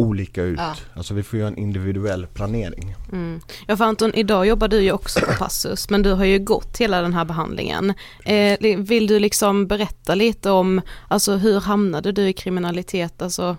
olika 0.00 0.42
ut. 0.42 0.58
Ja. 0.58 0.74
Alltså 0.94 1.14
vi 1.14 1.22
får 1.22 1.38
göra 1.38 1.48
en 1.48 1.58
individuell 1.58 2.26
planering. 2.26 2.94
Mm. 3.12 3.40
Ja 3.66 3.76
för 3.76 3.84
Anton, 3.84 4.14
idag 4.14 4.46
jobbar 4.46 4.68
du 4.68 4.80
ju 4.80 4.92
också 4.92 5.20
på 5.20 5.32
Passus 5.38 5.90
men 5.90 6.02
du 6.02 6.12
har 6.12 6.24
ju 6.24 6.38
gått 6.38 6.78
hela 6.78 7.02
den 7.02 7.14
här 7.14 7.24
behandlingen. 7.24 7.94
Eh, 8.24 8.76
vill 8.78 9.06
du 9.06 9.18
liksom 9.18 9.66
berätta 9.66 10.14
lite 10.14 10.50
om, 10.50 10.80
alltså 11.08 11.36
hur 11.36 11.60
hamnade 11.60 12.12
du 12.12 12.28
i 12.28 12.32
kriminalitet, 12.32 13.22
alltså 13.22 13.56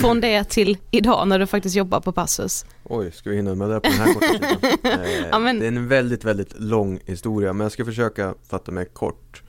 från 0.00 0.20
det 0.20 0.44
till 0.44 0.76
idag 0.90 1.28
när 1.28 1.38
du 1.38 1.46
faktiskt 1.46 1.76
jobbar 1.76 2.00
på 2.00 2.12
Passus? 2.12 2.66
Oj, 2.84 3.12
ska 3.12 3.30
vi 3.30 3.36
hinna 3.36 3.54
med 3.54 3.70
det 3.70 3.80
på 3.80 3.88
den 3.88 3.98
här 3.98 4.14
korta 4.14 4.26
tiden? 4.26 4.78
Eh, 5.04 5.28
ja, 5.30 5.38
men... 5.38 5.58
Det 5.58 5.64
är 5.64 5.68
en 5.68 5.88
väldigt, 5.88 6.24
väldigt 6.24 6.60
lång 6.60 7.00
historia 7.06 7.52
men 7.52 7.64
jag 7.64 7.72
ska 7.72 7.84
försöka 7.84 8.34
fatta 8.48 8.72
mig 8.72 8.84
kort. 8.84 9.42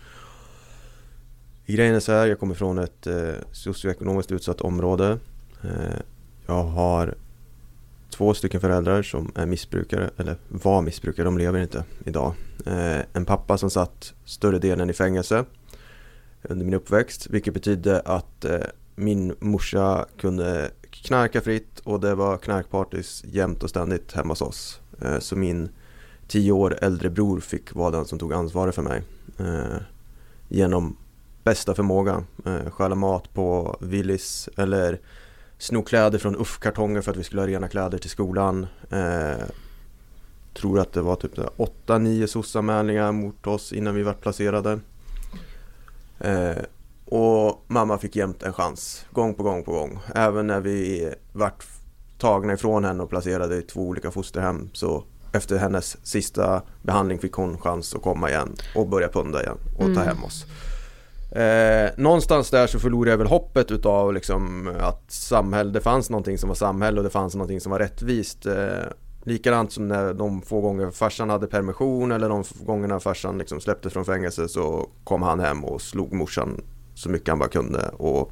Grejen 1.65 1.95
är 1.95 1.99
så 1.99 2.11
här, 2.11 2.27
jag 2.27 2.39
kommer 2.39 2.55
från 2.55 2.79
ett 2.79 3.07
eh, 3.07 3.33
socioekonomiskt 3.51 4.31
utsatt 4.31 4.61
område. 4.61 5.17
Eh, 5.63 5.99
jag 6.49 6.63
har 6.63 7.15
två 8.09 8.33
stycken 8.33 8.61
föräldrar 8.61 9.01
som 9.01 9.31
är 9.35 9.45
missbrukare, 9.45 10.09
eller 10.17 10.37
var 10.47 10.81
missbrukare, 10.81 11.25
de 11.25 11.37
lever 11.37 11.59
inte 11.59 11.83
idag. 12.05 12.33
Eh, 12.65 12.99
en 13.13 13.25
pappa 13.25 13.57
som 13.57 13.69
satt 13.69 14.13
större 14.25 14.59
delen 14.59 14.89
i 14.89 14.93
fängelse 14.93 15.45
under 16.41 16.65
min 16.65 16.73
uppväxt, 16.73 17.27
vilket 17.29 17.53
betydde 17.53 17.99
att 17.99 18.45
eh, 18.45 18.59
min 18.95 19.35
morsa 19.39 20.05
kunde 20.17 20.71
knarka 20.91 21.41
fritt 21.41 21.79
och 21.79 21.99
det 21.99 22.15
var 22.15 22.37
knarkpartys 22.37 23.23
jämt 23.25 23.63
och 23.63 23.69
ständigt 23.69 24.11
hemma 24.11 24.31
hos 24.31 24.41
oss. 24.41 24.79
Eh, 25.01 25.19
så 25.19 25.35
min 25.35 25.69
tio 26.27 26.51
år 26.51 26.77
äldre 26.81 27.09
bror 27.09 27.39
fick 27.39 27.75
vara 27.75 27.91
den 27.91 28.05
som 28.05 28.19
tog 28.19 28.33
ansvaret 28.33 28.75
för 28.75 28.81
mig 28.81 29.03
eh, 29.37 29.81
genom 30.47 30.97
bästa 31.43 31.75
förmåga. 31.75 32.23
Eh, 32.45 32.69
stjäla 32.69 32.95
mat 32.95 33.33
på 33.33 33.77
Willys 33.81 34.49
eller 34.57 34.99
sno 35.59 35.83
kläder 35.83 36.19
från 36.19 36.35
UFF-kartonger 36.35 37.01
för 37.01 37.11
att 37.11 37.17
vi 37.17 37.23
skulle 37.23 37.41
ha 37.41 37.47
rena 37.47 37.67
kläder 37.67 37.97
till 37.97 38.09
skolan. 38.09 38.67
Eh, 38.89 39.45
tror 40.53 40.79
att 40.79 40.93
det 40.93 41.01
var 41.01 41.15
typ 41.15 41.37
8-9 41.57 42.27
SOS-anmälningar 42.27 43.11
mot 43.11 43.47
oss 43.47 43.73
innan 43.73 43.95
vi 43.95 44.03
var 44.03 44.13
placerade. 44.13 44.79
Eh, 46.19 46.57
och 47.05 47.63
mamma 47.67 47.97
fick 47.97 48.15
jämt 48.15 48.43
en 48.43 48.53
chans, 48.53 49.05
gång 49.11 49.33
på 49.33 49.43
gång 49.43 49.63
på 49.63 49.71
gång. 49.71 49.99
Även 50.15 50.47
när 50.47 50.59
vi 50.59 51.09
vart 51.33 51.65
tagna 52.17 52.53
ifrån 52.53 52.85
henne 52.85 53.03
och 53.03 53.09
placerade 53.09 53.55
i 53.55 53.61
två 53.61 53.81
olika 53.81 54.11
fosterhem 54.11 54.69
så 54.73 55.03
efter 55.31 55.57
hennes 55.57 56.05
sista 56.05 56.61
behandling 56.81 57.19
fick 57.19 57.33
hon 57.33 57.57
chans 57.57 57.95
att 57.95 58.01
komma 58.01 58.29
igen 58.29 58.55
och 58.75 58.87
börja 58.87 59.07
punda 59.07 59.43
igen 59.43 59.57
och 59.73 59.85
ta 59.85 60.01
mm. 60.01 60.07
hem 60.07 60.23
oss. 60.23 60.45
Eh, 61.31 61.89
någonstans 61.97 62.49
där 62.49 62.67
så 62.67 62.79
förlorade 62.79 63.11
jag 63.11 63.17
väl 63.17 63.27
hoppet 63.27 63.71
utav 63.71 64.13
liksom 64.13 64.73
att 64.79 65.11
samhälle, 65.11 65.71
det 65.71 65.81
fanns 65.81 66.09
någonting 66.09 66.37
som 66.37 66.47
var 66.47 66.55
samhälle 66.55 66.97
och 66.97 67.03
det 67.03 67.09
fanns 67.09 67.35
någonting 67.35 67.61
som 67.61 67.71
var 67.71 67.79
rättvist. 67.79 68.45
Eh, 68.45 68.83
likadant 69.23 69.71
som 69.71 69.87
när 69.87 70.13
de 70.13 70.41
få 70.41 70.61
gånger 70.61 70.91
farsan 70.91 71.29
hade 71.29 71.47
permission 71.47 72.11
eller 72.11 72.29
de 72.29 72.43
gångerna 72.59 72.99
farsan 72.99 73.37
liksom 73.37 73.61
släpptes 73.61 73.93
från 73.93 74.05
fängelse 74.05 74.47
så 74.47 74.89
kom 75.03 75.21
han 75.21 75.39
hem 75.39 75.65
och 75.65 75.81
slog 75.81 76.13
morsan 76.13 76.61
så 76.93 77.09
mycket 77.09 77.29
han 77.29 77.39
bara 77.39 77.49
kunde. 77.49 77.89
Och 77.89 78.31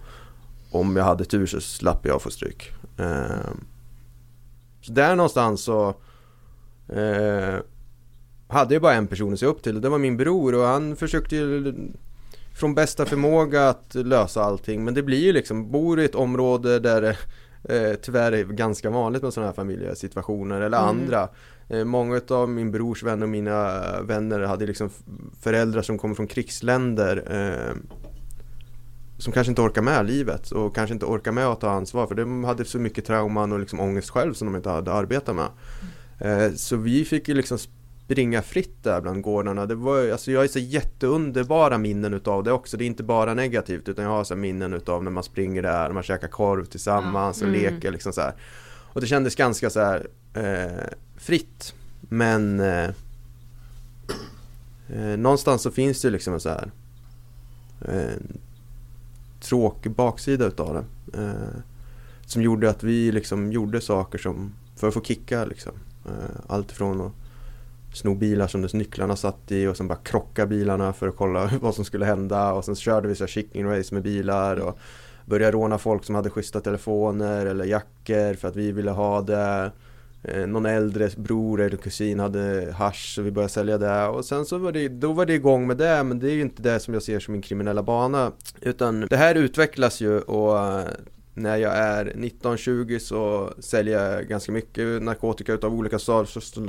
om 0.71 0.95
jag 0.95 1.03
hade 1.03 1.25
tur 1.25 1.45
så 1.45 1.61
slapp 1.61 2.05
jag 2.05 2.21
få 2.21 2.29
stryk. 2.29 2.71
Eh, 2.97 3.51
så 4.81 4.91
där 4.91 5.15
någonstans 5.15 5.61
så 5.61 5.87
eh, 6.89 7.55
hade 8.47 8.73
jag 8.75 8.81
bara 8.81 8.93
en 8.93 9.07
person 9.07 9.33
att 9.33 9.39
se 9.39 9.45
upp 9.45 9.63
till 9.63 9.75
och 9.75 9.81
det 9.81 9.89
var 9.89 9.97
min 9.97 10.17
bror 10.17 10.55
och 10.55 10.63
han 10.63 10.95
försökte 10.95 11.35
ju 11.35 11.73
från 12.57 12.75
bästa 12.75 13.05
förmåga 13.05 13.69
att 13.69 13.95
lösa 13.95 14.43
allting 14.43 14.83
men 14.83 14.93
det 14.93 15.03
blir 15.03 15.23
ju 15.23 15.33
liksom, 15.33 15.71
bor 15.71 15.99
i 15.99 16.05
ett 16.05 16.15
område 16.15 16.79
där 16.79 17.01
det 17.01 17.17
eh, 17.63 17.95
tyvärr 18.01 18.31
är 18.31 18.43
ganska 18.43 18.89
vanligt 18.89 19.23
med 19.23 19.33
sådana 19.33 19.49
här 19.49 19.55
familjesituationer 19.55 20.61
eller 20.61 20.77
mm. 20.77 20.89
andra. 20.89 21.29
Eh, 21.69 21.83
många 21.83 22.21
av 22.29 22.49
min 22.49 22.71
brors 22.71 23.03
vänner 23.03 23.23
och 23.23 23.29
mina 23.29 23.81
vänner 24.01 24.39
hade 24.39 24.65
liksom 24.65 24.89
föräldrar 25.41 25.81
som 25.81 25.97
kommer 25.97 26.15
från 26.15 26.27
krigsländer 26.27 27.23
eh, 27.29 27.75
som 29.17 29.33
kanske 29.33 29.51
inte 29.51 29.61
orkar 29.61 29.81
med 29.81 30.05
livet 30.05 30.51
och 30.51 30.75
kanske 30.75 30.93
inte 30.93 31.05
orkar 31.05 31.31
med 31.31 31.47
att 31.47 31.61
ta 31.61 31.69
ansvar 31.69 32.07
för 32.07 32.15
de 32.15 32.43
hade 32.43 32.65
så 32.65 32.79
mycket 32.79 33.05
trauman 33.05 33.51
och 33.51 33.59
liksom 33.59 33.79
ångest 33.79 34.09
själv 34.09 34.33
som 34.33 34.47
de 34.47 34.55
inte 34.55 34.69
hade 34.69 34.93
arbetat 34.93 35.35
med. 35.35 35.47
Mm. 36.19 36.57
Så 36.57 36.75
vi 36.75 37.05
fick 37.05 37.27
ju 37.27 37.33
liksom 37.33 37.57
springa 38.07 38.41
fritt 38.41 38.83
där 38.83 39.01
bland 39.01 39.21
gårdarna. 39.21 39.65
Det 39.65 39.75
var, 39.75 40.09
alltså 40.11 40.31
jag 40.31 40.39
har 40.39 40.47
så 40.47 40.59
jätteunderbara 40.59 41.77
minnen 41.77 42.13
utav 42.13 42.43
det 42.43 42.51
också. 42.51 42.77
Det 42.77 42.83
är 42.83 42.87
inte 42.87 43.03
bara 43.03 43.33
negativt 43.33 43.89
utan 43.89 44.05
jag 44.05 44.11
har 44.11 44.23
så 44.23 44.35
minnen 44.35 44.73
utav 44.73 45.03
när 45.03 45.11
man 45.11 45.23
springer 45.23 45.61
där, 45.61 45.91
man 45.91 46.03
käkar 46.03 46.27
korv 46.27 46.65
tillsammans 46.65 47.41
och 47.41 47.47
mm. 47.47 47.61
leker 47.61 47.91
liksom 47.91 48.13
så 48.13 48.21
här. 48.21 48.33
Och 48.93 49.01
det 49.01 49.07
kändes 49.07 49.35
ganska 49.35 49.69
så 49.69 49.79
här 49.79 50.07
eh, 50.33 50.97
fritt. 51.17 51.73
Men 52.01 52.59
eh, 52.59 52.89
eh, 54.89 55.17
någonstans 55.17 55.61
så 55.61 55.71
finns 55.71 56.01
det 56.01 56.09
liksom 56.09 56.33
en 56.33 56.39
så 56.39 56.49
här 56.49 56.71
eh, 57.81 58.17
tråkig 59.39 59.91
baksida 59.91 60.45
utav 60.45 60.73
det. 60.73 61.21
Eh, 61.21 61.61
som 62.25 62.41
gjorde 62.41 62.69
att 62.69 62.83
vi 62.83 63.11
liksom 63.11 63.51
gjorde 63.51 63.81
saker 63.81 64.17
som 64.17 64.53
för 64.75 64.87
att 64.87 64.93
få 64.93 65.01
kicka 65.01 65.45
liksom. 65.45 65.73
Allt 66.47 66.71
ifrån 66.71 67.01
att 67.01 67.11
sno 67.97 68.15
bilar 68.15 68.47
som 68.47 68.61
nycklarna 68.61 69.15
satt 69.15 69.51
i 69.51 69.67
och 69.67 69.77
sen 69.77 69.87
bara 69.87 69.99
krocka 70.03 70.45
bilarna 70.45 70.93
för 70.93 71.07
att 71.07 71.15
kolla 71.15 71.49
vad 71.61 71.75
som 71.75 71.85
skulle 71.85 72.05
hända. 72.05 72.53
Och 72.53 72.65
sen 72.65 72.75
körde 72.75 73.07
vi 73.07 73.15
så 73.15 73.27
chicken 73.27 73.69
race 73.69 73.93
med 73.93 74.03
bilar 74.03 74.57
och 74.57 74.79
började 75.25 75.51
råna 75.51 75.77
folk 75.77 76.03
som 76.03 76.15
hade 76.15 76.29
schyssta 76.29 76.59
telefoner 76.59 77.45
eller 77.45 77.65
jackor 77.65 78.33
för 78.33 78.47
att 78.47 78.55
vi 78.55 78.71
ville 78.71 78.91
ha 78.91 79.21
det. 79.21 79.71
Eh, 80.23 80.47
någon 80.47 80.65
äldre 80.65 81.09
bror 81.17 81.61
eller 81.61 81.77
kusin 81.77 82.19
hade 82.19 82.73
hash 82.77 83.15
så 83.15 83.21
vi 83.21 83.31
började 83.31 83.53
sälja 83.53 83.77
det. 83.77 84.07
Och 84.07 84.25
sen 84.25 84.45
så 84.45 84.57
var 84.57 84.71
det, 84.71 84.87
då 84.87 85.13
var 85.13 85.25
det 85.25 85.33
igång 85.33 85.67
med 85.67 85.77
det 85.77 86.03
men 86.03 86.19
det 86.19 86.31
är 86.31 86.33
ju 86.33 86.41
inte 86.41 86.61
det 86.61 86.79
som 86.79 86.93
jag 86.93 87.03
ser 87.03 87.19
som 87.19 87.31
min 87.31 87.41
kriminella 87.41 87.83
bana. 87.83 88.31
Utan 88.61 89.07
det 89.09 89.17
här 89.17 89.35
utvecklas 89.35 90.01
ju 90.01 90.19
och 90.19 90.59
eh, 90.59 90.87
när 91.37 91.57
jag 91.57 91.77
är 91.77 92.05
19-20 92.05 92.99
så 92.99 93.53
säljer 93.59 94.03
jag 94.03 94.27
ganska 94.27 94.51
mycket 94.51 95.01
narkotika 95.01 95.53
utav 95.53 95.73
olika 95.73 95.99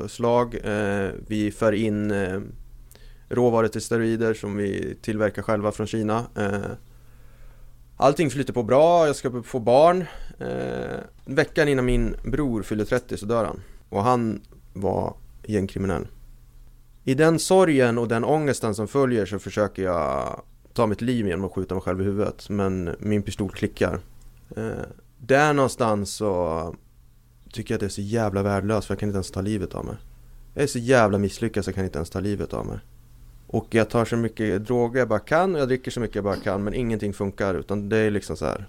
slag. 0.08 0.54
Eh, 0.64 1.10
vi 1.26 1.50
för 1.50 1.72
in 1.72 2.10
eh, 2.10 2.40
råvaror 3.28 3.68
till 3.68 3.80
steroider 3.80 4.34
som 4.34 4.56
vi 4.56 4.96
tillverkar 5.02 5.42
själva 5.42 5.72
från 5.72 5.86
Kina. 5.86 6.26
Eh, 6.36 6.70
allting 7.96 8.30
flyter 8.30 8.52
på 8.52 8.62
bra, 8.62 9.06
jag 9.06 9.16
ska 9.16 9.42
få 9.42 9.58
barn. 9.58 10.04
Eh, 10.38 11.00
veckan 11.24 11.68
innan 11.68 11.84
min 11.84 12.16
bror 12.24 12.62
fyller 12.62 12.84
30 12.84 13.16
så 13.16 13.26
dör 13.26 13.44
han. 13.44 13.60
Och 13.88 14.02
han 14.02 14.40
var 14.72 15.14
gängkriminell. 15.46 16.06
I 17.04 17.14
den 17.14 17.38
sorgen 17.38 17.98
och 17.98 18.08
den 18.08 18.24
ångesten 18.24 18.74
som 18.74 18.88
följer 18.88 19.26
så 19.26 19.38
försöker 19.38 19.82
jag 19.82 20.42
ta 20.72 20.86
mitt 20.86 21.00
liv 21.00 21.26
genom 21.26 21.44
att 21.44 21.52
skjuta 21.52 21.74
mig 21.74 21.82
själv 21.82 22.00
i 22.00 22.04
huvudet. 22.04 22.48
Men 22.48 22.96
min 22.98 23.22
pistol 23.22 23.50
klickar. 23.50 24.00
Eh, 24.56 24.86
där 25.18 25.52
någonstans 25.52 26.10
så 26.10 26.74
tycker 27.52 27.74
jag 27.74 27.76
att 27.76 27.80
det 27.80 27.86
är 27.86 27.88
så 27.88 28.00
jävla 28.00 28.42
värdelöst 28.42 28.86
för 28.86 28.94
jag 28.94 29.00
kan 29.00 29.08
inte 29.08 29.16
ens 29.16 29.30
ta 29.30 29.40
livet 29.40 29.74
av 29.74 29.84
mig. 29.84 29.96
Jag 30.54 30.62
är 30.62 30.66
så 30.66 30.78
jävla 30.78 31.18
misslyckad 31.18 31.64
så 31.64 31.68
jag 31.68 31.74
kan 31.74 31.84
inte 31.84 31.98
ens 31.98 32.10
ta 32.10 32.20
livet 32.20 32.52
av 32.52 32.66
mig. 32.66 32.78
Och 33.46 33.66
jag 33.70 33.90
tar 33.90 34.04
så 34.04 34.16
mycket 34.16 34.66
droger 34.66 34.98
jag 34.98 35.08
bara 35.08 35.18
kan 35.18 35.54
och 35.54 35.60
jag 35.60 35.68
dricker 35.68 35.90
så 35.90 36.00
mycket 36.00 36.14
jag 36.14 36.24
bara 36.24 36.36
kan 36.36 36.64
men 36.64 36.74
ingenting 36.74 37.12
funkar 37.12 37.54
utan 37.54 37.88
det 37.88 37.96
är 37.96 38.10
liksom 38.10 38.36
så 38.36 38.44
här. 38.44 38.66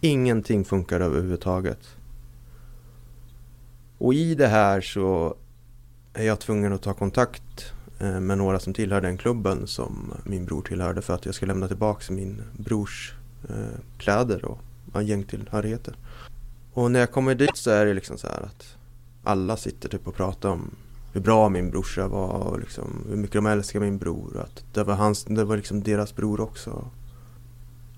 Ingenting 0.00 0.64
funkar 0.64 1.00
överhuvudtaget. 1.00 1.96
Och 3.98 4.14
i 4.14 4.34
det 4.34 4.46
här 4.46 4.80
så 4.80 5.36
är 6.14 6.24
jag 6.24 6.40
tvungen 6.40 6.72
att 6.72 6.82
ta 6.82 6.94
kontakt 6.94 7.72
eh, 7.98 8.20
med 8.20 8.38
några 8.38 8.58
som 8.58 8.74
tillhör 8.74 9.00
den 9.00 9.18
klubben 9.18 9.66
som 9.66 10.14
min 10.24 10.44
bror 10.44 10.62
tillhörde 10.62 11.02
för 11.02 11.14
att 11.14 11.26
jag 11.26 11.34
ska 11.34 11.46
lämna 11.46 11.68
tillbaka 11.68 12.12
min 12.12 12.42
brors 12.52 13.14
eh, 13.48 13.80
kläder 13.98 14.44
och 14.44 14.58
gängtillhörigheter. 15.02 15.96
Och 16.72 16.90
när 16.90 17.00
jag 17.00 17.12
kommer 17.12 17.34
dit 17.34 17.56
så 17.56 17.70
är 17.70 17.86
det 17.86 17.94
liksom 17.94 18.18
så 18.18 18.26
här 18.26 18.42
att 18.42 18.76
alla 19.24 19.56
sitter 19.56 19.88
typ 19.88 20.08
och 20.08 20.14
pratar 20.14 20.48
om 20.48 20.70
hur 21.12 21.20
bra 21.20 21.48
min 21.48 21.70
brorsa 21.70 22.08
var 22.08 22.38
och 22.38 22.60
liksom 22.60 23.04
hur 23.08 23.16
mycket 23.16 23.34
de 23.34 23.46
älskar 23.46 23.80
min 23.80 23.98
bror. 23.98 24.40
Att 24.40 24.64
det 24.72 24.84
var, 24.84 24.94
hans, 24.94 25.24
det 25.24 25.44
var 25.44 25.56
liksom 25.56 25.82
deras 25.82 26.16
bror 26.16 26.40
också. 26.40 26.90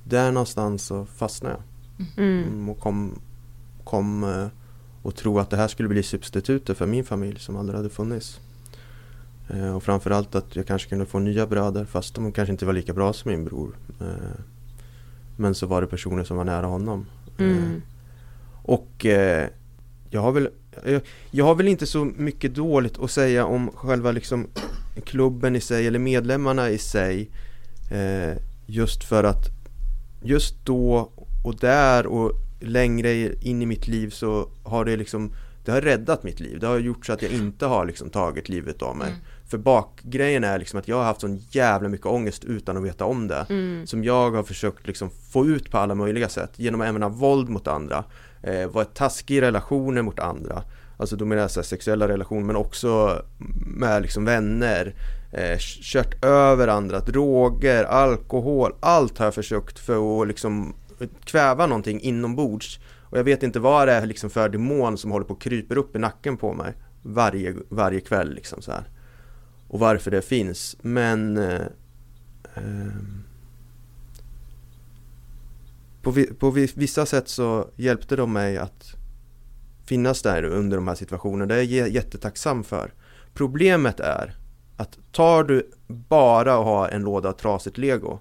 Där 0.05 0.33
någonstans 0.33 0.83
så 0.83 1.07
fastnade 1.07 1.55
jag. 1.55 1.63
Mm. 2.25 2.45
Mm, 2.45 2.69
och 2.69 2.81
kom, 2.81 3.19
kom 3.85 4.25
eh, 4.25 4.47
och 5.03 5.15
tro 5.15 5.39
att 5.39 5.51
det 5.51 5.57
här 5.57 5.69
skulle 5.69 5.89
bli 5.89 6.03
substituter 6.03 6.75
för 6.75 6.87
min 6.87 7.05
familj 7.05 7.39
som 7.39 7.57
aldrig 7.57 7.77
hade 7.77 7.91
funnits. 7.91 8.41
Eh, 9.49 9.77
och 9.77 9.83
framförallt 9.83 10.35
att 10.35 10.57
jag 10.57 10.67
kanske 10.67 10.89
kunde 10.89 11.07
få 11.07 11.19
nya 11.19 11.47
bröder 11.47 11.85
fast 11.85 12.15
de 12.15 12.33
kanske 12.33 12.53
inte 12.53 12.67
var 12.67 12.73
lika 12.73 12.93
bra 12.93 13.13
som 13.13 13.31
min 13.31 13.45
bror. 13.45 13.77
Eh, 15.37 15.41
men 15.43 15.55
så 15.55 15.67
var 15.67 15.81
det 15.81 15.87
personer 15.87 16.25
som 16.25 16.37
var 16.37 16.45
nära 16.45 16.67
honom. 16.67 17.07
Mm. 17.39 17.83
Och 18.63 19.07
eh, 19.07 19.49
jag 20.11 20.21
har 20.21 20.33
väl 20.33 20.49
jag, 20.85 21.03
jag 21.31 21.45
har 21.45 21.55
väl 21.55 21.69
inte 21.69 21.87
så 21.87 22.05
mycket 22.05 22.55
dåligt 22.55 22.99
att 22.99 23.11
säga 23.11 23.47
om 23.47 23.71
själva 23.75 24.13
liksom 24.13 24.47
klubben 25.05 25.57
i 25.57 25.61
sig 25.61 25.87
eller 25.87 25.99
medlemmarna 25.99 26.71
i 26.71 26.79
sig. 26.79 27.31
Eh, 27.91 28.37
just 28.67 29.05
för 29.05 29.25
att 29.25 29.47
just 30.23 30.65
då 30.65 31.11
och 31.45 31.57
där 31.57 32.07
och 32.07 32.33
längre 32.61 33.35
in 33.35 33.63
i 33.63 33.67
mitt 33.67 33.89
liv 33.89 34.11
så 34.11 34.49
har 34.63 34.85
det 34.85 34.97
liksom 34.97 35.33
det 35.65 35.73
har 35.73 35.81
räddat 35.81 36.23
mitt 36.23 36.41
liv. 36.41 36.59
Det 36.61 36.67
har 36.67 36.79
gjort 36.79 37.07
så 37.07 37.13
att 37.13 37.23
jag 37.23 37.33
inte 37.33 37.67
har 37.67 37.87
liksom 37.87 38.11
tagit 38.11 38.49
livet 38.49 38.83
av 38.83 38.97
mig. 38.97 39.09
Mm. 39.09 39.21
För 39.49 39.59
bakgrejen 39.59 40.45
är 40.45 40.59
liksom 40.59 40.79
att 40.79 40.89
jag 40.89 40.97
har 40.97 41.05
haft 41.05 41.21
sån 41.21 41.37
jävla 41.51 41.89
mycket 41.89 42.07
ångest 42.07 42.45
utan 42.45 42.77
att 42.77 42.83
veta 42.83 43.05
om 43.05 43.29
det. 43.29 43.47
Mm. 43.49 43.87
Som 43.87 44.05
jag 44.05 44.31
har 44.31 44.43
försökt 44.43 44.87
liksom 44.87 45.11
få 45.33 45.47
ut 45.47 45.71
på 45.71 45.79
alla 45.79 45.95
möjliga 45.95 46.29
sätt. 46.29 46.53
Genom 46.57 46.81
att 46.81 46.89
använda 46.89 47.09
våld 47.09 47.49
mot 47.49 47.69
andra. 47.69 48.05
Eh, 48.43 48.69
vara 48.69 48.85
taskig 48.85 49.37
i 49.37 49.41
relationer 49.41 50.03
mot 50.03 50.19
andra. 50.19 50.63
Alltså 50.97 51.17
då 51.17 51.25
menar 51.25 51.43
jag 51.43 51.51
så 51.51 51.63
sexuella 51.63 52.09
relationer 52.09 52.43
men 52.43 52.57
också 52.57 53.23
med 53.67 54.03
liksom 54.03 54.25
vänner. 54.25 54.95
Eh, 55.33 55.59
kört 55.59 56.25
över 56.25 56.69
andra, 56.69 57.01
droger, 57.01 57.85
alkohol. 57.85 58.75
Allt 58.81 59.19
har 59.19 59.27
jag 59.27 59.35
försökt 59.35 59.79
för 59.79 60.23
att 60.23 60.29
liksom 60.29 60.75
kväva 61.25 61.67
någonting 61.67 62.01
inombords. 62.01 62.81
Och 63.11 63.19
jag 63.19 63.25
vet 63.25 63.43
inte 63.43 63.61
vad 63.61 63.89
det 63.89 63.95
är 63.95 64.07
liksom 64.07 64.31
för 64.31 64.49
demon 64.49 64.99
som 64.99 65.11
håller 65.11 65.27
på 65.27 65.35
och 65.35 65.43
kryper 65.43 65.79
upp 65.79 65.97
i 65.97 65.99
nacken 65.99 66.37
på 66.37 66.53
mig 66.53 66.75
varje, 67.03 67.55
varje 67.69 68.01
kväll 68.01 68.35
liksom 68.35 68.63
så 68.63 68.73
här. 68.73 68.85
Och 69.69 69.79
varför 69.79 70.11
det 70.11 70.23
finns. 70.23 70.77
Men 70.83 71.37
eh, 71.37 71.67
ehm, 72.55 73.25
på, 76.03 76.11
vi, 76.11 76.27
på 76.27 76.51
vissa 76.51 77.07
sätt 77.07 77.29
så 77.29 77.71
hjälpte 77.77 78.17
de 78.17 78.33
mig 78.33 78.59
att 78.59 78.95
finnas 79.87 80.23
där 80.23 80.43
under 80.43 80.77
de 80.77 80.89
här 80.89 80.95
situationerna. 80.95 81.47
Det 81.47 81.55
är 81.55 81.79
jag 81.79 81.89
jättetacksam 81.89 82.65
för. 82.65 82.93
Problemet 83.35 84.01
är 84.01 84.37
att 84.77 84.99
tar 85.13 85.45
du 85.45 85.71
bara 85.87 86.59
och 86.59 86.65
har 86.65 86.89
en 86.89 87.03
låda 87.03 87.33
trasigt 87.33 87.79
lego 87.79 88.19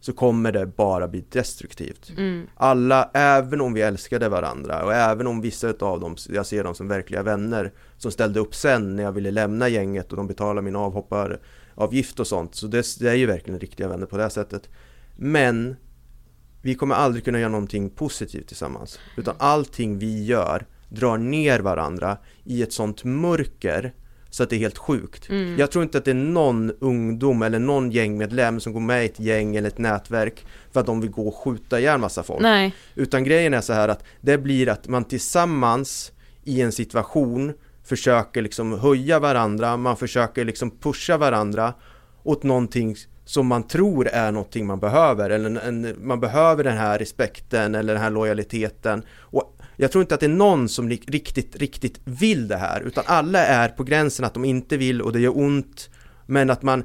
så 0.00 0.12
kommer 0.12 0.52
det 0.52 0.66
bara 0.66 1.08
bli 1.08 1.24
destruktivt. 1.28 2.12
Mm. 2.16 2.46
Alla, 2.54 3.10
även 3.14 3.60
om 3.60 3.74
vi 3.74 3.82
älskade 3.82 4.28
varandra 4.28 4.84
och 4.84 4.94
även 4.94 5.26
om 5.26 5.40
vissa 5.40 5.68
av 5.80 6.00
dem, 6.00 6.16
jag 6.28 6.46
ser 6.46 6.64
dem 6.64 6.74
som 6.74 6.88
verkliga 6.88 7.22
vänner 7.22 7.72
som 7.96 8.12
ställde 8.12 8.40
upp 8.40 8.54
sen 8.54 8.96
när 8.96 9.02
jag 9.02 9.12
ville 9.12 9.30
lämna 9.30 9.68
gänget 9.68 10.10
och 10.10 10.16
de 10.16 10.26
betalade 10.26 10.62
min 10.62 10.76
avhopparavgift 10.76 12.20
och 12.20 12.26
sånt. 12.26 12.54
Så 12.54 12.66
det, 12.66 12.86
det 12.98 13.10
är 13.10 13.14
ju 13.14 13.26
verkligen 13.26 13.60
riktiga 13.60 13.88
vänner 13.88 14.06
på 14.06 14.16
det 14.16 14.30
sättet. 14.30 14.68
Men 15.16 15.76
vi 16.62 16.74
kommer 16.74 16.94
aldrig 16.94 17.24
kunna 17.24 17.40
göra 17.40 17.50
någonting 17.50 17.90
positivt 17.90 18.48
tillsammans. 18.48 18.98
Utan 19.16 19.34
allting 19.38 19.98
vi 19.98 20.24
gör 20.24 20.66
drar 20.88 21.18
ner 21.18 21.60
varandra 21.60 22.18
i 22.44 22.62
ett 22.62 22.72
sånt 22.72 23.04
mörker 23.04 23.94
så 24.36 24.42
att 24.42 24.50
det 24.50 24.56
är 24.56 24.60
helt 24.60 24.78
sjukt. 24.78 25.28
Mm. 25.28 25.58
Jag 25.58 25.70
tror 25.70 25.84
inte 25.84 25.98
att 25.98 26.04
det 26.04 26.10
är 26.10 26.14
någon 26.14 26.72
ungdom 26.80 27.42
eller 27.42 27.58
någon 27.58 27.90
gängmedlem 27.90 28.60
som 28.60 28.72
går 28.72 28.80
med 28.80 29.02
i 29.02 29.06
ett 29.06 29.20
gäng 29.20 29.56
eller 29.56 29.68
ett 29.68 29.78
nätverk 29.78 30.46
för 30.72 30.80
att 30.80 30.86
de 30.86 31.00
vill 31.00 31.10
gå 31.10 31.28
och 31.28 31.34
skjuta 31.34 31.80
ihjäl 31.80 32.00
massa 32.00 32.22
folk. 32.22 32.42
Nej. 32.42 32.74
Utan 32.94 33.24
grejen 33.24 33.54
är 33.54 33.60
så 33.60 33.72
här 33.72 33.88
att 33.88 34.04
det 34.20 34.38
blir 34.38 34.68
att 34.68 34.88
man 34.88 35.04
tillsammans 35.04 36.12
i 36.44 36.60
en 36.60 36.72
situation 36.72 37.52
försöker 37.84 38.42
liksom 38.42 38.80
höja 38.80 39.18
varandra, 39.18 39.76
man 39.76 39.96
försöker 39.96 40.44
liksom 40.44 40.70
pusha 40.70 41.16
varandra 41.16 41.74
åt 42.22 42.42
någonting 42.42 42.96
som 43.24 43.46
man 43.46 43.62
tror 43.62 44.08
är 44.08 44.32
någonting 44.32 44.66
man 44.66 44.80
behöver 44.80 45.30
eller 45.30 45.46
en, 45.46 45.56
en, 45.56 45.96
man 46.06 46.20
behöver 46.20 46.64
den 46.64 46.76
här 46.76 46.98
respekten 46.98 47.74
eller 47.74 47.92
den 47.92 48.02
här 48.02 48.10
lojaliteten 48.10 49.02
och 49.18 49.55
jag 49.76 49.92
tror 49.92 50.02
inte 50.02 50.14
att 50.14 50.20
det 50.20 50.26
är 50.26 50.30
någon 50.30 50.68
som 50.68 50.88
riktigt, 50.88 51.56
riktigt 51.56 52.00
vill 52.04 52.48
det 52.48 52.56
här 52.56 52.80
utan 52.80 53.04
alla 53.06 53.38
är 53.46 53.68
på 53.68 53.84
gränsen 53.84 54.24
att 54.24 54.34
de 54.34 54.44
inte 54.44 54.76
vill 54.76 55.02
och 55.02 55.12
det 55.12 55.20
gör 55.20 55.38
ont 55.38 55.90
men 56.26 56.50
att 56.50 56.62
man 56.62 56.84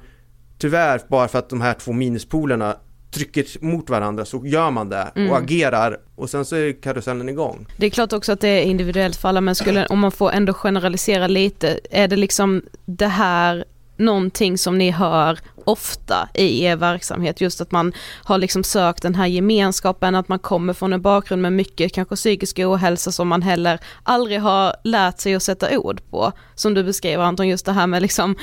tyvärr 0.58 1.02
bara 1.08 1.28
för 1.28 1.40
att 1.40 1.50
de 1.50 1.62
här 1.62 1.74
två 1.74 1.92
minuspolerna 1.92 2.76
trycker 3.12 3.46
mot 3.66 3.90
varandra 3.90 4.26
så 4.26 4.46
gör 4.46 4.72
man 4.72 4.90
det 4.90 5.12
Mm. 5.16 5.32
och 5.32 5.38
agerar 5.38 5.98
och 6.16 6.30
sen 6.30 6.46
så 6.46 6.56
är 6.56 6.82
karusellen 6.82 7.30
igång. 7.30 7.68
Det 7.78 7.86
är 7.86 7.90
klart 7.90 8.14
också 8.14 8.32
att 8.32 8.40
det 8.42 8.48
är 8.48 8.62
individuellt 8.62 9.16
för 9.16 9.30
alla 9.30 9.42
men 9.42 9.56
skulle, 9.56 9.86
om 9.86 10.00
man 10.00 10.12
får 10.12 10.32
ändå 10.32 10.54
generalisera 10.54 11.28
lite, 11.28 11.80
är 11.92 12.08
det 12.08 12.16
liksom 12.16 12.62
det 12.86 13.08
här 13.08 13.66
någonting 14.02 14.58
som 14.58 14.78
ni 14.78 14.92
hör 14.92 15.40
ofta 15.66 16.30
i 16.34 16.64
er 16.64 16.76
verksamhet, 16.76 17.42
just 17.42 17.62
att 17.62 17.72
man 17.72 17.94
har 18.24 18.38
liksom 18.38 18.64
sökt 18.64 19.04
den 19.04 19.16
här 19.16 19.28
gemenskapen, 19.28 20.16
att 20.16 20.28
man 20.28 20.40
kommer 20.40 20.74
från 20.74 20.94
en 20.94 21.02
bakgrund 21.02 21.42
med 21.42 21.54
mycket 21.54 21.94
kanske 21.94 22.16
psykisk 22.16 22.60
ohälsa 22.60 23.12
som 23.12 23.28
man 23.28 23.42
heller 23.42 23.80
aldrig 24.04 24.42
har 24.42 24.76
lärt 24.84 25.20
sig 25.20 25.36
att 25.36 25.44
sätta 25.44 25.78
ord 25.80 26.02
på. 26.10 26.32
Som 26.56 26.74
du 26.74 26.84
beskriver 26.84 27.24
Anton, 27.24 27.48
just 27.48 27.66
det 27.66 27.72
här 27.72 27.88
med 27.88 28.02
liksom 28.02 28.36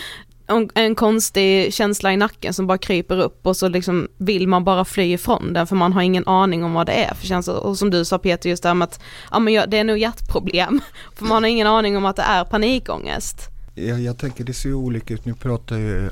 en- 0.74 0.94
konstig 0.94 1.74
känsla 1.74 2.12
i 2.12 2.16
nacken 2.16 2.54
som 2.54 2.66
bara 2.66 2.78
kryper 2.78 3.20
upp 3.20 3.46
och 3.46 3.56
så 3.56 3.68
liksom 3.68 4.08
vill 4.18 4.48
man 4.48 4.64
bara 4.64 4.84
fly 4.84 5.12
ifrån 5.12 5.52
den 5.52 5.66
för 5.66 5.76
man 5.76 5.92
har 5.92 6.02
ingen 6.02 6.28
aning 6.28 6.64
om 6.64 6.72
vad 6.74 6.86
det 6.86 6.92
är 6.92 7.14
för 7.14 7.26
känslor. 7.26 7.56
Och 7.56 7.78
som 7.78 7.90
du 7.90 8.04
sa 8.04 8.18
Peter 8.18 8.50
just 8.50 8.62
det 8.62 8.68
här 8.68 8.74
med 8.74 8.86
att 8.86 9.00
ja, 9.30 9.38
men 9.38 9.70
det 9.70 9.78
är 9.78 9.84
nog 9.84 9.98
hjärtproblem 9.98 10.80
för 11.14 11.24
man 11.24 11.42
har 11.42 11.50
ingen 11.50 11.66
aning 11.66 11.96
om 11.96 12.04
att 12.06 12.16
det 12.16 12.22
är 12.22 12.44
panikångest. 12.44 13.57
Jag, 13.86 14.00
jag 14.00 14.18
tänker 14.18 14.44
det 14.44 14.52
ser 14.54 14.68
ju 14.68 14.74
olika 14.74 15.14
ut. 15.14 15.24
Nu 15.24 15.34
pratar 15.34 15.76
ju 15.78 16.06
eh, 16.06 16.10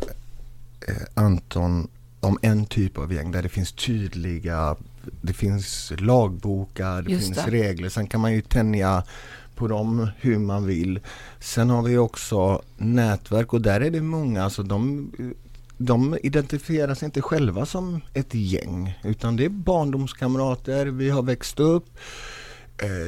Anton 1.14 1.88
om 2.20 2.38
en 2.42 2.66
typ 2.66 2.98
av 2.98 3.12
gäng 3.12 3.30
där 3.30 3.42
det 3.42 3.48
finns 3.48 3.72
tydliga, 3.72 4.76
det 5.20 5.32
finns 5.32 5.92
lagbokar, 5.98 7.02
det 7.02 7.12
Just 7.12 7.24
finns 7.24 7.44
det. 7.44 7.50
regler. 7.50 7.88
Sen 7.88 8.06
kan 8.06 8.20
man 8.20 8.32
ju 8.32 8.40
tänja 8.42 9.04
på 9.54 9.68
dem 9.68 10.08
hur 10.20 10.38
man 10.38 10.66
vill. 10.66 11.00
Sen 11.40 11.70
har 11.70 11.82
vi 11.82 11.98
också 11.98 12.62
nätverk 12.76 13.52
och 13.52 13.60
där 13.60 13.80
är 13.80 13.90
det 13.90 14.00
många, 14.02 14.44
alltså 14.44 14.62
de, 14.62 15.10
de 15.78 16.18
identifierar 16.22 16.94
sig 16.94 17.06
inte 17.06 17.22
själva 17.22 17.66
som 17.66 18.00
ett 18.14 18.34
gäng 18.34 18.98
utan 19.04 19.36
det 19.36 19.44
är 19.44 19.48
barndomskamrater, 19.48 20.86
vi 20.86 21.10
har 21.10 21.22
växt 21.22 21.60
upp, 21.60 21.86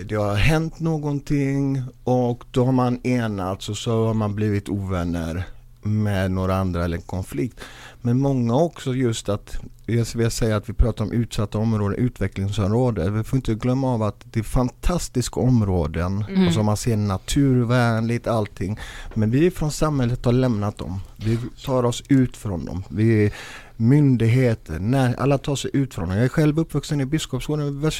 det 0.09 0.14
har 0.14 0.35
hänt 0.35 0.81
någonting 0.81 1.83
och 2.04 2.44
då 2.50 2.64
har 2.64 2.72
man 2.72 3.07
enats 3.07 3.68
och 3.68 3.76
så 3.76 4.07
har 4.07 4.14
man 4.14 4.35
blivit 4.35 4.68
ovänner 4.68 5.44
med 5.83 6.31
några 6.31 6.57
andra 6.57 6.85
eller 6.85 6.96
en 6.96 7.02
konflikt. 7.02 7.61
Men 8.02 8.20
många 8.20 8.54
också 8.57 8.94
just 8.94 9.28
att, 9.28 9.59
jag 9.87 10.07
vill 10.14 10.31
säga 10.31 10.57
att 10.57 10.68
vi 10.68 10.72
pratar 10.72 11.04
om 11.04 11.12
utsatta 11.12 11.59
områden, 11.59 11.98
utvecklingsområden. 11.98 13.16
Vi 13.16 13.24
får 13.24 13.37
inte 13.37 13.54
glömma 13.54 13.94
av 13.94 14.02
att 14.02 14.24
det 14.33 14.40
är 14.40 14.44
fantastiska 14.44 15.40
områden 15.40 16.24
Mm. 16.28 16.46
och 16.46 16.52
som 16.54 16.66
man 16.66 16.76
ser 16.76 16.96
naturvänligt 16.96 18.26
allting. 18.26 18.78
Men 19.14 19.31
vi 19.31 19.50
från 19.50 19.70
samhället 19.72 20.24
har 20.24 20.33
lämnat 20.33 20.78
dem. 20.78 21.00
Vi 21.16 21.38
tar 21.64 21.83
oss 21.85 22.02
ut 22.09 22.37
från 22.37 22.64
dem. 22.64 22.85
Vi 22.88 23.33
myndigheter, 23.81 24.79
när, 24.79 25.14
alla 25.21 25.38
tar 25.38 25.57
sig 25.57 25.71
ut 25.75 25.95
från. 25.95 26.11
Jag 26.11 26.25
är 26.25 26.29
själv 26.29 26.59
uppvuxen 26.59 27.01
i 27.01 27.05
Biskopsgården, 27.07 27.91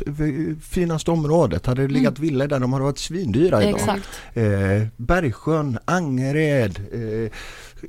finaste 0.63 1.11
området. 1.11 1.67
Hade 1.67 1.83
det 1.83 1.89
legat 1.93 2.19
villor 2.19 2.47
där, 2.47 2.59
de 2.61 2.73
hade 2.73 2.85
varit 2.85 2.99
svindyra 2.99 3.63
idag. 3.63 3.81
Exakt. 3.81 4.09
Eh, 4.35 4.87
Bergsjön, 4.97 5.79
Angered, 5.85 6.81
eh, 6.93 7.33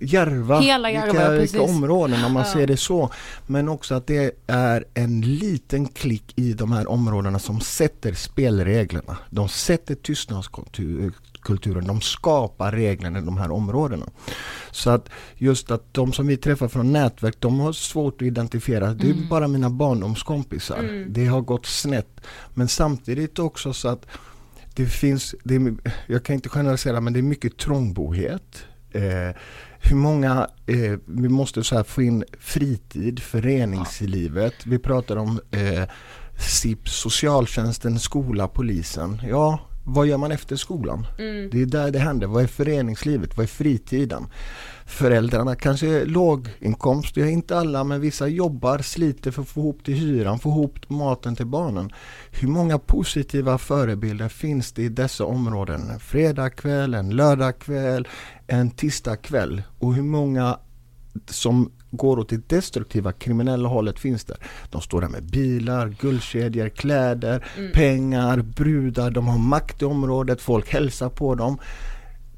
Järva, 0.02 0.60
Hela 0.60 0.92
Järva, 0.92 1.06
vilka, 1.06 1.26
precis. 1.28 1.54
vilka 1.54 1.66
områden 1.66 2.24
om 2.26 2.32
man 2.34 2.44
Ja. 2.48 2.54
ser 2.54 2.68
det 2.68 2.78
så. 2.78 3.10
Men 3.48 3.70
också 3.70 3.96
att 3.96 4.08
det 4.08 4.36
är 4.48 4.86
en 4.94 5.22
liten 5.22 5.88
klick 5.88 6.34
i 6.36 6.54
de 6.54 6.72
här 6.72 6.90
områdena 6.90 7.40
som 7.40 7.62
sätter 7.62 8.14
spelreglerna. 8.14 9.18
De 9.30 9.50
sätter 9.50 9.96
tystnadskulturen, 9.96 11.14
de 11.86 12.02
skapar 12.02 12.72
reglerna 12.72 13.20
i 13.20 13.22
de 13.22 13.38
här 13.38 13.52
områdena. 13.52 14.06
Så 14.72 14.90
att 14.90 15.10
just 15.36 15.72
att 15.72 15.94
de 15.94 16.14
som 16.14 16.28
vi 16.28 16.38
träffar 16.38 16.68
från 16.68 16.94
nätverk, 16.94 17.36
de 17.40 17.60
har 17.60 17.74
svårt 17.74 18.22
att 18.22 18.28
identifiera. 18.28 18.94
Det 18.94 19.08
är 19.10 19.14
Mm. 19.14 19.30
bara 19.30 19.48
mina 19.48 19.70
barndomskompisar. 19.70 20.78
Mm. 20.80 21.14
Det 21.14 21.26
har 21.26 21.42
gått 21.42 21.66
snett. 21.66 22.22
Men 22.54 22.68
samtidigt 22.68 23.40
också 23.40 23.74
så 23.74 23.88
att 23.88 24.06
det 24.76 24.86
finns, 24.86 25.36
det 25.44 25.56
är, 25.56 25.76
jag 26.08 26.24
kan 26.26 26.36
inte 26.36 26.50
generalisera 26.50 27.02
men 27.02 27.14
det 27.14 27.20
är 27.20 27.24
mycket 27.24 27.58
trångboddhet. 27.58 28.64
Eh, 28.92 29.36
hur 29.82 29.96
många, 29.96 30.48
eh, 30.66 31.00
vi 31.06 31.30
måste 31.30 31.64
så 31.64 31.76
här 31.76 31.84
få 31.84 32.02
in 32.02 32.24
fritid, 32.40 33.20
föreningslivet. 33.20 34.54
Vi 34.66 34.80
pratar 34.80 35.16
om 35.16 35.40
eh, 35.52 35.84
SIP, 36.40 36.90
socialtjänsten, 36.90 38.00
skola, 38.00 38.48
polisen. 38.48 39.22
Ja, 39.30 39.60
vad 39.94 40.08
gör 40.08 40.18
man 40.18 40.32
efter 40.32 40.56
skolan? 40.56 41.08
Mm. 41.20 41.50
Det 41.52 41.62
är 41.62 41.66
där 41.66 41.92
det 41.92 42.00
händer. 42.00 42.28
Vad 42.28 42.44
är 42.44 42.48
föreningslivet? 42.48 43.38
Vad 43.38 43.44
är 43.44 43.48
fritiden? 43.48 44.28
Föräldrarna 44.86 45.56
kanske 45.56 45.88
är 45.88 46.06
låginkomst, 46.06 47.16
det 47.16 47.22
är 47.22 47.26
inte 47.26 47.58
alla 47.58 47.84
men 47.84 48.02
vissa 48.02 48.28
jobbar, 48.28 48.78
sliter 48.80 49.32
för 49.32 49.42
att 49.42 49.48
få 49.48 49.60
ihop 49.60 49.84
till 49.84 49.94
hyran, 49.94 50.40
få 50.40 50.50
ihop 50.50 50.90
maten 50.90 51.36
till 51.36 51.46
barnen. 51.46 51.92
Hur 52.32 52.48
många 52.48 52.80
positiva 52.80 53.58
förebilder 53.58 54.30
finns 54.30 54.72
det 54.72 54.84
i 54.84 54.90
dessa 54.90 55.26
områden? 55.26 55.90
En 55.90 56.00
fredagkväll, 56.00 56.94
en 56.94 57.10
lördagkväll, 57.10 58.08
en 58.48 58.72
tisdagkväll 58.72 59.62
och 59.80 59.94
hur 59.94 60.04
många 60.04 60.60
som 61.26 61.72
går 61.92 62.20
åt 62.20 62.30
det 62.30 62.50
destruktiva 62.50 63.12
kriminella 63.12 63.70
hållet 63.70 64.00
finns 64.00 64.24
där. 64.24 64.38
De 64.70 64.82
står 64.82 65.02
där 65.02 65.08
med 65.10 65.24
bilar, 65.24 65.96
guldkedjor, 66.02 66.70
kläder, 66.70 67.46
Mm. 67.58 67.72
pengar, 67.72 68.38
brudar, 68.42 69.12
de 69.12 69.28
har 69.28 69.38
makt 69.38 69.82
i 69.82 69.86
området, 69.86 70.42
folk 70.42 70.74
hälsar 70.74 71.10
på 71.10 71.36
dem. 71.36 71.58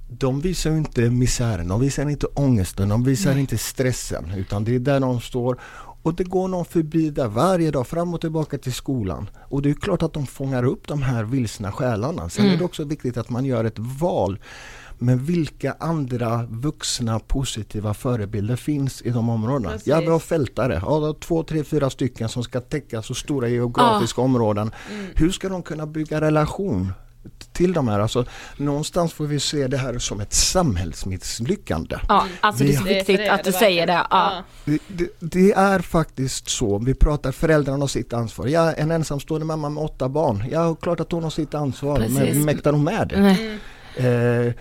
De 0.09 0.41
visar 0.41 0.71
inte 0.71 1.09
misären, 1.09 1.67
de 1.67 1.79
visar 1.81 2.09
inte 2.09 2.27
ångesten, 2.33 2.89
de 2.89 3.03
visar 3.03 3.31
Nej. 3.31 3.39
inte 3.41 3.57
stressen 3.57 4.25
utan 4.37 4.63
det 4.63 4.75
är 4.75 4.79
där 4.79 4.99
de 4.99 5.21
står 5.21 5.59
och 6.03 6.13
det 6.13 6.23
går 6.23 6.47
någon 6.47 6.65
förbi 6.65 7.09
där 7.09 7.27
varje 7.27 7.71
dag 7.71 7.87
fram 7.87 8.13
och 8.13 8.21
tillbaka 8.21 8.57
till 8.57 8.73
skolan. 8.73 9.29
Och 9.49 9.61
det 9.61 9.69
är 9.69 9.73
klart 9.73 10.03
att 10.03 10.13
de 10.13 10.25
fångar 10.27 10.63
upp 10.63 10.87
de 10.87 11.01
här 11.01 11.23
vilsna 11.23 11.71
själarna. 11.71 12.29
Sen 12.29 12.43
Mm. 12.45 12.53
är 12.55 12.59
det 12.59 12.65
också 12.65 12.83
viktigt 12.83 13.17
att 13.17 13.29
man 13.29 13.45
gör 13.45 13.63
ett 13.63 13.79
val. 13.79 14.39
Men 15.03 15.25
vilka 15.25 15.75
andra 15.79 16.45
vuxna 16.49 17.19
positiva 17.19 17.93
förebilder 17.93 18.55
finns 18.55 19.01
i 19.01 19.09
de 19.09 19.29
områdena? 19.29 19.69
Precis. 19.69 19.87
Ja, 19.87 19.99
vi 19.99 20.07
har 20.07 20.19
fältare. 20.19 20.81
Ja, 20.85 21.15
två, 21.19 21.43
tre, 21.43 21.63
fyra 21.63 21.89
stycken 21.89 22.29
som 22.29 22.43
ska 22.43 22.61
täcka 22.61 23.01
så 23.01 23.13
stora 23.13 23.47
geografiska 23.47 24.21
områden. 24.21 24.71
Mm. 24.91 25.05
Hur 25.15 25.31
ska 25.31 25.49
de 25.49 25.63
kunna 25.63 25.85
bygga 25.87 26.21
relation 26.21 26.93
till 27.53 27.73
de 27.73 27.87
här? 27.87 27.99
Alltså, 27.99 28.25
någonstans 28.57 29.13
får 29.13 29.25
vi 29.25 29.39
se 29.39 29.67
det 29.67 29.77
här 29.77 29.99
som 29.99 30.19
ett 30.21 30.33
samhällsmisslyckande. 30.33 31.95
Ja, 32.07 32.25
alltså 32.39 32.63
det 32.63 32.73
är 32.73 32.77
så 32.77 32.83
Vi- 32.83 32.93
viktigt 32.93 33.29
att 33.29 33.43
du 33.43 33.51
säger 33.51 33.87
det. 33.87 34.01
Ja. 34.09 34.43
det, 34.65 34.79
det, 34.87 35.07
det 35.19 35.51
är 35.51 35.79
faktiskt 35.79 36.49
så. 36.49 36.77
Vi 36.79 36.93
pratar 36.93 37.31
föräldrarna 37.31 37.79
har 37.79 37.87
sitt 37.87 38.13
ansvar. 38.13 38.47
Ja, 38.47 38.73
en 38.73 38.91
ensamstående 38.91 39.45
mamma 39.45 39.69
med 39.69 39.83
åtta 39.83 40.09
barn. 40.09 40.43
Ja, 40.51 40.75
klart 40.75 40.99
att 40.99 41.11
hon 41.11 41.23
har 41.23 41.29
sitt 41.29 41.53
ansvar. 41.53 41.95
Precis. 41.97 42.15
Men 42.33 42.45
mäktar 42.45 42.71
hon 42.71 42.83
med 42.83 43.07
det? 43.07 43.19
Nej. 43.21 43.59
Eh, 44.47 44.53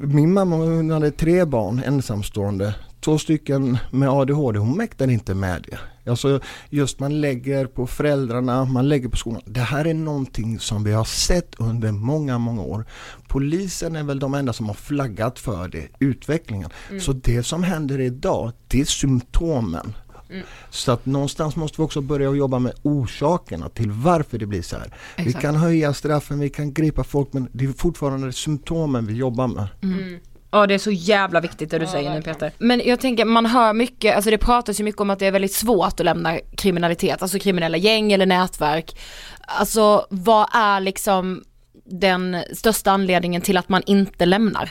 min 0.00 0.32
mamma 0.32 0.56
hon 0.56 0.90
hade 0.90 1.10
tre 1.10 1.44
barn 1.44 1.82
ensamstående. 1.86 2.74
Två 3.00 3.18
stycken 3.18 3.78
med 3.90 4.08
ADHD. 4.08 4.58
Hon 4.58 4.76
mäktar 4.76 5.10
inte 5.10 5.34
med 5.34 5.66
det. 5.70 6.10
Alltså 6.10 6.40
just 6.70 7.00
man 7.00 7.20
lägger 7.20 7.66
på 7.66 7.86
föräldrarna, 7.86 8.64
man 8.64 8.88
lägger 8.88 9.08
på 9.08 9.16
skolan. 9.16 9.42
Det 9.44 9.60
här 9.60 9.84
är 9.84 9.94
någonting 9.94 10.58
som 10.58 10.84
vi 10.84 10.92
har 10.92 11.04
sett 11.04 11.54
under 11.58 11.92
många, 11.92 12.38
många 12.38 12.62
år. 12.62 12.86
Polisen 13.28 13.96
är 13.96 14.02
väl 14.02 14.18
de 14.18 14.34
enda 14.34 14.52
som 14.52 14.66
har 14.66 14.74
flaggat 14.74 15.38
för 15.38 15.68
det, 15.68 15.88
utvecklingen. 15.98 16.70
Mm. 16.88 17.00
Så 17.00 17.12
det 17.12 17.42
som 17.42 17.62
händer 17.62 18.00
idag, 18.00 18.52
det 18.68 18.80
är 18.80 18.84
symptomen. 18.84 19.92
Mm. 20.30 20.46
Så 20.70 20.92
att 20.92 21.06
någonstans 21.06 21.56
måste 21.56 21.80
vi 21.80 21.84
också 21.86 22.00
börja 22.00 22.34
jobba 22.34 22.58
med 22.58 22.72
orsakerna 22.82 23.68
till 23.68 23.90
varför 23.90 24.38
det 24.38 24.46
blir 24.46 24.62
så 24.62 24.76
här. 24.76 24.94
Vi 25.16 25.22
Exakt. 25.26 25.42
kan 25.42 25.54
höja 25.56 25.94
straffen, 25.94 26.38
vi 26.38 26.50
kan 26.50 26.72
gripa 26.72 27.04
folk 27.04 27.32
men 27.32 27.48
det 27.52 27.64
är 27.64 27.72
fortfarande 27.72 28.32
symptomen 28.32 29.06
vi 29.06 29.14
jobbar 29.14 29.48
med. 29.48 29.68
Mm. 29.82 30.18
Ja 30.50 30.66
det 30.66 30.74
är 30.74 30.78
så 30.78 30.90
jävla 30.90 31.40
viktigt 31.40 31.70
det 31.70 31.78
du 31.78 31.86
säger 31.86 32.14
nu 32.14 32.22
Peter. 32.22 32.52
Men 32.58 32.82
jag 32.84 33.00
tänker 33.00 33.24
man 33.24 33.46
hör 33.46 33.72
mycket, 33.72 34.16
alltså 34.16 34.30
det 34.30 34.38
pratas 34.38 34.80
ju 34.80 34.84
mycket 34.84 35.00
om 35.00 35.10
att 35.10 35.18
det 35.18 35.26
är 35.26 35.32
väldigt 35.32 35.54
svårt 35.54 36.00
att 36.00 36.04
lämna 36.04 36.38
kriminalitet, 36.56 37.22
alltså 37.22 37.38
kriminella 37.38 37.76
gäng 37.76 38.12
eller 38.12 38.26
nätverk. 38.26 38.98
Alltså 39.40 40.06
vad 40.10 40.48
är 40.52 40.80
liksom 40.80 41.44
den 41.84 42.36
största 42.54 42.90
anledningen 42.90 43.42
till 43.42 43.56
att 43.56 43.68
man 43.68 43.82
inte 43.86 44.26
lämnar? 44.26 44.70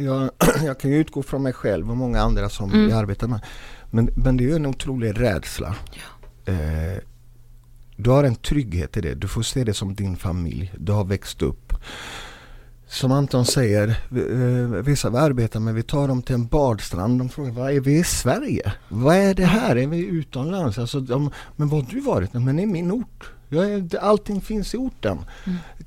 Jag, 0.00 0.30
jag 0.66 0.80
kan 0.80 0.90
ju 0.90 0.96
utgå 0.96 1.22
från 1.22 1.42
mig 1.42 1.52
själv 1.52 1.90
och 1.90 1.96
många 1.96 2.20
andra 2.20 2.48
som 2.48 2.72
Mm. 2.72 2.90
jag 2.90 2.98
arbetar 2.98 3.26
med. 3.28 3.40
Men, 3.94 4.10
men 4.16 4.36
det 4.36 4.44
är 4.44 4.48
ju 4.48 4.56
en 4.56 4.66
otrolig 4.66 5.20
rädsla. 5.20 5.74
Eh, 6.44 6.98
du 7.96 8.10
har 8.10 8.24
en 8.24 8.34
trygghet 8.34 8.96
i 8.96 9.00
det. 9.00 9.14
Du 9.14 9.28
får 9.28 9.42
se 9.42 9.64
det 9.64 9.74
som 9.74 9.94
din 9.94 10.16
familj. 10.16 10.72
Du 10.78 10.92
har 10.92 11.04
växt 11.04 11.42
upp. 11.42 11.72
Som 12.86 13.12
Anton 13.12 13.46
säger, 13.46 13.88
eh, 13.88 14.82
vissa 14.82 15.10
vi 15.10 15.16
arbetar 15.16 15.60
med, 15.60 15.74
vi 15.74 15.82
tar 15.82 16.08
dem 16.08 16.22
till 16.22 16.34
en 16.34 16.46
badstrand. 16.46 17.18
De 17.18 17.28
frågar, 17.28 17.52
vad 17.52 17.72
är 17.72 17.80
vi 17.80 17.98
i 17.98 18.04
Sverige? 18.04 18.72
Vad 18.88 19.16
är 19.16 19.34
det 19.34 19.44
här? 19.44 19.76
Är 19.76 19.86
vi 19.86 20.06
utomlands? 20.06 20.78
Alltså, 20.78 21.00
de, 21.00 21.30
men 21.56 21.68
var 21.68 21.82
har 21.82 21.88
du 21.90 22.00
varit? 22.00 22.32
Men 22.32 22.56
det 22.56 22.62
är 22.62 22.66
min 22.66 22.92
ort. 22.92 23.30
Jag 23.48 23.96
allting 24.00 24.40
finns 24.40 24.74
i 24.74 24.76
orten. 24.76 25.18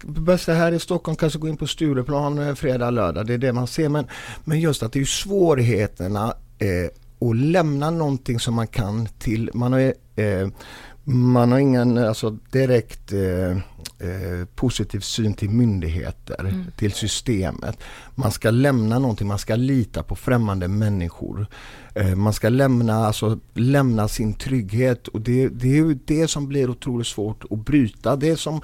Bästa 0.01 0.53
här 0.53 0.71
i 0.71 0.79
Stockholm 0.79 1.15
kanske 1.15 1.39
gå 1.39 1.47
in 1.47 1.57
på 1.57 1.67
Stureplan 1.67 2.39
eh, 2.39 2.55
fredag, 2.55 2.89
lördag. 2.89 3.27
Det 3.27 3.33
är 3.33 3.37
det 3.37 3.53
man 3.53 3.67
ser. 3.67 3.89
Men, 3.89 4.07
men 4.43 4.59
just 4.59 4.83
att 4.83 4.93
det 4.93 5.01
är 5.01 5.05
svårigheterna 5.05 6.33
eh, 6.57 6.89
att 7.19 7.35
lämna 7.35 7.89
någonting 7.91 8.39
som 8.39 8.53
man 8.55 8.67
kan 8.67 9.07
till, 9.19 9.49
man 9.53 9.73
har, 9.73 9.93
eh, 10.15 10.47
man 11.03 11.51
har 11.51 11.59
ingen 11.59 11.97
alltså, 11.97 12.37
direkt 12.51 13.13
eh, 13.13 13.51
eh, 13.99 14.45
positiv 14.55 14.99
syn 14.99 15.33
till 15.33 15.49
myndigheter, 15.49 16.39
Mm. 16.39 16.65
till 16.77 16.91
systemet. 16.91 17.77
Man 18.15 18.31
ska 18.31 18.51
lämna 18.51 18.99
någonting, 18.99 19.27
man 19.27 19.39
ska 19.39 19.55
lita 19.55 20.03
på 20.03 20.15
främmande 20.15 20.67
människor. 20.67 21.47
Eh, 21.95 22.15
man 22.15 22.33
ska 22.33 22.49
lämna, 22.49 23.05
alltså, 23.07 23.39
lämna 23.53 24.07
sin 24.07 24.33
trygghet 24.33 25.07
och 25.07 25.21
det, 25.21 25.47
det 25.49 25.67
är 25.67 25.75
ju 25.75 25.99
det 26.05 26.27
som 26.27 26.47
blir 26.47 26.69
otroligt 26.69 27.07
svårt 27.07 27.43
att 27.51 27.65
bryta. 27.65 28.15
Det 28.15 28.37
som 28.39 28.61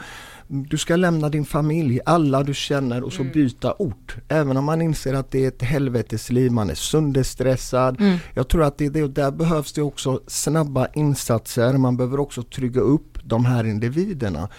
du 0.52 0.78
ska 0.78 0.96
lämna 0.96 1.30
din 1.30 1.46
familj, 1.46 2.00
alla 2.06 2.44
du 2.44 2.54
känner 2.54 3.04
och 3.04 3.14
så 3.14 3.24
byta 3.24 3.74
ort. 3.74 4.16
Även 4.28 4.58
om 4.58 4.66
man 4.66 4.82
inser 4.82 5.14
att 5.14 5.32
det 5.32 5.44
är 5.44 5.48
ett 5.48 5.62
helvetesliv, 5.62 6.52
man 6.52 6.70
är 6.70 6.76
sönderstressad. 6.76 8.02
Mm. 8.02 8.18
Jag 8.34 8.48
tror 8.48 8.64
att 8.64 8.78
det 8.78 8.86
är 8.86 8.90
det 8.90 9.08
där 9.08 9.32
behövs 9.32 9.74
det 9.74 9.82
också 9.82 10.22
snabba 10.28 10.88
insatser. 10.94 11.78
Man 11.78 11.98
behöver 11.98 12.20
också 12.20 12.44
trygga 12.44 12.82
upp 12.82 13.18
de 13.24 13.46
här 13.46 13.64
individerna 13.64 14.50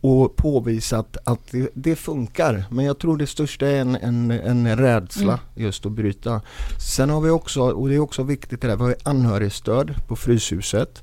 och 0.00 0.36
påvisa 0.36 0.98
att, 0.98 1.16
att 1.24 1.50
det, 1.50 1.70
det 1.74 1.96
funkar. 1.96 2.64
Men 2.70 2.84
jag 2.84 2.98
tror 2.98 3.16
det 3.16 3.26
största 3.26 3.66
är 3.66 3.80
en, 3.80 3.94
en, 3.94 4.30
en 4.30 4.76
rädsla 4.76 5.32
Mm. 5.32 5.38
just 5.54 5.86
att 5.86 5.92
bryta. 5.92 6.40
Sen 6.94 7.10
har 7.10 7.20
vi 7.20 7.30
också, 7.30 7.60
och 7.62 7.88
det 7.88 7.94
är 7.94 7.98
också 7.98 8.22
viktigt 8.22 8.60
det 8.60 8.68
där, 8.68 8.76
vi 8.76 8.82
har 8.82 8.96
anhörigstöd 9.02 9.94
på 10.08 10.16
Fryshuset. 10.16 11.02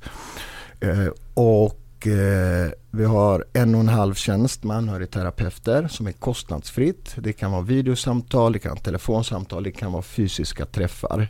Eh, 0.80 1.08
och 1.34 1.80
eh, 2.06 2.70
vi 2.90 3.04
har 3.04 3.44
en 3.52 3.74
och 3.74 3.80
en 3.80 3.88
halv 3.88 4.14
tjänst 4.14 4.64
med 4.64 4.76
anhörigterapeuter 4.76 5.88
som 5.88 6.06
är 6.06 6.12
kostnadsfritt. 6.12 7.14
Det 7.16 7.32
kan 7.32 7.52
vara 7.52 7.62
videosamtal, 7.62 8.52
det 8.52 8.58
kan 8.58 8.70
vara 8.70 8.80
telefonsamtal, 8.80 9.62
det 9.62 9.70
kan 9.70 9.92
vara 9.92 10.02
fysiska 10.02 10.66
träffar. 10.66 11.28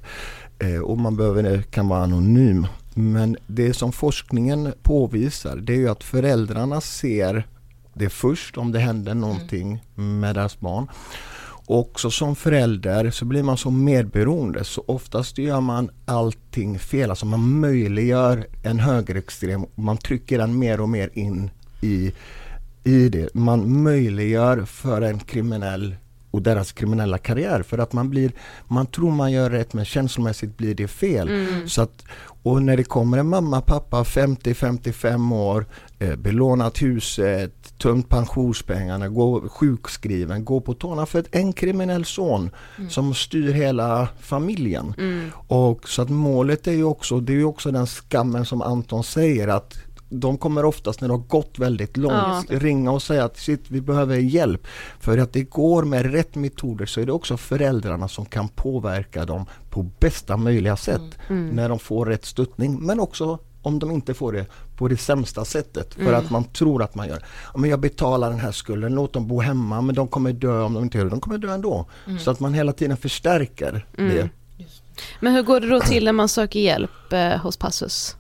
Eh, 0.59 0.81
och 0.81 0.99
man 0.99 1.17
behöver, 1.17 1.62
kan 1.62 1.89
vara 1.89 2.03
anonym. 2.03 2.67
Men 2.95 3.37
det 3.47 3.75
som 3.75 3.93
forskningen 3.93 4.73
påvisar 4.83 5.57
det 5.57 5.73
är 5.73 5.79
ju 5.79 5.89
att 5.89 6.05
föräldrarna 6.05 6.81
ser 6.81 7.46
det 7.94 8.09
först 8.09 8.57
om 8.57 8.73
det 8.73 8.79
händer 8.79 9.15
någonting 9.15 9.83
med 9.94 10.35
deras 10.35 10.61
barn. 10.61 10.88
Och 11.67 12.00
så 12.00 12.10
som 12.10 12.37
förälder 12.37 13.10
så 13.10 13.25
blir 13.25 13.42
man 13.42 13.56
så 13.56 13.71
medberoende 13.71 14.64
så 14.64 14.85
oftast 14.87 15.38
gör 15.38 15.60
man 15.60 15.90
allting 16.04 16.79
fel. 16.79 17.10
Alltså 17.10 17.27
man 17.27 17.60
möjliggör 17.60 18.46
en 18.62 18.79
högerextrem, 18.79 19.67
man 19.75 19.96
trycker 19.96 20.38
den 20.38 20.58
mer 20.58 20.81
och 20.81 20.88
mer 20.88 21.10
in 21.12 21.50
i, 21.81 22.12
i 22.85 23.08
det. 23.08 23.35
Man 23.35 23.83
möjliggör 23.83 24.64
för 24.64 25.02
en 25.02 25.19
kriminell 25.19 25.96
och 26.31 26.42
deras 26.42 26.73
kriminella 26.73 27.19
karriär. 27.19 27.62
För 27.62 27.79
att 27.79 27.92
man 27.92 28.10
blir, 28.10 28.33
man 28.69 28.87
tror 28.87 29.10
man 29.10 29.33
gör 29.33 29.50
rätt 29.50 29.73
men 29.73 29.85
känslomässigt 29.85 30.56
blir 30.56 30.75
det 30.75 30.88
fel. 30.88 31.29
Mm. 31.29 31.69
Så 31.69 31.83
att, 31.83 32.04
och 32.42 32.62
när 32.62 32.77
det 32.77 32.85
kommer 32.85 33.19
en 33.19 33.29
mamma, 33.29 33.60
pappa 33.60 34.02
50-55 34.02 35.35
år, 35.35 35.67
eh, 35.98 36.17
belånat 36.17 36.83
huset, 36.83 37.65
tömt 37.79 38.08
pensionspengarna, 38.08 39.08
går 39.08 39.48
sjukskriven, 39.48 40.44
går 40.44 40.60
på 40.60 40.74
tårna 40.74 41.06
för 41.06 41.18
ett, 41.18 41.29
en 41.31 41.52
kriminell 41.52 42.04
son 42.04 42.50
Mm. 42.79 42.90
som 42.90 43.14
styr 43.14 43.52
hela 43.52 44.08
familjen. 44.20 44.94
Mm. 44.98 45.31
Och 45.48 45.88
så 45.88 46.02
att 46.02 46.10
målet 46.10 46.66
är 46.66 46.72
ju 46.72 46.85
också, 46.85 47.20
det 47.20 47.33
är 47.33 47.37
ju 47.37 47.44
också 47.44 47.70
den 47.70 47.87
skammen 47.87 48.44
som 48.46 48.62
Anton 48.62 49.04
säger 49.04 49.48
att 49.48 49.74
de 50.08 50.38
kommer 50.38 50.64
oftast 50.64 51.00
när 51.00 51.08
det 51.08 51.14
har 51.14 51.18
gått 51.29 51.58
väldigt 51.58 51.96
långt 51.96 52.14
Ja. 52.48 52.58
ringa 52.58 52.90
och 52.90 53.02
säga 53.02 53.24
att 53.24 53.38
shit, 53.38 53.64
vi 53.68 53.81
behöver 53.81 54.16
hjälp. 54.16 54.66
För 55.00 55.18
att 55.18 55.33
det 55.33 55.42
går 55.42 55.85
med 55.85 56.12
rätt 56.12 56.35
metoder 56.35 56.87
så 56.87 57.00
är 57.00 57.06
det 57.06 57.12
också 57.12 57.37
föräldrarna 57.37 58.08
som 58.08 58.24
kan 58.24 58.48
påverka 58.48 59.24
dem 59.24 59.44
på 59.70 59.83
bästa 59.83 60.37
möjliga 60.37 60.77
sätt 60.77 61.18
Mm. 61.29 61.48
när 61.48 61.68
de 61.68 61.79
får 61.79 62.06
rätt 62.06 62.24
stöttning. 62.24 62.79
Men 62.87 63.00
också 63.00 63.38
om 63.67 63.79
de 63.79 63.90
inte 63.90 64.14
får 64.14 64.33
det 64.33 64.46
på 64.77 64.88
det 64.88 64.96
sämsta 64.96 65.44
sättet 65.44 65.94
för 65.94 66.02
Mm. 66.02 66.14
att 66.14 66.31
man 66.31 66.44
tror 66.44 66.83
att 66.83 66.94
man 66.94 67.08
gör. 67.08 67.25
Men 67.54 67.71
jag 67.71 67.81
betalar 67.81 68.31
den 68.31 68.40
här 68.40 68.52
skulden, 68.52 68.94
låt 68.94 69.12
dem 69.12 69.27
bo 69.27 69.40
hemma 69.40 69.81
men 69.81 69.94
de 69.94 70.08
kommer 70.08 70.33
dö 70.33 70.60
om 70.62 70.75
de 70.75 70.83
inte 70.83 70.98
gör 70.98 71.04
det. 71.04 71.10
De 71.10 71.21
kommer 71.21 71.38
dö 71.38 71.54
ändå. 71.54 71.87
Mm. 72.06 72.19
Så 72.19 72.31
att 72.31 72.40
man 72.40 72.54
hela 72.54 72.73
tiden 72.73 72.96
förstärker 72.96 73.87
Mm. 73.98 74.14
det. 74.17 74.29
Men 75.21 75.35
hur 75.35 75.42
går 75.42 75.60
det 75.60 75.69
då 75.69 75.81
till 75.81 76.04
när 76.04 76.12
man 76.12 76.29
söker 76.29 76.60
hjälp 76.60 77.12
eh, 77.12 77.37
hos 77.37 77.56
Passus? 77.56 78.17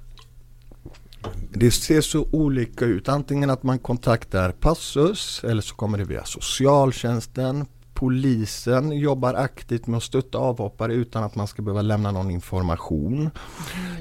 Det 1.52 1.70
ser 1.70 2.00
så 2.00 2.26
olika 2.32 2.84
ut. 2.84 3.08
Antingen 3.08 3.50
att 3.50 3.62
man 3.62 3.78
kontaktar 3.78 4.52
Passus 4.52 5.44
eller 5.44 5.62
så 5.62 5.74
kommer 5.74 5.98
det 5.98 6.04
via 6.04 6.24
socialtjänsten. 6.24 7.66
Polisen 7.96 8.92
jobbar 8.92 9.34
aktivt 9.34 9.86
med 9.86 9.96
att 9.96 10.02
stötta 10.02 10.38
avhoppare 10.38 10.94
utan 10.94 11.24
att 11.24 11.34
man 11.34 11.46
ska 11.46 11.62
behöva 11.62 11.82
lämna 11.82 12.10
någon 12.10 12.30
information. 12.30 13.30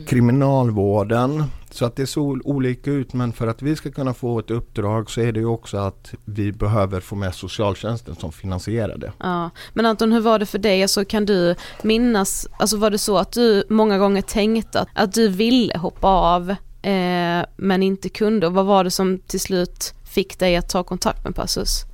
Kriminalvården. 0.08 1.44
Så 1.72 1.86
att 1.86 1.96
det 1.96 2.08
ser 2.08 2.22
ol- 2.22 2.42
olika 2.46 2.92
ut 2.92 3.14
men 3.14 3.34
för 3.34 3.48
att 3.48 3.62
vi 3.62 3.76
ska 3.76 3.92
kunna 3.92 4.14
få 4.14 4.40
ett 4.40 4.52
uppdrag 4.52 5.10
så 5.12 5.22
är 5.22 5.32
det 5.32 5.40
ju 5.40 5.46
också 5.46 5.78
att 5.78 6.14
vi 6.26 6.52
behöver 6.52 7.00
få 7.02 7.16
med 7.16 7.36
socialtjänsten 7.36 8.16
som 8.16 8.32
finansierar 8.32 8.98
det. 8.98 9.12
Ja, 9.20 9.50
men 9.74 9.86
Anton 9.86 10.12
hur 10.12 10.22
var 10.22 10.40
det 10.40 10.46
för 10.46 10.60
dig? 10.60 10.82
Alltså 10.82 11.06
kan 11.06 11.26
du 11.26 11.56
minnas, 11.82 12.48
alltså 12.60 12.78
var 12.78 12.90
det 12.92 12.98
så 12.98 13.18
att 13.18 13.32
du 13.32 13.64
många 13.70 13.98
gånger 13.98 14.22
tänkte 14.22 14.80
att, 14.80 14.88
att 14.94 15.14
du 15.14 15.28
ville 15.28 15.78
hoppa 15.78 16.08
av 16.08 16.50
eh, 16.82 17.46
men 17.56 17.84
inte 17.84 18.10
kunde 18.10 18.48
och 18.48 18.54
vad 18.54 18.66
var 18.66 18.84
det 18.84 18.92
som 18.92 19.20
till 19.20 19.40
slut 19.40 19.94
fick 20.04 20.40
dig 20.40 20.56
att 20.56 20.70
ta 20.70 20.84
kontakt 20.84 21.24
med 21.24 21.36
Passus? 21.36 21.86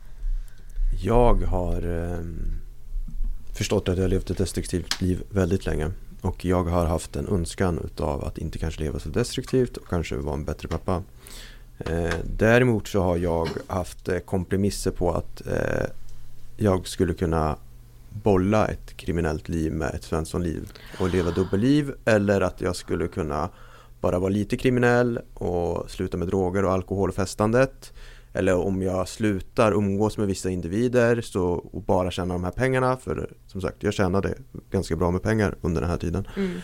Jag 1.03 1.41
har 1.41 2.03
eh, 2.03 2.19
förstått 3.53 3.89
att 3.89 3.97
jag 3.97 4.03
har 4.03 4.09
levt 4.09 4.29
ett 4.29 4.37
destruktivt 4.37 5.01
liv 5.01 5.23
väldigt 5.29 5.65
länge. 5.65 5.91
Och 6.21 6.45
jag 6.45 6.63
har 6.63 6.85
haft 6.85 7.15
en 7.15 7.27
önskan 7.27 7.79
utav 7.85 8.23
att 8.25 8.37
inte 8.37 8.57
kanske 8.59 8.81
leva 8.83 8.99
så 8.99 9.09
destruktivt 9.09 9.77
och 9.77 9.87
kanske 9.87 10.15
vara 10.15 10.33
en 10.33 10.45
bättre 10.45 10.67
pappa. 10.67 11.03
Eh, 11.77 12.15
däremot 12.37 12.87
så 12.87 13.01
har 13.01 13.17
jag 13.17 13.49
haft 13.67 14.09
eh, 14.09 14.19
kompromisser 14.19 14.91
på 14.91 15.11
att 15.11 15.47
eh, 15.47 15.85
jag 16.57 16.87
skulle 16.87 17.13
kunna 17.13 17.55
bolla 18.09 18.67
ett 18.67 18.97
kriminellt 18.97 19.49
liv 19.49 19.71
med 19.71 19.95
ett 19.95 20.03
svenssonliv 20.03 20.71
och 20.99 21.09
leva 21.09 21.31
dubbelliv 21.31 21.93
eller 22.05 22.41
att 22.41 22.61
jag 22.61 22.75
skulle 22.75 23.07
kunna 23.07 23.49
bara 24.01 24.19
vara 24.19 24.29
lite 24.29 24.57
kriminell 24.57 25.19
och 25.33 25.91
sluta 25.91 26.17
med 26.17 26.27
droger 26.27 26.65
och 26.65 26.71
alkohol 26.71 27.09
och 27.09 27.15
festandet. 27.15 27.93
Eller 28.33 28.55
om 28.55 28.81
jag 28.81 29.07
slutar 29.07 29.71
umgås 29.71 30.17
med 30.17 30.27
vissa 30.27 30.49
individer 30.49 31.21
så, 31.21 31.43
och 31.43 31.83
bara 31.83 32.11
tjäna 32.11 32.33
de 32.33 32.43
här 32.43 32.51
pengarna. 32.51 32.97
För 32.97 33.33
som 33.47 33.61
sagt, 33.61 33.83
jag 33.83 33.93
tjänade 33.93 34.33
ganska 34.69 34.95
bra 34.95 35.11
med 35.11 35.21
pengar 35.21 35.55
under 35.61 35.81
den 35.81 35.89
här 35.89 35.97
tiden. 35.97 36.27
Mm. 36.37 36.57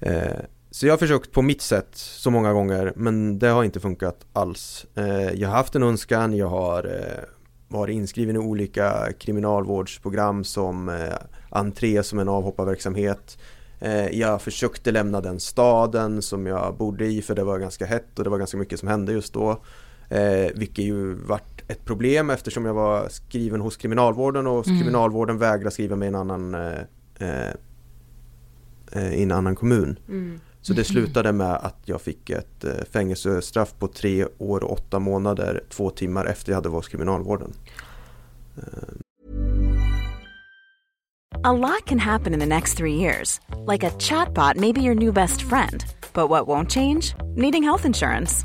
Eh, 0.00 0.40
så 0.70 0.86
jag 0.86 0.92
har 0.92 0.98
försökt 0.98 1.32
på 1.32 1.42
mitt 1.42 1.62
sätt 1.62 1.88
så 1.92 2.30
många 2.30 2.52
gånger 2.52 2.92
men 2.96 3.38
det 3.38 3.48
har 3.48 3.64
inte 3.64 3.80
funkat 3.80 4.26
alls. 4.32 4.86
Eh, 4.94 5.32
jag 5.32 5.48
har 5.48 5.56
haft 5.56 5.74
en 5.74 5.82
önskan, 5.82 6.36
jag 6.36 6.48
har 6.48 6.84
eh, 6.84 7.24
varit 7.68 7.94
inskriven 7.94 8.36
i 8.36 8.38
olika 8.38 9.12
kriminalvårdsprogram 9.18 10.44
som 10.44 10.88
eh, 10.88 11.14
entré 11.50 12.02
som 12.02 12.18
en 12.18 12.28
avhopparverksamhet. 12.28 13.38
Eh, 13.80 14.18
jag 14.18 14.42
försökte 14.42 14.90
lämna 14.90 15.20
den 15.20 15.40
staden 15.40 16.22
som 16.22 16.46
jag 16.46 16.76
bodde 16.76 17.06
i 17.06 17.22
för 17.22 17.34
det 17.34 17.44
var 17.44 17.58
ganska 17.58 17.86
hett 17.86 18.18
och 18.18 18.24
det 18.24 18.30
var 18.30 18.38
ganska 18.38 18.56
mycket 18.56 18.78
som 18.78 18.88
hände 18.88 19.12
just 19.12 19.32
då. 19.32 19.62
Eh, 20.12 20.50
vilket 20.54 20.84
ju 20.84 21.14
vart 21.14 21.70
ett 21.70 21.84
problem 21.84 22.30
eftersom 22.30 22.64
jag 22.64 22.74
var 22.74 23.08
skriven 23.08 23.60
hos 23.60 23.76
kriminalvården 23.76 24.46
och 24.46 24.66
Mm. 24.66 24.78
kriminalvården 24.78 25.38
vägrade 25.38 25.70
skriva 25.70 25.96
mig 25.96 26.06
i 26.06 26.08
en 26.08 26.14
annan 26.14 26.54
eh, 26.54 26.78
eh, 27.18 27.50
eh, 28.92 29.14
i 29.14 29.22
en 29.22 29.32
annan 29.32 29.56
kommun. 29.56 29.98
Mm. 30.08 30.40
Så 30.62 30.72
det 30.72 30.84
slutade 30.92 31.32
med 31.32 31.54
att 31.54 31.78
jag 31.84 32.00
fick 32.00 32.30
ett 32.30 32.64
eh, 32.64 32.72
fängelsestraff 32.90 33.74
på 33.78 33.88
tre 33.88 34.26
år 34.38 34.64
och 34.64 34.72
åtta 34.72 34.98
månader 34.98 35.62
två 35.70 35.90
timmar 35.90 36.24
efter 36.24 36.52
jag 36.52 36.56
hade 36.56 36.68
varit 36.68 36.84
hos 36.84 36.88
kriminalvården. 36.88 37.52
A 41.44 41.52
lot 41.52 41.86
can 41.86 41.98
happen 41.98 42.34
in 42.34 42.40
the 42.40 42.46
next 42.46 42.76
three 42.76 42.94
years. 42.94 43.40
Like 43.72 43.86
a 43.86 43.90
chatbot 43.98 44.56
may 44.56 44.72
be 44.72 44.80
your 44.80 44.94
new 44.94 45.12
best 45.12 45.42
friend. 45.42 45.84
But 46.12 46.28
what 46.28 46.46
won't 46.46 46.70
change? 46.70 47.14
Needing 47.36 47.62
health 47.64 47.86
insurance. 47.86 48.44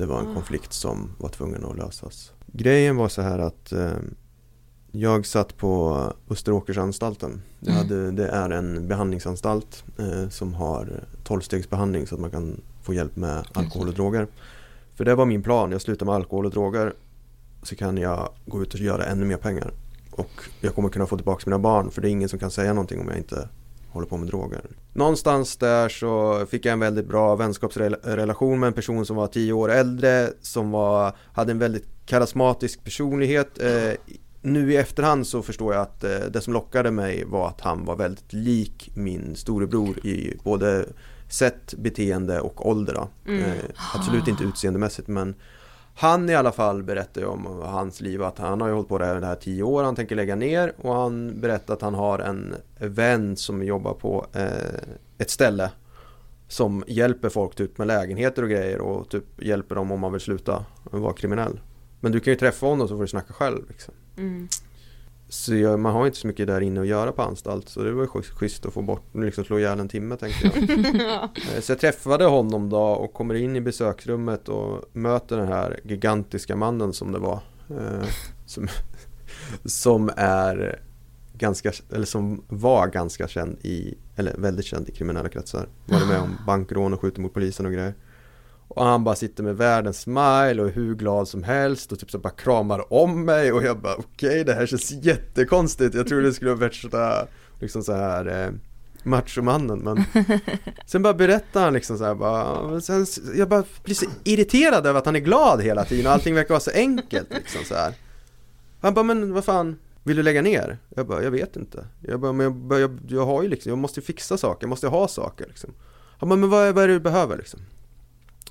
Det 0.00 0.06
var 0.06 0.20
en 0.20 0.34
konflikt 0.34 0.72
som 0.72 1.10
var 1.18 1.28
tvungen 1.28 1.64
att 1.64 1.76
lösas. 1.76 2.32
Grejen 2.46 2.96
var 2.96 3.08
så 3.08 3.22
här 3.22 3.38
att 3.38 3.72
eh, 3.72 3.90
jag 4.90 5.26
satt 5.26 5.56
på 5.56 6.02
Österåkersanstalten. 6.30 7.42
Jag 7.60 7.74
Mm. 7.74 7.82
hade, 7.88 8.10
det 8.10 8.28
är 8.28 8.50
en 8.50 8.88
behandlingsanstalt 8.88 9.84
eh, 9.98 10.28
som 10.28 10.54
har 10.54 11.04
tolvstegsbehandling 11.24 12.06
så 12.06 12.14
att 12.14 12.20
man 12.20 12.30
kan 12.30 12.60
få 12.82 12.94
hjälp 12.94 13.16
med 13.16 13.44
alkohol 13.52 13.88
och 13.88 13.94
droger. 13.94 14.26
För 14.94 15.04
det 15.04 15.14
var 15.14 15.26
min 15.26 15.42
plan, 15.42 15.72
jag 15.72 15.80
slutar 15.80 16.06
med 16.06 16.14
alkohol 16.14 16.44
och 16.46 16.50
droger 16.50 16.92
så 17.62 17.76
kan 17.76 17.96
jag 17.98 18.28
gå 18.46 18.62
ut 18.62 18.74
och 18.74 18.80
göra 18.80 19.04
ännu 19.04 19.24
mer 19.24 19.36
pengar. 19.36 19.72
Och 20.10 20.30
jag 20.60 20.74
kommer 20.74 20.88
kunna 20.88 21.06
få 21.06 21.16
tillbaka 21.16 21.42
mina 21.46 21.58
barn 21.58 21.90
för 21.90 22.02
det 22.02 22.08
är 22.08 22.10
ingen 22.10 22.28
som 22.28 22.38
kan 22.38 22.50
säga 22.50 22.72
någonting 22.72 23.00
om 23.00 23.08
jag 23.08 23.16
inte 23.18 23.48
håller 23.90 24.06
på 24.06 24.16
med 24.16 24.28
droger. 24.28 24.60
Någonstans 24.92 25.56
där 25.56 25.88
så 25.88 26.46
fick 26.46 26.64
jag 26.64 26.72
en 26.72 26.80
väldigt 26.80 27.06
bra 27.06 27.36
vänskapsrelation 27.36 28.60
med 28.60 28.66
en 28.66 28.72
person 28.72 29.06
som 29.06 29.16
var 29.16 29.26
tio 29.26 29.52
år 29.52 29.70
äldre 29.70 30.28
som 30.40 30.70
var, 30.70 31.12
hade 31.32 31.52
en 31.52 31.58
väldigt 31.58 31.86
karismatisk 32.06 32.84
personlighet. 32.84 33.62
Eh, 33.62 33.92
nu 34.42 34.72
i 34.72 34.76
efterhand 34.76 35.26
så 35.26 35.42
förstår 35.42 35.74
jag 35.74 35.82
att 35.82 36.04
eh, 36.04 36.18
det 36.30 36.40
som 36.40 36.52
lockade 36.52 36.90
mig 36.90 37.24
var 37.24 37.48
att 37.48 37.60
han 37.60 37.84
var 37.84 37.96
väldigt 37.96 38.32
lik 38.32 38.90
min 38.94 39.36
storebror 39.36 40.06
i 40.06 40.36
både 40.44 40.86
sätt, 41.28 41.74
beteende 41.78 42.40
och 42.40 42.68
ålder. 42.68 43.06
Mm. 43.26 43.44
Eh, 43.44 43.54
absolut 43.94 44.28
inte 44.28 44.44
utseendemässigt 44.44 45.08
men 45.08 45.34
han 45.94 46.30
i 46.30 46.34
alla 46.34 46.52
fall 46.52 46.82
berättar 46.82 47.20
ju 47.20 47.26
om 47.26 47.46
hans 47.62 48.00
liv 48.00 48.22
att 48.22 48.38
han 48.38 48.60
har 48.60 48.68
ju 48.68 48.74
hållit 48.74 48.88
på 48.88 48.98
det 48.98 49.06
här, 49.06 49.20
det 49.20 49.26
här 49.26 49.34
tio 49.34 49.62
år, 49.62 49.82
han 49.82 49.96
tänker 49.96 50.16
lägga 50.16 50.36
ner 50.36 50.72
och 50.76 50.94
han 50.94 51.40
berättar 51.40 51.74
att 51.74 51.82
han 51.82 51.94
har 51.94 52.18
en 52.18 52.54
vän 52.78 53.36
som 53.36 53.62
jobbar 53.62 53.94
på 53.94 54.26
eh, 54.32 54.80
ett 55.18 55.30
ställe 55.30 55.70
som 56.48 56.84
hjälper 56.86 57.28
folk 57.28 57.60
ut 57.60 57.78
med 57.78 57.86
lägenheter 57.86 58.42
och 58.42 58.50
grejer 58.50 58.80
och 58.80 59.08
typ 59.08 59.24
hjälper 59.42 59.74
dem 59.74 59.92
om 59.92 60.00
man 60.00 60.12
vill 60.12 60.20
sluta 60.20 60.64
vara 60.84 61.12
kriminell. 61.12 61.60
Men 62.00 62.12
du 62.12 62.20
kan 62.20 62.32
ju 62.32 62.38
träffa 62.38 62.66
honom 62.66 62.88
så 62.88 62.96
får 62.96 63.02
du 63.02 63.08
snacka 63.08 63.32
själv. 63.32 63.68
Liksom. 63.68 63.94
Mm. 64.16 64.48
Så 65.32 65.54
jag, 65.54 65.80
man 65.80 65.92
har 65.92 66.06
inte 66.06 66.18
så 66.18 66.26
mycket 66.26 66.46
där 66.46 66.60
inne 66.60 66.80
att 66.80 66.86
göra 66.86 67.12
på 67.12 67.22
anstalt 67.22 67.68
så 67.68 67.82
det 67.82 67.92
var 67.92 68.02
ju 68.02 68.22
schysst, 68.22 68.66
att 68.66 68.72
få 68.72 68.82
bort, 68.82 69.02
liksom 69.14 69.44
slå 69.44 69.58
ihjäl 69.58 69.80
en 69.80 69.88
timme 69.88 70.16
tänkte 70.16 70.46
jag. 70.46 70.70
Ja. 71.00 71.28
Eh, 71.56 71.60
Så 71.60 71.72
jag 71.72 71.78
träffade 71.78 72.24
honom 72.24 72.70
då 72.70 72.82
och 72.82 73.12
kommer 73.12 73.34
in 73.34 73.56
i 73.56 73.60
besöksrummet 73.60 74.48
och 74.48 74.84
möter 74.92 75.36
den 75.36 75.48
här 75.48 75.80
gigantiska 75.84 76.56
mannen 76.56 76.92
som 76.92 77.12
det 77.12 77.18
var. 77.18 77.40
Eh, 77.70 78.06
som, 78.46 78.68
som 79.64 80.10
är 80.16 80.80
ganska, 81.32 81.72
eller 81.92 82.06
som 82.06 82.44
var 82.48 82.86
ganska 82.86 83.28
känd 83.28 83.58
i, 83.62 83.94
eller 84.16 84.36
väldigt 84.36 84.64
känd 84.66 84.88
i 84.88 84.92
kriminella 84.92 85.28
kretsar. 85.28 85.68
Var 85.86 86.06
med 86.06 86.20
om 86.20 86.36
bankrån 86.46 86.94
och 86.94 87.00
skjuter 87.00 87.20
mot 87.20 87.34
polisen 87.34 87.66
och 87.66 87.72
grejer. 87.72 87.94
Och 88.70 88.84
han 88.84 89.04
bara 89.04 89.14
sitter 89.14 89.42
med 89.42 89.56
världens 89.56 90.00
smile 90.00 90.62
och 90.62 90.68
är 90.68 90.72
hur 90.72 90.94
glad 90.94 91.28
som 91.28 91.42
helst 91.42 91.92
och 91.92 91.98
typ 91.98 92.10
så 92.10 92.18
bara 92.18 92.30
kramar 92.30 92.92
om 92.92 93.24
mig 93.24 93.52
och 93.52 93.62
jag 93.62 93.78
bara 93.78 93.94
okej 93.94 94.44
det 94.44 94.54
här 94.54 94.66
känns 94.66 94.90
jättekonstigt. 94.90 95.94
Jag 95.94 96.06
tror 96.06 96.22
det 96.22 96.32
skulle 96.32 96.50
vara 96.50 96.60
värsta 96.60 97.26
liksom 97.60 97.82
så 97.82 97.92
här 97.92 98.44
eh, 98.44 98.52
machomannen 99.02 99.78
men 99.78 100.04
Sen 100.86 101.02
bara 101.02 101.14
berättar 101.14 101.64
han 101.64 101.72
liksom 101.72 101.98
så 101.98 102.04
här 102.04 102.14
bara, 102.14 102.80
sen, 102.80 103.06
jag 103.34 103.48
bara 103.48 103.64
blir 103.84 103.94
så 103.94 104.06
irriterad 104.24 104.86
över 104.86 104.98
att 104.98 105.06
han 105.06 105.16
är 105.16 105.20
glad 105.20 105.62
hela 105.62 105.84
tiden 105.84 106.06
och 106.06 106.12
allting 106.12 106.34
verkar 106.34 106.54
vara 106.54 106.60
så 106.60 106.70
enkelt 106.70 107.28
liksom 107.34 107.64
så 107.64 107.74
här. 107.74 107.94
Han 108.80 108.94
bara 108.94 109.02
men 109.02 109.32
vad 109.32 109.44
fan 109.44 109.78
vill 110.02 110.16
du 110.16 110.22
lägga 110.22 110.42
ner? 110.42 110.78
Jag 110.88 111.06
bara, 111.06 111.22
jag 111.22 111.30
vet 111.30 111.56
inte. 111.56 111.84
Jag 112.00 112.20
bara, 112.20 112.32
men 112.32 112.44
jag, 112.44 112.54
bara, 112.54 112.78
jag, 112.78 112.98
jag 113.08 113.26
har 113.26 113.42
ju 113.42 113.48
liksom, 113.48 113.70
jag 113.70 113.78
måste 113.78 114.00
fixa 114.00 114.36
saker, 114.36 114.64
jag 114.64 114.68
måste 114.70 114.88
ha 114.88 115.08
saker 115.08 115.46
liksom. 115.46 115.74
Han 116.18 116.28
bara, 116.28 116.36
men 116.36 116.50
vad, 116.50 116.74
vad 116.74 116.84
är 116.84 116.88
det 116.88 116.94
du 116.94 117.00
behöver 117.00 117.36
liksom? 117.36 117.60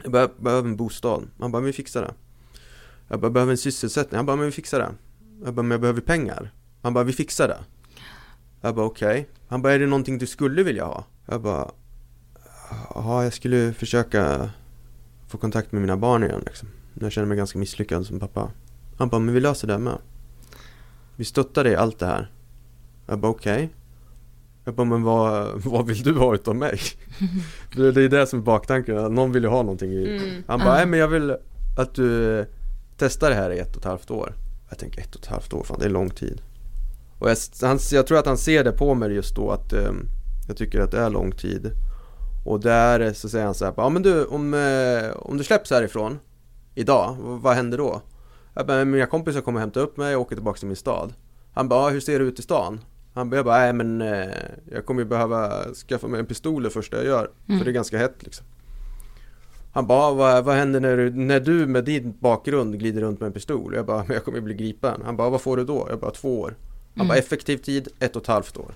Jag 0.03 0.11
bara, 0.11 0.21
jag 0.21 0.31
behöver 0.37 0.69
en 0.69 0.75
bostad. 0.75 1.27
Han 1.39 1.51
bara, 1.51 1.59
men 1.59 1.65
vi 1.65 1.73
fixar 1.73 2.01
det. 2.01 2.13
Jag 3.07 3.19
bara, 3.19 3.25
jag 3.25 3.33
behöver 3.33 3.51
en 3.51 3.57
sysselsättning. 3.57 4.17
Han 4.17 4.25
bara, 4.25 4.35
men 4.35 4.45
vi 4.45 4.51
fixar 4.51 4.79
det. 4.79 4.91
Jag 5.45 5.53
bara, 5.53 5.61
men 5.61 5.71
jag 5.71 5.81
behöver 5.81 6.01
pengar. 6.01 6.51
Han 6.81 6.93
bara, 6.93 7.03
vi 7.03 7.13
fixar 7.13 7.47
det. 7.47 7.57
Jag 8.61 8.75
bara, 8.75 8.85
okej. 8.85 9.29
Han 9.47 9.61
bara, 9.61 9.73
är 9.73 9.79
det 9.79 9.85
någonting 9.87 10.17
du 10.17 10.27
skulle 10.27 10.63
vilja 10.63 10.85
ha? 10.85 11.05
Jag 11.25 11.41
bara, 11.41 11.71
ja, 12.95 13.23
jag 13.23 13.33
skulle 13.33 13.73
försöka 13.73 14.49
få 15.27 15.37
kontakt 15.37 15.71
med 15.71 15.81
mina 15.81 15.97
barn 15.97 16.23
igen 16.23 16.43
liksom. 16.45 16.69
Jag 16.93 17.11
känner 17.11 17.27
mig 17.27 17.37
ganska 17.37 17.59
misslyckad 17.59 18.05
som 18.05 18.19
pappa. 18.19 18.51
Han 18.97 19.09
bara, 19.09 19.19
men 19.19 19.33
vi 19.33 19.39
löser 19.39 19.67
det 19.67 19.77
med. 19.77 19.97
Vi 21.15 21.25
stöttar 21.25 21.63
dig 21.63 21.73
i 21.73 21.75
allt 21.75 21.99
det 21.99 22.05
här. 22.05 22.31
Jag 23.05 23.19
bara, 23.19 23.31
okej. 23.31 23.69
Jag 24.69 24.75
bara, 24.75 24.87
men 24.87 25.03
vad, 25.03 25.61
vad 25.61 25.87
vill 25.87 26.03
du 26.03 26.13
ha 26.13 26.35
utav 26.35 26.55
mig? 26.55 26.79
det 27.75 27.91
det 27.91 28.03
är 28.03 28.09
det 28.09 28.27
som 28.27 28.39
är 28.39 28.43
baktanken, 28.43 28.95
någon 28.95 29.31
vill 29.31 29.43
ju 29.43 29.49
ha 29.49 29.61
någonting 29.61 29.91
i. 29.91 30.17
Mm. 30.17 30.43
Han 30.47 30.59
bara, 30.59 30.73
nej 30.73 30.85
men 30.85 30.99
jag 30.99 31.07
vill 31.07 31.35
att 31.77 31.95
du 31.95 32.45
testar 32.97 33.29
det 33.29 33.35
här 33.35 33.51
i 33.51 33.59
ett 33.59 33.71
och 33.75 33.77
ett 33.77 33.85
halvt 33.85 34.11
år. 34.11 34.33
Jag 34.69 34.77
tänker 34.79 35.01
ett 35.01 35.15
och 35.15 35.21
ett 35.21 35.27
halvt 35.27 35.53
år, 35.53 35.63
fan 35.63 35.79
det 35.79 35.85
är 35.85 35.89
lång 35.89 36.09
tid. 36.09 36.41
Och 37.19 37.29
jag, 37.29 37.37
han, 37.61 37.79
jag 37.91 38.07
tror 38.07 38.17
att 38.17 38.25
han 38.25 38.37
ser 38.37 38.63
det 38.63 38.71
på 38.71 38.93
mig 38.93 39.13
just 39.13 39.35
då 39.35 39.51
att 39.51 39.73
eh, 39.73 39.91
jag 40.47 40.57
tycker 40.57 40.79
att 40.79 40.91
det 40.91 40.99
är 40.99 41.09
lång 41.09 41.31
tid. 41.31 41.71
Och 42.45 42.59
där 42.59 43.13
så 43.13 43.29
säger 43.29 43.45
han 43.45 43.53
så 43.53 43.65
här, 43.65 43.73
ja 43.77 43.89
men 43.89 44.01
du 44.01 44.25
om, 44.25 44.53
eh, 44.53 45.11
om 45.15 45.37
du 45.37 45.43
släpps 45.43 45.71
härifrån 45.71 46.19
idag, 46.75 47.15
vad 47.19 47.55
händer 47.55 47.77
då? 47.77 48.01
Jag 48.53 48.67
bara, 48.67 48.85
mina 48.85 49.05
kompisar 49.05 49.41
kommer 49.41 49.59
hämta 49.59 49.79
upp 49.79 49.97
mig 49.97 50.15
och 50.15 50.21
åker 50.21 50.35
tillbaka 50.35 50.57
till 50.59 50.67
min 50.67 50.75
stad. 50.77 51.13
Han 51.53 51.69
bara, 51.69 51.83
"Ja, 51.83 51.89
hur 51.89 51.99
ser 51.99 52.19
det 52.19 52.25
ut 52.25 52.39
i 52.39 52.41
stan? 52.41 52.79
Han 53.13 53.29
bara, 53.29 53.35
jag 53.35 53.45
bara, 53.45 53.57
nej 53.59 53.73
men 53.73 54.01
eh, 54.01 54.27
jag 54.71 54.85
kommer 54.85 55.01
ju 55.01 55.05
behöva 55.07 55.63
skaffa 55.73 56.07
mig 56.07 56.19
en 56.19 56.25
pistol 56.25 56.63
det 56.63 56.69
första 56.69 56.97
jag 56.97 57.05
gör. 57.05 57.29
Mm. 57.47 57.59
För 57.59 57.65
det 57.65 57.71
är 57.71 57.73
ganska 57.73 57.97
hett 57.97 58.15
liksom. 58.19 58.45
Han 59.73 59.87
bara, 59.87 60.13
vad, 60.13 60.43
vad 60.45 60.55
händer 60.55 60.79
när 60.79 60.97
du, 60.97 61.09
när 61.09 61.39
du 61.39 61.65
med 61.65 61.83
din 61.85 62.13
bakgrund 62.19 62.79
glider 62.79 63.01
runt 63.01 63.19
med 63.19 63.27
en 63.27 63.33
pistol? 63.33 63.75
Jag 63.75 63.85
bara, 63.85 63.97
men 64.07 64.13
jag 64.13 64.23
kommer 64.25 64.37
ju 64.37 64.43
bli 64.43 64.53
gripen. 64.53 65.01
Han 65.05 65.17
bara, 65.17 65.29
vad 65.29 65.41
får 65.41 65.57
du 65.57 65.63
då? 65.65 65.87
Jag 65.89 65.99
bara, 65.99 66.11
två 66.11 66.39
år. 66.39 66.55
Han 66.95 67.07
bara, 67.07 67.13
Mm. 67.13 67.25
effektiv 67.25 67.57
tid, 67.57 67.87
ett 67.99 68.15
och 68.15 68.21
ett 68.21 68.27
halvt 68.27 68.57
år. 68.57 68.71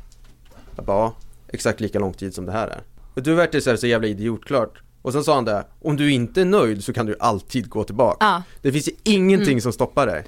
Jag 0.75 0.85
bara, 0.85 0.97
ja, 0.97 1.15
exakt 1.47 1.79
lika 1.79 1.99
lång 1.99 2.13
tid 2.13 2.33
som 2.33 2.45
det 2.45 2.51
här 2.51 2.67
är. 2.67 2.81
Och 3.13 3.23
du 3.23 3.33
vart 3.33 3.63
så, 3.63 3.69
här 3.69 3.77
så 3.77 3.87
jävla 3.87 4.07
idiotklart. 4.07 4.81
Och 5.01 5.13
sen 5.13 5.23
sa 5.23 5.35
han 5.35 5.45
det, 5.45 5.65
om 5.81 5.95
du 5.97 6.11
inte 6.13 6.41
är 6.41 6.45
nöjd 6.45 6.83
så 6.83 6.93
kan 6.93 7.05
du 7.05 7.15
alltid 7.19 7.69
gå 7.69 7.83
tillbaka. 7.83 8.17
Ja. 8.25 8.43
Det 8.61 8.71
finns 8.71 8.87
ju 8.87 8.91
ingenting 9.03 9.47
Mm. 9.51 9.61
som 9.61 9.73
stoppar 9.73 10.07
dig. 10.07 10.25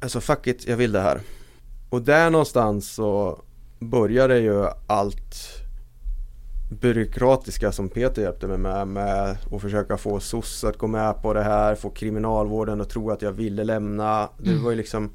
Alltså 0.00 0.20
fuck 0.20 0.46
it, 0.46 0.66
jag 0.66 0.76
vill 0.76 0.92
det 0.92 1.00
här. 1.00 1.20
Och 1.90 2.02
där 2.02 2.30
någonstans 2.30 2.90
så 2.94 3.40
började 3.78 4.38
ju 4.38 4.66
allt 4.86 5.34
byråkratiska 6.80 7.72
som 7.72 7.88
Peter 7.88 8.22
hjälpte 8.22 8.46
mig 8.46 8.58
med, 8.58 8.88
med 8.88 9.36
att 9.52 9.62
försöka 9.62 9.96
få 9.96 10.20
SOS 10.20 10.64
att 10.64 10.78
gå 10.78 10.86
med 10.86 11.22
på 11.22 11.34
det 11.34 11.42
här, 11.42 11.74
få 11.74 11.90
kriminalvården 11.90 12.80
att 12.80 12.90
tro 12.90 13.10
att 13.10 13.22
jag 13.22 13.32
ville 13.32 13.64
lämna. 13.64 14.28
Det 14.38 14.50
Mm. 14.50 14.64
var 14.64 14.70
ju 14.70 14.76
liksom 14.76 15.10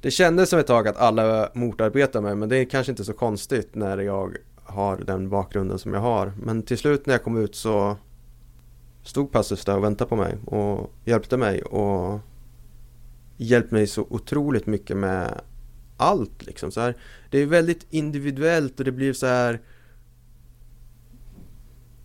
Det 0.00 0.10
kändes 0.10 0.50
som 0.50 0.58
ett 0.58 0.66
tag 0.66 0.88
att 0.88 0.96
alla 0.96 1.48
motarbetar 1.54 2.20
mig 2.20 2.34
men 2.34 2.48
det 2.48 2.56
är 2.56 2.64
kanske 2.64 2.92
inte 2.92 3.04
så 3.04 3.12
konstigt 3.12 3.74
när 3.74 3.98
jag 3.98 4.36
har 4.64 4.96
den 4.96 5.28
bakgrunden 5.28 5.78
som 5.78 5.94
jag 5.94 6.00
har. 6.00 6.32
Men 6.42 6.62
till 6.62 6.78
slut 6.78 7.06
när 7.06 7.14
jag 7.14 7.22
kom 7.24 7.36
ut 7.44 7.54
så 7.54 7.96
stod 9.02 9.32
Passus 9.32 9.64
där 9.64 9.76
och 9.76 9.84
väntade 9.84 10.08
på 10.08 10.16
mig 10.16 10.36
och 10.46 10.90
hjälpte 11.04 11.36
mig 11.36 11.62
och 11.62 12.18
hjälpt 13.36 13.70
mig 13.70 13.86
så 13.86 14.06
otroligt 14.10 14.66
mycket 14.66 14.96
med 14.96 15.40
allt 15.96 16.46
liksom 16.46 16.70
så 16.70 16.80
här. 16.80 16.96
Det 17.30 17.38
är 17.38 17.46
väldigt 17.46 17.86
individuellt 17.90 18.78
och 18.78 18.84
det 18.84 18.92
blir 18.92 19.12
så 19.12 19.26
här 19.26 19.60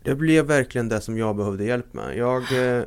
Det 0.04 0.16
blev 0.16 0.46
verkligen 0.46 0.90
det 0.90 1.02
som 1.02 1.18
jag 1.18 1.36
behövde 1.36 1.64
hjälp 1.64 1.94
med. 1.94 2.18
Jag 2.18 2.42
eh, 2.78 2.84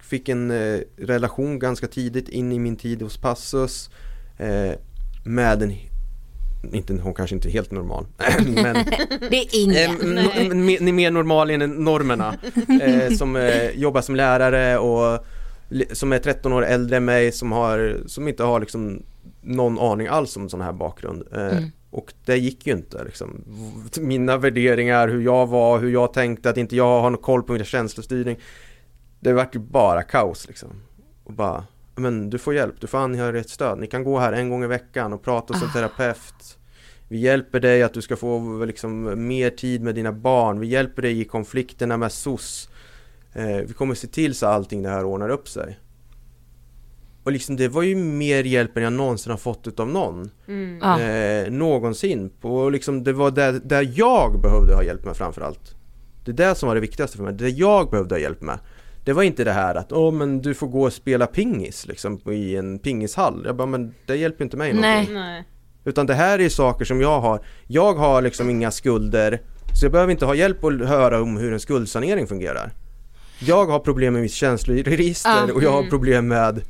fick 0.00 0.28
en 0.28 0.50
eh, 0.50 0.80
relation 0.96 1.58
ganska 1.58 1.86
tidigt 1.86 2.28
in 2.28 2.52
i 2.52 2.58
min 2.58 2.76
tid 2.76 3.02
hos 3.02 3.16
Passus 3.16 3.90
eh, 4.38 4.72
med 5.24 5.62
en 5.62 5.72
inte, 6.72 6.94
hon 6.94 7.14
kanske 7.14 7.36
inte 7.36 7.48
är 7.48 7.52
helt 7.52 7.70
normal 7.70 8.06
men 8.46 8.74
Det 9.30 9.36
är 9.36 9.62
ingen. 9.62 10.18
Eh, 10.18 10.92
mer, 10.92 11.10
normal 11.10 11.50
än 11.50 11.70
normerna 11.70 12.34
eh, 12.82 13.16
Som 13.16 13.36
eh, 13.36 13.70
jobbar 13.70 14.00
som 14.00 14.16
lärare 14.16 14.78
och 14.78 15.26
som 15.92 16.12
är 16.12 16.18
13 16.18 16.52
år 16.52 16.64
äldre 16.64 16.96
än 16.96 17.04
mig 17.04 17.32
som, 17.32 17.52
har, 17.52 17.96
som 18.06 18.28
inte 18.28 18.42
har 18.42 18.60
liksom 18.60 19.02
någon 19.40 19.78
aning 19.78 20.06
alls 20.06 20.36
om 20.36 20.48
sån 20.48 20.60
här 20.60 20.72
bakgrund 20.72 21.22
eh, 21.32 21.40
Mm. 21.42 21.70
Och 21.90 22.12
det 22.24 22.36
gick 22.36 22.66
ju 22.66 22.72
inte 22.72 23.04
liksom 23.04 23.44
Mina 24.00 24.36
värderingar, 24.36 25.08
hur 25.08 25.20
jag 25.20 25.46
var, 25.46 25.78
hur 25.78 25.90
jag 25.90 26.12
tänkte, 26.12 26.50
att 26.50 26.56
inte 26.56 26.76
jag 26.76 27.00
har 27.00 27.10
någon 27.10 27.22
koll 27.22 27.42
på 27.42 27.52
min 27.52 27.64
känslostyrning 27.64 28.38
Det 29.20 29.32
vart 29.32 29.54
ju 29.54 29.58
bara 29.58 30.02
kaos 30.02 30.48
liksom 30.48 30.68
Och 31.24 31.32
bara 31.32 31.64
Men 31.94 32.30
du 32.30 32.38
får 32.38 32.54
hjälp, 32.54 32.74
du 32.80 32.86
får 32.86 32.98
anhörighetstöd, 32.98 33.78
ni 33.78 33.86
kan 33.86 34.04
gå 34.04 34.18
här 34.18 34.32
en 34.32 34.50
gång 34.50 34.64
i 34.64 34.66
veckan 34.66 35.12
och 35.12 35.22
prata 35.22 35.54
som 35.54 35.68
Ah. 35.68 35.72
terapeut 35.72 36.58
vi 37.12 37.18
hjälper 37.18 37.60
dig 37.60 37.82
att 37.82 37.94
du 37.94 38.02
ska 38.02 38.16
få 38.16 38.64
liksom 38.64 39.26
mer 39.26 39.50
tid 39.50 39.82
med 39.82 39.94
dina 39.94 40.12
barn. 40.12 40.60
Vi 40.60 40.66
hjälper 40.66 41.02
dig 41.02 41.20
i 41.20 41.24
konflikterna 41.24 41.96
med 41.96 42.12
SOS. 42.12 42.68
Eh, 43.34 43.56
vi 43.66 43.72
kommer 43.72 43.94
se 43.94 44.06
till 44.06 44.34
så 44.34 44.46
allting 44.46 44.82
det 44.82 44.88
här 44.88 45.04
ordnar 45.04 45.28
upp 45.28 45.48
sig. 45.48 45.78
Och 47.24 47.32
liksom 47.32 47.56
det 47.56 47.68
var 47.68 47.82
ju 47.82 47.96
mer 47.96 48.44
hjälp 48.44 48.76
än 48.76 48.82
jag 48.82 48.92
någonsin 48.92 49.30
har 49.30 49.38
fått 49.38 49.68
utav 49.68 49.88
någon. 49.88 50.30
Mm. 50.48 50.78
Ja. 50.82 51.00
Eh, 51.00 51.52
någonsin. 51.52 52.30
På 52.40 52.70
liksom, 52.70 53.04
det 53.04 53.12
var 53.12 53.30
där, 53.30 53.52
där 53.64 53.92
jag 53.94 54.40
behövde 54.40 54.74
ha 54.74 54.82
hjälp 54.82 55.04
med 55.04 55.16
framförallt. 55.16 55.76
Det 56.24 56.30
är 56.30 56.48
det 56.48 56.54
som 56.54 56.66
var 56.66 56.74
det 56.74 56.80
viktigaste 56.80 57.16
för 57.16 57.24
mig. 57.24 57.32
Det 57.32 57.48
jag 57.48 57.90
behövde 57.90 58.14
ha 58.14 58.20
hjälp 58.20 58.40
med. 58.40 58.58
Det 59.04 59.12
var 59.12 59.22
inte 59.22 59.44
det 59.44 59.52
här 59.52 59.74
att 59.74 59.92
åh 59.92 60.12
men 60.12 60.42
du 60.42 60.54
får 60.54 60.66
gå 60.66 60.82
och 60.82 60.92
spela 60.92 61.26
pingis 61.26 61.86
liksom 61.86 62.20
i 62.32 62.56
en 62.56 62.78
pingishall. 62.78 63.42
Jag 63.46 63.56
bara 63.56 63.66
men 63.66 63.94
det 64.06 64.16
hjälper 64.16 64.44
inte 64.44 64.56
mig 64.56 64.72
någonting. 64.72 65.14
Nej. 65.14 65.44
Utan 65.84 66.06
det 66.06 66.14
här 66.14 66.38
är 66.38 66.48
saker 66.48 66.84
som 66.84 67.00
jag 67.00 67.20
har. 67.20 67.44
Jag 67.66 67.94
har 67.94 68.22
liksom 68.22 68.50
inga 68.50 68.70
skulder. 68.70 69.40
Så 69.80 69.84
jag 69.84 69.92
behöver 69.92 70.12
inte 70.12 70.26
ha 70.26 70.34
hjälp 70.34 70.64
att 70.64 70.88
höra 70.88 71.22
om 71.22 71.36
hur 71.36 71.52
en 71.52 71.60
skuldsanering 71.60 72.26
fungerar. 72.26 72.72
Jag 73.46 73.66
har 73.66 73.78
problem 73.78 74.12
med 74.12 74.22
mitt 74.22 74.32
känsloregister 74.32 75.30
Ja, 75.48 75.54
och 75.54 75.62
jag 75.62 75.70
har 75.72 75.78
mm. 75.78 75.90
problem 75.90 76.28
med 76.28 76.62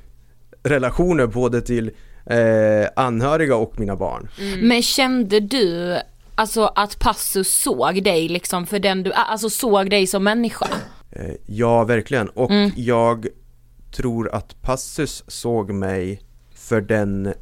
relationer 0.62 1.26
både 1.26 1.60
till 1.60 1.90
eh, 2.26 2.88
anhöriga 2.96 3.56
och 3.56 3.80
mina 3.80 3.96
barn. 3.96 4.28
Men 4.62 4.82
kände 4.82 5.40
du 5.40 5.96
alltså 6.34 6.64
att 6.64 6.98
Passus 6.98 7.60
såg 7.62 8.02
dig 8.04 8.28
liksom 8.28 8.66
för 8.66 8.78
den 8.78 9.02
du 9.02 9.12
alltså 9.12 9.50
såg 9.50 9.90
dig 9.90 10.06
som 10.06 10.24
människa? 10.24 10.68
Eh, 11.10 11.34
ja, 11.46 11.84
verkligen. 11.84 12.28
Och 12.28 12.50
Mm. 12.50 12.70
jag 12.76 13.26
tror 13.90 14.34
att 14.34 14.62
Passus 14.62 15.24
såg 15.26 15.70
mig 15.72 16.20
för 16.54 16.80
den 16.80 17.34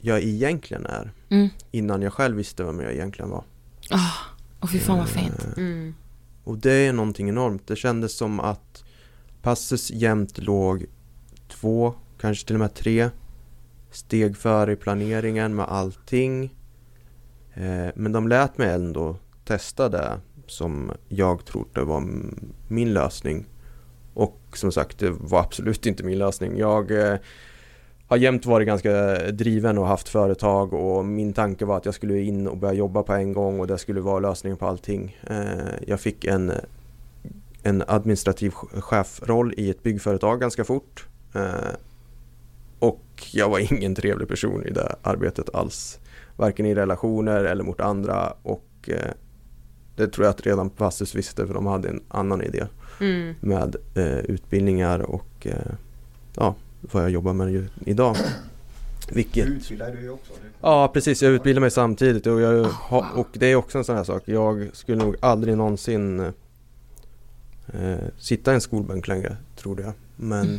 jag 0.00 0.22
egentligen 0.22 0.86
är. 0.86 1.12
Mm. 1.30 1.48
Innan 1.70 2.02
jag 2.02 2.12
själv 2.12 2.36
visste 2.36 2.64
vem 2.64 2.80
jag 2.80 2.92
egentligen 2.92 3.30
var. 3.30 3.44
Åh, 3.90 4.00
oh, 4.60 4.68
fy 4.68 4.78
fan 4.78 4.98
vad 4.98 5.08
fint. 5.08 5.38
Eh, 5.56 5.62
Mm. 5.62 5.94
Och 6.46 6.58
det 6.58 6.72
är 6.72 6.92
någonting 6.92 7.28
enormt. 7.28 7.66
Det 7.66 7.76
kändes 7.76 8.16
som 8.16 8.40
att 8.40 8.84
Passus 9.42 9.90
jämt 9.90 10.38
låg 10.38 10.86
två, 11.48 11.94
kanske 12.20 12.46
till 12.46 12.56
och 12.56 12.60
med 12.60 12.74
tre 12.74 13.10
steg 13.90 14.36
före 14.36 14.72
i 14.72 14.76
planeringen 14.76 15.54
med 15.54 15.66
allting. 15.68 16.54
Eh, 17.54 17.88
men 17.94 18.12
de 18.12 18.28
lät 18.28 18.58
mig 18.58 18.70
ändå 18.70 19.16
testa 19.44 19.88
det 19.88 20.20
som 20.46 20.92
jag 21.08 21.44
trodde 21.44 21.84
var 21.84 22.04
min 22.68 22.92
lösning. 22.92 23.46
Och 24.14 24.40
som 24.52 24.72
sagt, 24.72 24.98
det 24.98 25.10
var 25.10 25.40
absolut 25.40 25.86
inte 25.86 26.04
min 26.04 26.18
lösning. 26.18 26.58
Jag 26.58 26.90
eh, 26.90 27.18
har 28.08 28.16
jämt 28.16 28.46
varit 28.46 28.66
ganska 28.66 29.16
driven 29.32 29.78
och 29.78 29.86
haft 29.86 30.08
företag 30.08 30.74
och 30.74 31.04
min 31.04 31.32
tanke 31.32 31.64
var 31.64 31.76
att 31.76 31.84
jag 31.84 31.94
skulle 31.94 32.20
in 32.20 32.48
och 32.48 32.56
börja 32.56 32.74
jobba 32.74 33.02
på 33.02 33.12
en 33.12 33.32
gång 33.32 33.60
och 33.60 33.66
det 33.66 33.78
skulle 33.78 34.00
vara 34.00 34.18
lösningen 34.20 34.56
på 34.56 34.66
allting. 34.66 35.16
Eh, 35.30 35.74
Jag 35.86 36.00
fick 36.00 36.24
en, 36.24 36.52
en 37.62 37.82
administrativ 37.86 38.50
chefroll 38.80 39.54
i 39.56 39.70
ett 39.70 39.82
byggföretag 39.82 40.40
ganska 40.40 40.64
fort. 40.64 41.06
Eh, 41.34 41.74
Och 42.78 43.02
jag 43.32 43.48
var 43.48 43.72
ingen 43.72 43.94
trevlig 43.94 44.28
person 44.28 44.66
i 44.66 44.70
det 44.70 44.94
arbetet 45.02 45.54
alls. 45.54 45.98
Varken 46.36 46.66
i 46.66 46.74
relationer 46.74 47.44
eller 47.44 47.64
mot 47.64 47.80
andra 47.80 48.32
och 48.42 48.64
eh, 48.88 49.10
det 49.96 50.08
tror 50.08 50.24
jag 50.26 50.30
att 50.30 50.46
redan 50.46 50.70
Passus 50.70 51.14
visste 51.14 51.46
för 51.46 51.54
de 51.54 51.66
hade 51.66 51.88
en 51.88 52.02
annan 52.08 52.42
idé 52.42 52.64
Mm. 53.00 53.34
med 53.40 53.76
utbildningar 54.28 54.98
och 54.98 55.46
ja, 56.36 56.54
vad 56.80 57.02
jag 57.02 57.10
jobbar 57.10 57.32
med 57.32 57.68
idag. 57.84 58.16
Vilket... 59.12 59.46
utbildar 59.46 59.96
du 60.00 60.10
också. 60.10 60.32
Ja 60.60 60.90
precis, 60.94 61.22
jag 61.22 61.32
utbildar 61.32 61.60
mig 61.60 61.70
samtidigt 61.70 62.26
och, 62.26 62.40
jag, 62.40 62.66
och 62.90 63.28
det 63.32 63.46
är 63.46 63.56
också 63.56 63.78
en 63.78 63.84
sån 63.84 63.96
här 63.96 64.04
sak. 64.04 64.22
Jag 64.24 64.68
skulle 64.72 65.04
nog 65.04 65.16
aldrig 65.20 65.56
någonsin 65.56 66.20
eh, 67.66 67.98
sitta 68.18 68.52
i 68.52 68.54
en 68.54 68.60
skolbänk 68.60 69.08
längre, 69.08 69.36
trodde 69.56 69.82
jag. 69.82 69.92
Men 70.16 70.46
Mm. 70.46 70.58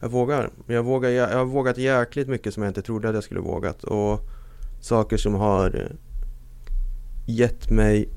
jag 0.00 0.08
vågar. 0.08 0.50
Jag, 0.66 0.82
vågar. 0.82 1.10
jag 1.10 1.38
har 1.38 1.44
vågat 1.44 1.78
jäkligt 1.78 2.28
mycket 2.28 2.54
som 2.54 2.62
jag 2.62 2.70
inte 2.70 2.82
trodde 2.82 3.08
att 3.08 3.14
jag 3.14 3.24
skulle 3.24 3.40
vågat. 3.40 3.84
Och 3.84 4.20
saker 4.80 5.16
som 5.16 5.34
har 5.34 5.76
eh, 5.76 5.96
gett 7.26 7.70
mig 7.70 8.08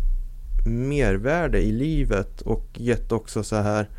mervärde 0.66 1.62
i 1.62 1.72
livet 1.72 2.42
och 2.42 2.66
gett 2.74 3.12
också 3.12 3.44
så 3.44 3.56
här 3.56 3.90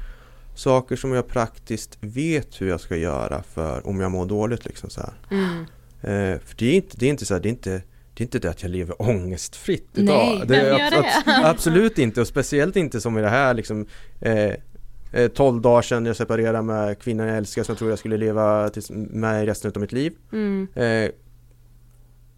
saker 0.55 0.96
som 0.96 1.12
jag 1.12 1.28
praktiskt 1.28 1.98
vet 2.00 2.61
hur 2.61 2.68
jag 2.68 2.80
ska 2.80 2.96
göra 2.96 3.42
för 3.42 3.86
om 3.86 4.00
jag 4.00 4.11
mår 4.11 4.26
dåligt 4.26 4.64
liksom 4.64 4.90
så 4.90 5.00
här. 5.00 5.12
Mm. 5.30 5.64
Eh, 6.00 6.40
för 6.40 6.57
det 6.57 6.66
är 6.66 6.74
inte, 6.74 6.96
det 6.96 7.07
är 7.07 7.11
inte 7.11 7.26
så 7.26 7.34
här, 7.34 7.40
det 7.40 7.48
är 7.48 7.50
inte 7.50 7.82
det 8.14 8.22
är 8.22 8.24
inte 8.24 8.38
det 8.38 8.50
att 8.50 8.62
jag 8.62 8.70
lever 8.70 9.03
ångestfritt 9.03 9.88
idag. 9.94 10.36
Nej, 10.38 10.42
det 10.46 10.57
är 10.57 10.78
gör 10.78 10.90
det? 10.90 10.96
abs- 10.96 11.44
absolut 11.44 11.98
inte 11.98 12.20
och 12.20 12.26
speciellt 12.26 12.76
inte 12.76 13.00
som 13.00 13.18
i 13.18 13.22
det 13.22 13.28
här 13.28 13.55
liksom 13.55 13.86
eh, 14.20 14.53
eh, 15.12 15.28
12 15.28 15.61
dagar 15.61 15.82
sedan 15.82 16.07
jag 16.07 16.16
separerade 16.16 16.62
med 16.62 16.98
kvinnan 16.98 17.26
jag 17.26 17.36
älskar 17.36 17.62
som 17.62 17.72
jag 17.72 17.78
tror 17.78 17.90
jag 17.90 17.98
skulle 17.98 18.16
leva 18.16 18.70
med 18.90 19.44
resten 19.44 19.72
av 19.74 19.80
mitt 19.80 19.92
liv. 19.92 20.12
Mm. 20.32 20.68
Eh, 20.74 21.11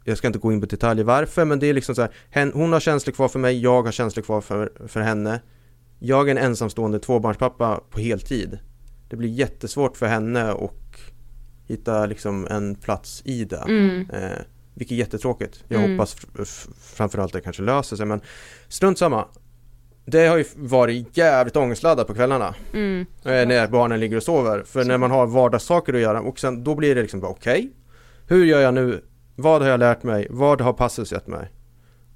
jag 0.05 0.19
ska 0.19 0.27
inte 0.27 0.39
gå 0.39 0.53
in 0.53 0.61
på 0.61 0.67
detaljer 0.67 1.05
varför 1.05 1.45
men 1.45 1.59
det 1.59 1.67
är 1.67 1.75
liksom 1.75 1.95
så 1.95 2.09
här, 2.31 2.53
hon 2.53 2.73
har 2.73 2.81
känslor 2.81 3.15
kvar 3.15 3.29
för 3.29 3.39
mig, 3.39 3.62
jag 3.62 3.83
har 3.83 3.93
känslor 3.93 4.23
kvar 4.23 4.41
för, 4.41 4.73
för 4.89 5.01
henne. 5.01 5.41
Jag 6.07 6.29
är 6.29 6.31
en 6.31 6.39
ensamstående 6.39 6.99
tvåbarnspappa 6.99 7.81
på 7.91 8.01
heltid. 8.01 8.59
Det 9.09 9.17
blir 9.17 9.29
jättesvårt 9.29 9.97
för 9.97 10.07
henne 10.07 10.53
och 10.53 10.81
hitta 11.67 12.07
liksom 12.07 12.47
en 12.51 12.75
plats 12.75 13.23
i 13.25 13.45
det. 13.45 13.57
Mm. 13.69 14.11
Eh, 14.11 14.39
vilket 14.75 14.95
är 14.95 14.99
jättetråkigt. 14.99 15.65
Jag 15.69 15.79
Mm. 15.81 15.91
hoppas 15.93 16.17
framförallt 16.81 17.33
det 17.33 17.41
kanske 17.41 17.63
löser 17.63 17.97
sig 17.97 18.07
men 18.07 18.21
strunt 18.69 18.99
samma. 18.99 19.25
Det 20.07 20.27
har 20.27 20.37
ju 20.37 20.45
varit 20.57 21.17
jävligt 21.17 21.57
ångestladdat 21.57 22.07
på 22.07 22.15
kvällarna. 22.15 22.55
Mm. 22.73 23.01
Eh, 23.25 23.47
när 23.47 23.69
barnen 23.69 24.01
ligger 24.01 24.17
och 24.17 24.23
sover. 24.23 24.63
För 24.67 24.85
när 24.85 24.99
man 24.99 25.11
har 25.11 25.27
vardagssaker 25.27 25.95
att 25.95 26.01
göra 26.01 26.21
och 26.21 26.39
sen 26.39 26.65
då 26.65 26.75
blir 26.75 26.95
det 26.95 27.01
liksom 27.03 27.21
bara 27.21 27.31
okej. 27.31 27.71
hur 28.27 28.45
gör 28.45 28.61
jag 28.61 28.75
nu? 28.75 29.05
Vad 29.37 29.63
har 29.63 29.69
jag 29.69 29.81
lärt 29.81 30.03
mig? 30.03 30.27
Vad 30.31 30.61
har 30.61 30.73
passet 30.73 31.13
gett 31.13 31.27
mig? 31.27 31.49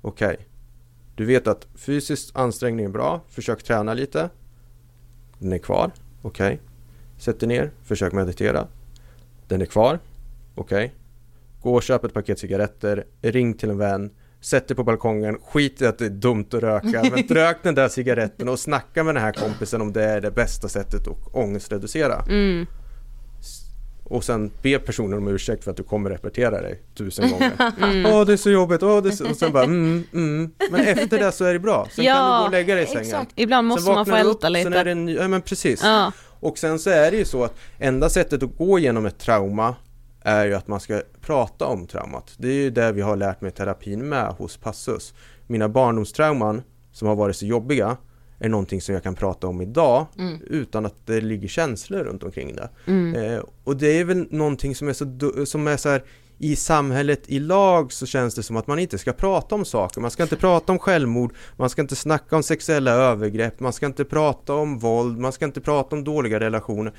Okej. 0.03 0.48
Du 1.19 1.25
vet 1.25 1.47
att 1.47 1.67
fysisk 1.75 2.31
ansträngning 2.35 2.85
är 2.85 2.91
bra. 2.91 3.21
Försök 3.29 3.63
träna 3.63 3.95
lite. 3.95 4.31
Den 5.39 5.53
är 5.53 5.59
kvar. 5.59 5.91
Okej. 6.23 6.61
Sätt 7.19 7.41
dig 7.41 7.49
ner. 7.49 7.71
Försök 7.83 8.13
meditera. 8.13 8.67
Den 9.49 9.63
är 9.63 9.67
kvar. 9.67 9.99
Okej. 10.55 10.95
Gå 11.63 11.75
och 11.75 11.83
köp 11.83 12.05
ett 12.05 12.15
paket 12.15 12.39
cigaretter. 12.39 13.05
Ring 13.23 13.55
till 13.55 13.71
en 13.71 13.79
vän. 13.79 14.11
Sätt 14.41 14.69
dig 14.69 14.77
på 14.77 14.85
balkongen. 14.85 15.39
Skit 15.43 15.83
i 15.83 15.87
att 15.87 15.99
det 15.99 16.07
är 16.07 16.11
dumt 16.11 16.47
att 16.53 16.63
röka. 16.63 17.03
Men 17.03 17.23
rök 17.29 17.57
den 17.63 17.75
där 17.75 17.89
cigaretten 17.89 18.49
och 18.49 18.59
snacka 18.59 19.05
med 19.05 19.15
den 19.15 19.23
här 19.23 19.33
kompisen 19.33 19.81
om 19.81 19.93
det 19.93 20.05
är 20.05 20.21
det 20.21 20.31
bästa 20.31 20.69
sättet 20.69 21.09
att 21.09 21.35
ångestreducera. 21.35 22.25
Mm. 22.29 22.67
Och 24.09 24.25
sen 24.25 24.51
be 24.63 24.79
personen 24.79 25.19
om 25.19 25.29
ursäkt 25.29 25.65
för 25.65 25.71
att 25.71 25.77
du 25.77 25.83
kommer 25.83 26.11
repetera 26.11 26.63
dig 26.63 26.83
tusen 26.95 27.31
gånger. 27.31 27.53
Mm. 27.83 28.07
Åh 28.07 28.27
det 28.27 28.33
är 28.33 28.37
så 28.37 28.51
jobbigt, 28.51 28.83
åh 28.83 29.03
det 29.03 29.09
är 29.09 29.13
så... 29.13 29.31
Och 29.31 29.37
sen 29.37 29.53
bara 29.53 29.65
mm, 29.65 30.05
mm. 30.13 30.51
Men 30.71 30.81
efter 30.81 31.19
det 31.19 31.33
så 31.33 31.45
är 31.45 31.53
det 31.53 31.59
bra. 31.59 31.89
Sen 31.91 32.05
kan 32.05 32.33
du 32.33 32.39
gå 32.39 32.45
och 32.45 32.51
lägga 32.51 32.75
dig 32.75 32.85
i 32.85 32.87
sängen. 32.87 33.01
exakt. 33.03 33.33
Ibland 33.35 33.69
måste 33.69 33.93
man 33.93 34.07
få 34.07 34.15
älta 34.15 34.49
lite. 34.49 34.63
Sen 34.63 34.73
är 34.73 34.85
det 34.85 34.91
en 34.91 35.05
ny, 35.05 35.15
ja 35.15 35.29
men 35.29 35.43
precis. 35.43 35.81
Ja. 35.83 36.13
Och 36.41 36.59
sen 36.59 36.79
så 36.79 36.91
är 36.91 37.11
det 37.11 37.17
ju 37.17 37.25
så 37.25 37.45
att 37.45 37.59
enda 37.79 38.09
sättet 38.09 38.43
att 38.43 38.57
gå 38.57 38.79
igenom 38.79 39.07
ett 39.07 39.19
trauma 39.19 39.75
är 40.23 40.47
ju 40.47 40.55
att 40.55 40.69
man 40.69 40.81
ska 40.81 41.03
prata 41.21 41.67
om 41.67 41.87
traumat. 41.87 42.33
Det 42.37 42.49
är 42.49 42.53
ju 42.53 42.71
det 42.71 42.93
vi 42.93 43.01
har 43.01 43.17
lärt 43.17 43.41
mig 43.41 43.51
terapin 43.51 44.09
med 44.09 44.27
hos 44.27 44.57
Passus. 44.57 45.15
Mina 45.47 45.69
barndomstrauman 45.69 46.63
som 46.93 47.09
har 47.09 47.17
varit 47.17 47.37
så 47.37 47.47
jobbiga 47.47 47.97
är 48.39 48.49
någonting 48.49 48.81
som 48.81 48.95
jag 48.95 49.03
kan 49.03 49.15
prata 49.15 49.47
om 49.47 49.61
idag 49.61 50.07
Mm. 50.19 50.39
utan 50.47 50.87
att 50.87 51.07
det 51.07 51.21
ligger 51.21 51.49
känslor 51.49 51.99
runt 52.05 52.23
omkring 52.23 52.55
det. 52.57 52.69
Mm. 52.87 53.15
Eh, 53.15 53.43
och 53.65 53.77
det 53.77 54.01
är 54.01 54.05
väl 54.05 54.27
någonting 54.31 54.75
som 54.75 54.89
är 54.89 54.93
så, 54.93 55.47
som 55.47 55.67
är 55.67 55.77
så 55.77 55.89
här 55.89 56.03
i 56.41 56.57
samhället 56.57 57.23
i 57.27 57.39
lag 57.39 57.93
så 57.93 58.07
känns 58.07 58.35
det 58.35 58.43
som 58.43 58.57
att 58.57 58.67
man 58.67 58.79
inte 58.79 58.99
ska 58.99 59.13
prata 59.13 59.55
om 59.55 59.65
saker. 59.65 60.01
Man 60.01 60.11
ska 60.11 60.23
inte 60.23 60.37
prata 60.37 60.73
om 60.73 60.79
självmord, 60.79 61.35
man 61.57 61.71
ska 61.71 61.83
inte 61.83 61.97
snacka 61.97 62.37
om 62.37 62.43
sexuella 62.43 62.91
övergrepp, 62.91 63.61
man 63.61 63.73
ska 63.73 63.87
inte 63.87 64.05
prata 64.05 64.55
om 64.55 64.79
våld, 64.79 65.19
man 65.19 65.33
ska 65.33 65.45
inte 65.45 65.61
prata 65.61 65.97
om 65.97 66.05
dåliga 66.05 66.41
relationer. 66.41 66.93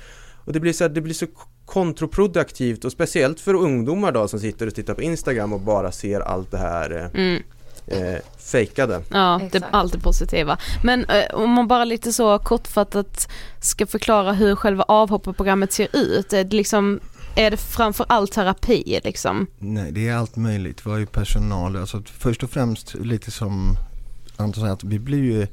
Och 0.44 0.52
det 0.52 0.60
blir 0.60 0.72
så, 0.72 0.84
här, 0.84 0.88
det 0.88 1.00
blir 1.00 1.14
så 1.14 1.26
kontraproduktivt 1.66 2.84
och 2.84 2.92
speciellt 2.92 3.40
för 3.40 3.54
ungdomar 3.54 4.12
då 4.12 4.28
som 4.28 4.40
sitter 4.40 4.66
och 4.66 4.74
tittar 4.74 4.94
på 4.94 5.02
Instagram 5.02 5.52
och 5.52 5.60
bara 5.60 5.92
ser 5.92 6.20
allt 6.20 6.50
det 6.50 6.58
här 6.58 6.90
eh, 7.14 7.20
Mm. 7.20 7.42
Eh, 7.86 8.16
fejkade. 8.38 9.02
Ja, 9.10 9.40
det 9.52 9.58
är 9.58 9.64
allt 9.70 9.92
det 9.92 9.98
positiva. 9.98 10.58
Men 10.84 11.04
eh, 11.04 11.34
om 11.34 11.50
man 11.50 11.68
bara 11.68 11.84
lite 11.84 12.12
så 12.12 12.38
kortfattat 12.38 13.28
ska 13.60 13.86
förklara 13.86 14.32
hur 14.32 14.56
själva 14.56 14.82
avhopparprogrammet 14.82 15.72
ser 15.72 15.88
ut. 15.92 16.32
Är 16.32 16.44
det 16.44 16.56
liksom, 16.56 17.00
är 17.36 17.50
det 17.50 17.56
framför 17.56 18.06
allt 18.08 18.32
terapi 18.32 19.00
liksom? 19.04 19.46
Nej, 19.58 19.92
det 19.92 20.08
är 20.08 20.16
allt 20.16 20.36
möjligt. 20.36 20.86
Vi 20.86 20.90
har 20.90 20.98
ju 20.98 21.06
personal. 21.06 21.76
Alltså, 21.76 22.02
först 22.06 22.42
och 22.42 22.50
främst 22.50 22.94
lite 22.94 23.30
som 23.30 23.76
Anton 24.36 24.60
säger, 24.60 24.72
att 24.72 24.84
vi 24.84 24.98
blir 24.98 25.24
ju 25.24 25.46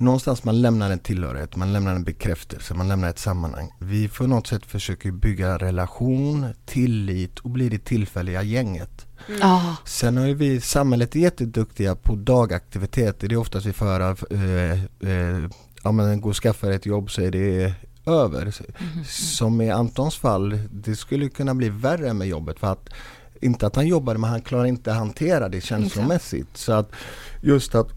Någonstans 0.00 0.44
man 0.44 0.62
lämnar 0.62 0.90
en 0.90 0.98
tillhörighet, 0.98 1.56
man 1.56 1.72
lämnar 1.72 1.94
en 1.94 2.04
bekräftelse, 2.04 2.74
man 2.74 2.88
lämnar 2.88 3.08
ett 3.08 3.18
sammanhang. 3.18 3.72
Vi 3.78 4.08
på 4.08 4.26
något 4.26 4.46
sätt 4.46 4.66
försöker 4.66 5.10
bygga 5.10 5.58
relation, 5.58 6.46
tillit 6.66 7.38
och 7.38 7.50
bli 7.50 7.68
det 7.68 7.84
tillfälliga 7.84 8.42
gänget. 8.42 9.06
Ja. 9.40 9.76
Sen 9.84 10.16
har 10.16 10.26
ju 10.26 10.34
vi, 10.34 10.60
samhället 10.60 11.16
är 11.16 11.20
jätteduktiga 11.20 11.94
på 11.94 12.14
dagaktiviteter. 12.14 13.28
Det 13.28 13.34
är 13.34 13.36
oftast 13.36 13.66
vi 13.66 13.72
för 13.72 14.00
att 14.00 14.32
eh, 14.32 14.84
eh, 15.10 15.48
ja 15.82 15.92
men 15.92 16.20
gå 16.20 16.28
och 16.28 16.36
skaffa 16.36 16.72
ett 16.72 16.86
jobb 16.86 17.10
så 17.10 17.22
är 17.22 17.30
det 17.30 17.74
över. 18.06 18.54
Som 19.08 19.60
i 19.60 19.70
Antons 19.70 20.16
fall, 20.16 20.58
det 20.70 20.96
skulle 20.96 21.28
kunna 21.28 21.54
bli 21.54 21.68
värre 21.68 22.12
med 22.12 22.28
jobbet 22.28 22.58
för 22.58 22.72
att 22.72 22.88
inte 23.40 23.66
att 23.66 23.76
han 23.76 23.86
jobbade 23.86 24.18
men 24.18 24.30
han 24.30 24.42
klarar 24.42 24.64
inte 24.64 24.92
hantera 24.92 25.48
det 25.48 25.60
känslomässigt. 25.60 26.56
Så 26.56 26.72
att 26.72 26.92
just 27.42 27.74
att 27.74 27.88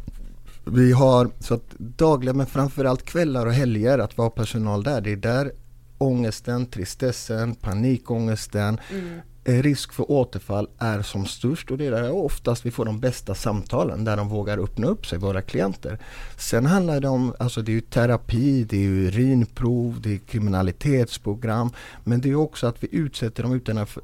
vi 0.65 0.91
har 0.91 1.29
så 1.39 1.53
att 1.53 1.69
dagliga 1.77 2.33
men 2.33 2.45
framförallt 2.45 3.05
kvällar 3.05 3.45
och 3.45 3.53
helger 3.53 3.99
att 3.99 4.17
vara 4.17 4.29
personal 4.29 4.83
där. 4.83 5.01
Det 5.01 5.11
är 5.11 5.15
där 5.15 5.51
ångesten, 5.97 6.65
tristessen, 6.65 7.55
panikångesten, 7.55 8.79
mm 8.91 9.19
risk 9.43 9.93
för 9.93 10.11
återfall 10.11 10.67
är 10.77 11.01
som 11.01 11.25
störst 11.25 11.71
och 11.71 11.77
det 11.77 11.85
är 11.85 11.91
där 11.91 12.11
oftast 12.11 12.65
vi 12.65 12.71
får 12.71 12.85
de 12.85 12.99
bästa 12.99 13.35
samtalen 13.35 14.03
där 14.03 14.17
de 14.17 14.29
vågar 14.29 14.57
öppna 14.57 14.87
upp 14.87 15.05
sig, 15.07 15.17
våra 15.19 15.41
klienter. 15.41 15.99
Sen 16.37 16.65
handlar 16.65 16.99
det 16.99 17.07
om, 17.07 17.33
alltså 17.39 17.61
det 17.61 17.71
är 17.71 17.73
ju 17.73 17.81
terapi, 17.81 18.63
det 18.63 18.85
är 18.85 18.89
urinprov, 18.89 20.01
det 20.01 20.13
är 20.13 20.17
kriminalitetsprogram 20.17 21.69
men 22.03 22.21
det 22.21 22.29
är 22.29 22.35
också 22.35 22.67
att 22.67 22.83
vi 22.83 22.87
utsätter 22.91 23.43
dem 23.43 23.53
utanför, 23.53 24.03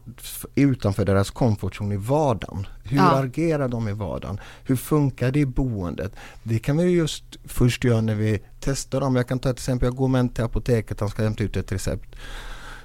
utanför 0.55 1.05
deras 1.05 1.29
komfortzon 1.31 1.91
i 1.91 1.97
vardagen. 1.97 2.67
Hur 2.83 2.97
Ja. 2.97 3.23
agerar 3.23 3.67
de 3.67 3.87
i 3.87 3.93
vardagen? 3.93 4.39
Hur 4.63 4.75
funkar 4.75 5.31
det 5.31 5.39
i 5.39 5.45
boendet? 5.45 6.11
Det 6.43 6.59
kan 6.59 6.77
vi 6.77 6.83
ju 6.83 6.97
just 6.97 7.23
först 7.45 7.83
göra 7.83 8.01
när 8.01 8.15
vi 8.15 8.39
testar 8.59 8.99
dem. 9.01 9.15
Jag 9.15 9.27
kan 9.27 9.39
ta 9.39 9.49
ett 9.49 9.57
exempel, 9.57 9.87
jag 9.87 9.95
går 9.95 10.07
med 10.07 10.19
en 10.19 10.29
till 10.29 10.43
apoteket, 10.43 10.99
han 10.99 11.09
ska 11.09 11.23
hämta 11.23 11.43
ut 11.43 11.57
ett 11.57 11.71
recept. 11.71 12.15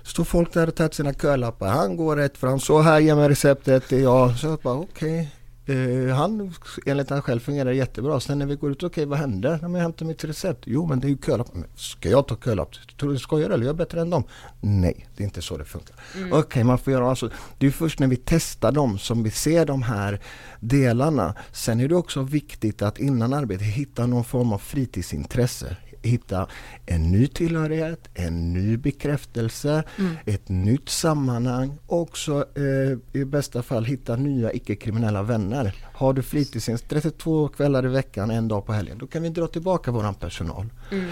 Står 0.03 0.25
folk 0.25 0.53
där 0.55 0.67
och 0.67 0.75
tar 0.75 0.89
sina 0.89 1.15
kölappar. 1.15 1.69
Han 1.69 1.97
går 1.97 2.17
rätt 2.17 2.39
fram. 2.39 2.61
Så 2.61 2.81
här 2.81 3.01
ger 3.01 3.15
mig 3.15 3.29
receptet. 3.29 3.85
Det 3.89 3.97
är 3.97 4.03
jag. 4.03 4.39
Så 4.39 4.47
jag 4.47 4.59
bara 4.59 4.75
okej. 4.75 5.19
Okay. 5.19 5.27
Uh, 5.69 6.15
han, 6.15 6.55
enligt 6.87 7.11
han 7.11 7.23
själv 7.23 7.41
fungerar 7.41 7.73
jättebra. 7.73 8.21
Sen 8.21 8.39
när 8.39 8.47
vi 8.47 8.57
går 8.57 8.73
ut, 8.73 8.77
okej 8.77 8.87
okay, 8.87 9.05
vad 9.05 9.19
händer? 9.19 9.59
När 9.63 9.69
jag 9.69 9.83
hämtar 9.83 10.07
mitt 10.07 10.25
recept. 10.25 10.63
Jo 10.67 10.87
men 10.87 11.01
det 11.01 11.07
är 11.07 11.09
ju 11.09 11.19
kölapp. 11.27 11.49
Ska 11.77 12.11
jag 12.11 12.29
ta 12.29 12.37
kölapp? 12.37 12.69
Tror 13.01 13.13
du 13.13 13.19
skojar 13.19 13.51
eller? 13.51 13.65
Jag 13.65 13.73
är 13.73 13.77
bättre 13.77 14.01
än 14.01 14.11
dem. 14.11 14.25
Nej, 14.61 15.09
det 15.17 15.23
är 15.23 15.25
inte 15.25 15.43
så 15.43 15.57
det 15.57 15.65
funkar. 15.65 15.97
Mm. 16.15 16.29
Okej, 16.29 16.41
okay, 16.41 16.65
man 16.65 16.79
får 16.79 16.93
göra 16.93 17.11
alltså. 17.11 17.31
Det 17.59 17.67
är 17.67 17.71
först 17.71 17.99
när 17.99 18.07
vi 18.07 18.17
testar 18.17 18.73
dem 18.73 18.99
som 18.99 19.23
vi 19.23 19.31
ser 19.31 19.67
de 19.67 19.83
här 19.83 20.21
delarna. 20.61 21.35
Sen 21.53 21.81
är 21.81 21.89
det 21.89 21.97
också 21.97 22.23
viktigt 22.23 22.83
att 22.83 22.99
innan 22.99 23.33
arbetet 23.33 23.67
hitta 23.67 24.07
någon 24.07 24.25
form 24.25 24.53
av 24.53 24.59
fritidsintresse 24.59 25.77
hitta 26.03 26.47
en 26.87 27.13
ny 27.13 27.27
tillhörighet, 27.27 28.09
en 28.15 28.53
ny 28.53 28.77
bekräftelse, 28.77 29.85
mm. 29.99 30.17
ett 30.27 30.49
nytt 30.49 30.89
sammanhang 30.89 31.79
och 31.87 32.01
också 32.01 32.45
eh, 32.55 33.21
i 33.21 33.25
bästa 33.25 33.63
fall 33.63 33.85
hitta 33.85 34.17
nya 34.17 34.53
icke-kriminella 34.53 35.23
vänner. 35.23 35.75
Har 35.95 36.13
du 36.13 36.23
fritidsintresse 36.23 37.11
två 37.11 37.49
kvällar 37.49 37.87
i 37.87 37.89
veckan, 37.89 38.31
en 38.31 38.49
dag 38.49 38.67
på 38.67 38.73
helgen, 38.73 38.99
då 38.99 39.07
kan 39.07 39.23
vi 39.23 39.29
dra 39.29 39.47
tillbaka 39.47 39.91
våran 39.91 40.15
personal. 40.15 40.67
Mm. 40.91 41.05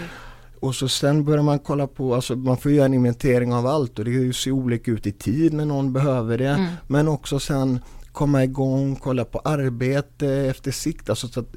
Och 0.59 0.75
så 0.75 0.87
sen 0.87 1.25
börjar 1.25 1.43
man 1.43 1.59
kolla 1.59 1.87
på, 1.87 2.15
alltså 2.15 2.35
man 2.35 2.57
får 2.57 2.71
göra 2.71 2.85
en 2.85 2.93
inventering 2.93 3.53
av 3.53 3.67
allt 3.67 3.99
och 3.99 4.05
det 4.05 4.35
ser 4.35 4.51
olika 4.51 4.91
ut 4.91 5.07
i 5.07 5.11
tid 5.11 5.53
när 5.53 5.65
någon 5.65 5.93
behöver 5.93 6.37
det. 6.37 6.49
Mm. 6.49 6.67
Men 6.87 7.07
också 7.07 7.39
sen 7.39 7.79
komma 8.11 8.43
igång, 8.43 8.95
kolla 8.95 9.25
på 9.25 9.39
arbete 9.39 10.27
efter 10.27 10.71
sikt. 10.71 11.09
Alltså 11.09 11.27
så 11.27 11.39
att, 11.39 11.55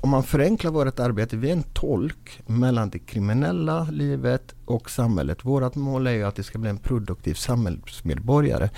om 0.00 0.10
man 0.10 0.22
förenklar 0.22 0.70
vårt 0.70 0.98
arbete, 0.98 1.36
vi 1.36 1.48
är 1.48 1.52
en 1.52 1.62
tolk 1.62 2.40
mellan 2.46 2.90
det 2.90 2.98
kriminella 2.98 3.88
livet 3.90 4.54
och 4.64 4.90
samhället. 4.90 5.44
Vårt 5.44 5.74
mål 5.74 6.06
är 6.06 6.12
ju 6.12 6.24
att 6.24 6.36
det 6.36 6.42
ska 6.42 6.58
bli 6.58 6.70
en 6.70 6.78
produktiv 6.78 7.34
samhällsmedborgare. 7.34 8.70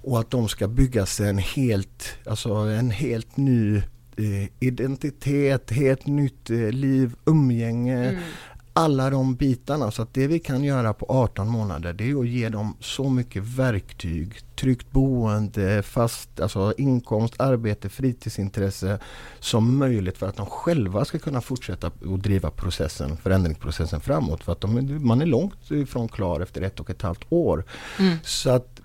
Och 0.00 0.20
att 0.20 0.30
de 0.30 0.48
ska 0.48 0.68
bygga 0.68 1.06
sig 1.06 1.28
en 1.28 1.38
helt, 1.38 2.04
alltså 2.26 2.52
en 2.54 2.90
helt 2.90 3.36
ny 3.36 3.76
eh, 4.16 4.48
identitet, 4.60 5.70
helt 5.70 6.06
nytt 6.06 6.50
eh, 6.50 6.70
liv, 6.70 7.14
umgänge, 7.24 8.08
mm 8.08 8.22
alla 8.78 9.10
de 9.10 9.34
bitarna. 9.34 9.90
Så 9.90 10.02
att 10.02 10.14
det 10.14 10.26
vi 10.26 10.38
kan 10.38 10.64
göra 10.64 10.92
på 10.92 11.06
18 11.08 11.48
månader 11.48 11.92
det 11.92 12.10
är 12.10 12.20
att 12.20 12.28
ge 12.28 12.48
dem 12.48 12.76
så 12.80 13.10
mycket 13.10 13.42
verktyg. 13.42 14.40
Tryggt 14.56 14.90
boende, 14.90 15.82
fast 15.82 16.40
alltså 16.40 16.74
inkomst, 16.78 17.34
arbete, 17.40 17.88
fritidsintresse 17.88 18.98
som 19.40 19.78
möjligt 19.78 20.18
för 20.18 20.28
att 20.28 20.36
de 20.36 20.46
själva 20.46 21.04
ska 21.04 21.18
kunna 21.18 21.40
fortsätta 21.40 21.86
att 21.86 22.22
driva 22.22 22.50
processen, 22.50 23.16
förändringsprocessen 23.16 24.00
framåt. 24.00 24.44
För 24.44 24.52
att 24.52 24.60
de, 24.60 25.06
man 25.06 25.20
är 25.20 25.26
långt 25.26 25.70
ifrån 25.70 26.08
klar 26.08 26.40
efter 26.40 26.62
ett 26.62 26.80
och 26.80 26.90
ett 26.90 27.02
halvt 27.02 27.24
år. 27.28 27.64
Mm. 27.98 28.16
Så 28.22 28.50
att 28.50 28.80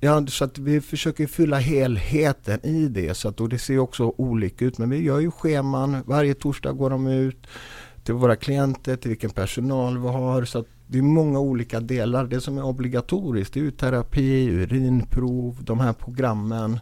Ja, 0.00 0.26
så 0.26 0.44
att 0.44 0.58
vi 0.58 0.80
försöker 0.80 1.26
fylla 1.26 1.58
helheten 1.58 2.66
i 2.66 2.88
det. 2.88 3.14
Så 3.14 3.28
att, 3.28 3.40
och 3.40 3.48
det 3.48 3.58
ser 3.58 3.78
också 3.78 4.14
olika 4.16 4.64
ut. 4.64 4.78
Men 4.78 4.90
vi 4.90 5.02
gör 5.02 5.20
ju 5.20 5.30
scheman. 5.30 6.02
Varje 6.06 6.34
torsdag 6.34 6.72
går 6.72 6.90
de 6.90 7.06
ut 7.06 7.46
till 8.08 8.14
våra 8.14 8.36
klienter, 8.36 8.96
till 8.96 9.08
vilken 9.08 9.30
personal 9.30 9.98
vi 9.98 10.08
har. 10.08 10.44
Så 10.44 10.64
det 10.86 10.98
är 10.98 11.02
många 11.02 11.40
olika 11.40 11.80
delar. 11.80 12.24
Det 12.24 12.40
som 12.40 12.58
är 12.58 12.64
obligatoriskt 12.64 13.54
det 13.54 13.60
är 13.60 13.70
terapi, 13.70 14.48
urinprov, 14.50 15.56
de 15.60 15.80
här 15.80 15.92
programmen. 15.92 16.80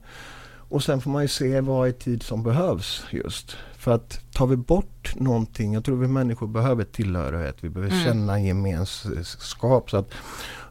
Och 0.69 0.83
sen 0.83 1.01
får 1.01 1.11
man 1.11 1.23
ju 1.23 1.29
se 1.29 1.61
vad 1.61 1.89
i 1.89 1.93
tid 1.93 2.23
som 2.23 2.43
behövs 2.43 3.05
just. 3.11 3.57
För 3.77 3.93
att 3.93 4.33
tar 4.33 4.47
vi 4.47 4.57
bort 4.57 5.15
någonting, 5.17 5.75
jag 5.75 5.85
tror 5.85 5.97
vi 5.97 6.09
människor 6.09 6.47
behöver 6.47 6.85
tillhörighet, 6.85 7.57
vi 7.61 7.69
behöver 7.69 7.93
mm. 7.93 8.05
känna 8.05 8.41
gemenskap. 8.41 9.91
Så 9.91 9.97
att 9.97 10.11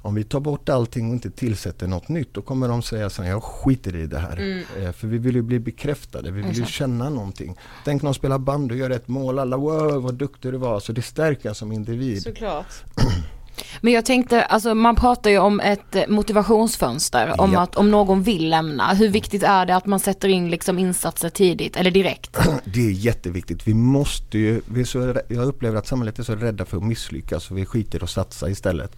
om 0.05 0.15
vi 0.15 0.23
tar 0.23 0.39
bort 0.39 0.69
allting 0.69 1.07
och 1.07 1.13
inte 1.13 1.31
tillsätter 1.31 1.87
något 1.87 2.09
nytt 2.09 2.33
då 2.33 2.41
kommer 2.41 2.67
de 2.67 2.81
säga 2.81 3.09
så 3.09 3.23
här, 3.23 3.29
jag 3.29 3.43
skiter 3.43 3.95
i 3.95 4.07
det 4.07 4.19
här. 4.19 4.37
Mm. 4.37 4.63
Eh, 4.79 4.91
för 4.91 5.07
vi 5.07 5.17
vill 5.17 5.35
ju 5.35 5.41
bli 5.41 5.59
bekräftade, 5.59 6.31
vi 6.31 6.41
vill 6.41 6.57
ju 6.57 6.65
känna 6.65 7.09
någonting. 7.09 7.55
Tänk 7.85 8.01
någon 8.01 8.13
spelar 8.13 8.37
band 8.37 8.71
och 8.71 8.77
gör 8.77 8.89
ett 8.89 9.07
mål, 9.07 9.39
alla 9.39 9.57
wow 9.57 10.03
vad 10.03 10.15
duktig 10.15 10.51
du 10.51 10.57
var. 10.57 10.79
Så 10.79 10.91
det 10.91 11.01
stärker 11.01 11.53
som 11.53 11.71
individ. 11.71 12.23
Såklart. 12.23 12.83
Men 13.81 13.93
jag 13.93 14.05
tänkte, 14.05 14.43
alltså 14.43 14.75
man 14.75 14.95
pratar 14.95 15.29
ju 15.29 15.37
om 15.37 15.59
ett 15.59 16.09
motivationsfönster, 16.09 17.41
om 17.41 17.53
ja. 17.53 17.61
att 17.61 17.75
om 17.75 17.91
någon 17.91 18.23
vill 18.23 18.49
lämna, 18.49 18.93
hur 18.93 19.09
viktigt 19.09 19.43
är 19.43 19.65
det 19.65 19.75
att 19.75 19.85
man 19.85 19.99
sätter 19.99 20.27
in 20.27 20.49
liksom 20.49 20.79
insatser 20.79 21.29
tidigt 21.29 21.77
eller 21.77 21.91
direkt? 21.91 22.37
Det 22.65 22.87
är 22.87 22.91
jätteviktigt. 22.91 23.67
Vi 23.67 23.73
måste 23.73 24.37
ju, 24.37 24.61
vi 24.65 24.81
är 24.81 24.85
så, 24.85 25.15
jag 25.27 25.45
upplever 25.45 25.77
att 25.77 25.87
samhället 25.87 26.19
är 26.19 26.23
så 26.23 26.35
rädda 26.35 26.65
för 26.65 26.77
att 26.77 26.83
misslyckas 26.83 27.43
så 27.43 27.53
vi 27.53 27.65
skiter 27.65 28.03
och 28.03 28.09
satsa 28.09 28.49
istället. 28.49 28.95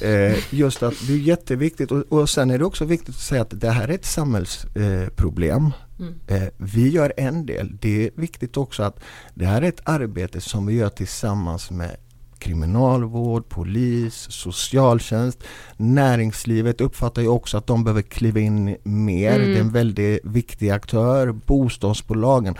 Eh, 0.00 0.54
just 0.54 0.82
att 0.82 0.94
det 1.06 1.12
är 1.12 1.18
jätteviktigt 1.18 1.92
och, 1.92 2.12
och 2.12 2.30
sen 2.30 2.50
är 2.50 2.58
det 2.58 2.64
också 2.64 2.84
viktigt 2.84 3.14
att 3.14 3.20
säga 3.20 3.42
att 3.42 3.60
det 3.60 3.70
här 3.70 3.88
är 3.88 3.94
ett 3.94 4.04
samhällsproblem. 4.04 5.66
Eh, 5.66 6.06
mm. 6.06 6.14
Eh, 6.26 6.48
vi 6.56 6.88
gör 6.88 7.12
en 7.16 7.46
del. 7.46 7.76
Det 7.80 8.06
är 8.06 8.10
viktigt 8.14 8.56
också 8.56 8.82
att 8.82 9.00
det 9.34 9.46
här 9.46 9.62
är 9.62 9.68
ett 9.68 9.80
arbete 9.84 10.40
som 10.40 10.66
vi 10.66 10.74
gör 10.74 10.88
tillsammans 10.88 11.70
med 11.70 11.96
kriminalvård, 12.38 13.48
polis, 13.48 14.26
socialtjänst, 14.30 15.44
näringslivet 15.76 16.80
uppfattar 16.80 17.22
ju 17.22 17.28
också 17.28 17.58
att 17.58 17.66
de 17.66 17.84
behöver 17.84 18.02
kliva 18.02 18.40
in 18.40 18.76
mer. 18.82 19.34
Mm. 19.36 19.50
Det 19.50 19.56
är 19.56 19.60
en 19.60 19.72
väldigt 19.72 20.20
viktig 20.24 20.70
aktör, 20.70 21.32
bostadsbolagen. 21.32 22.54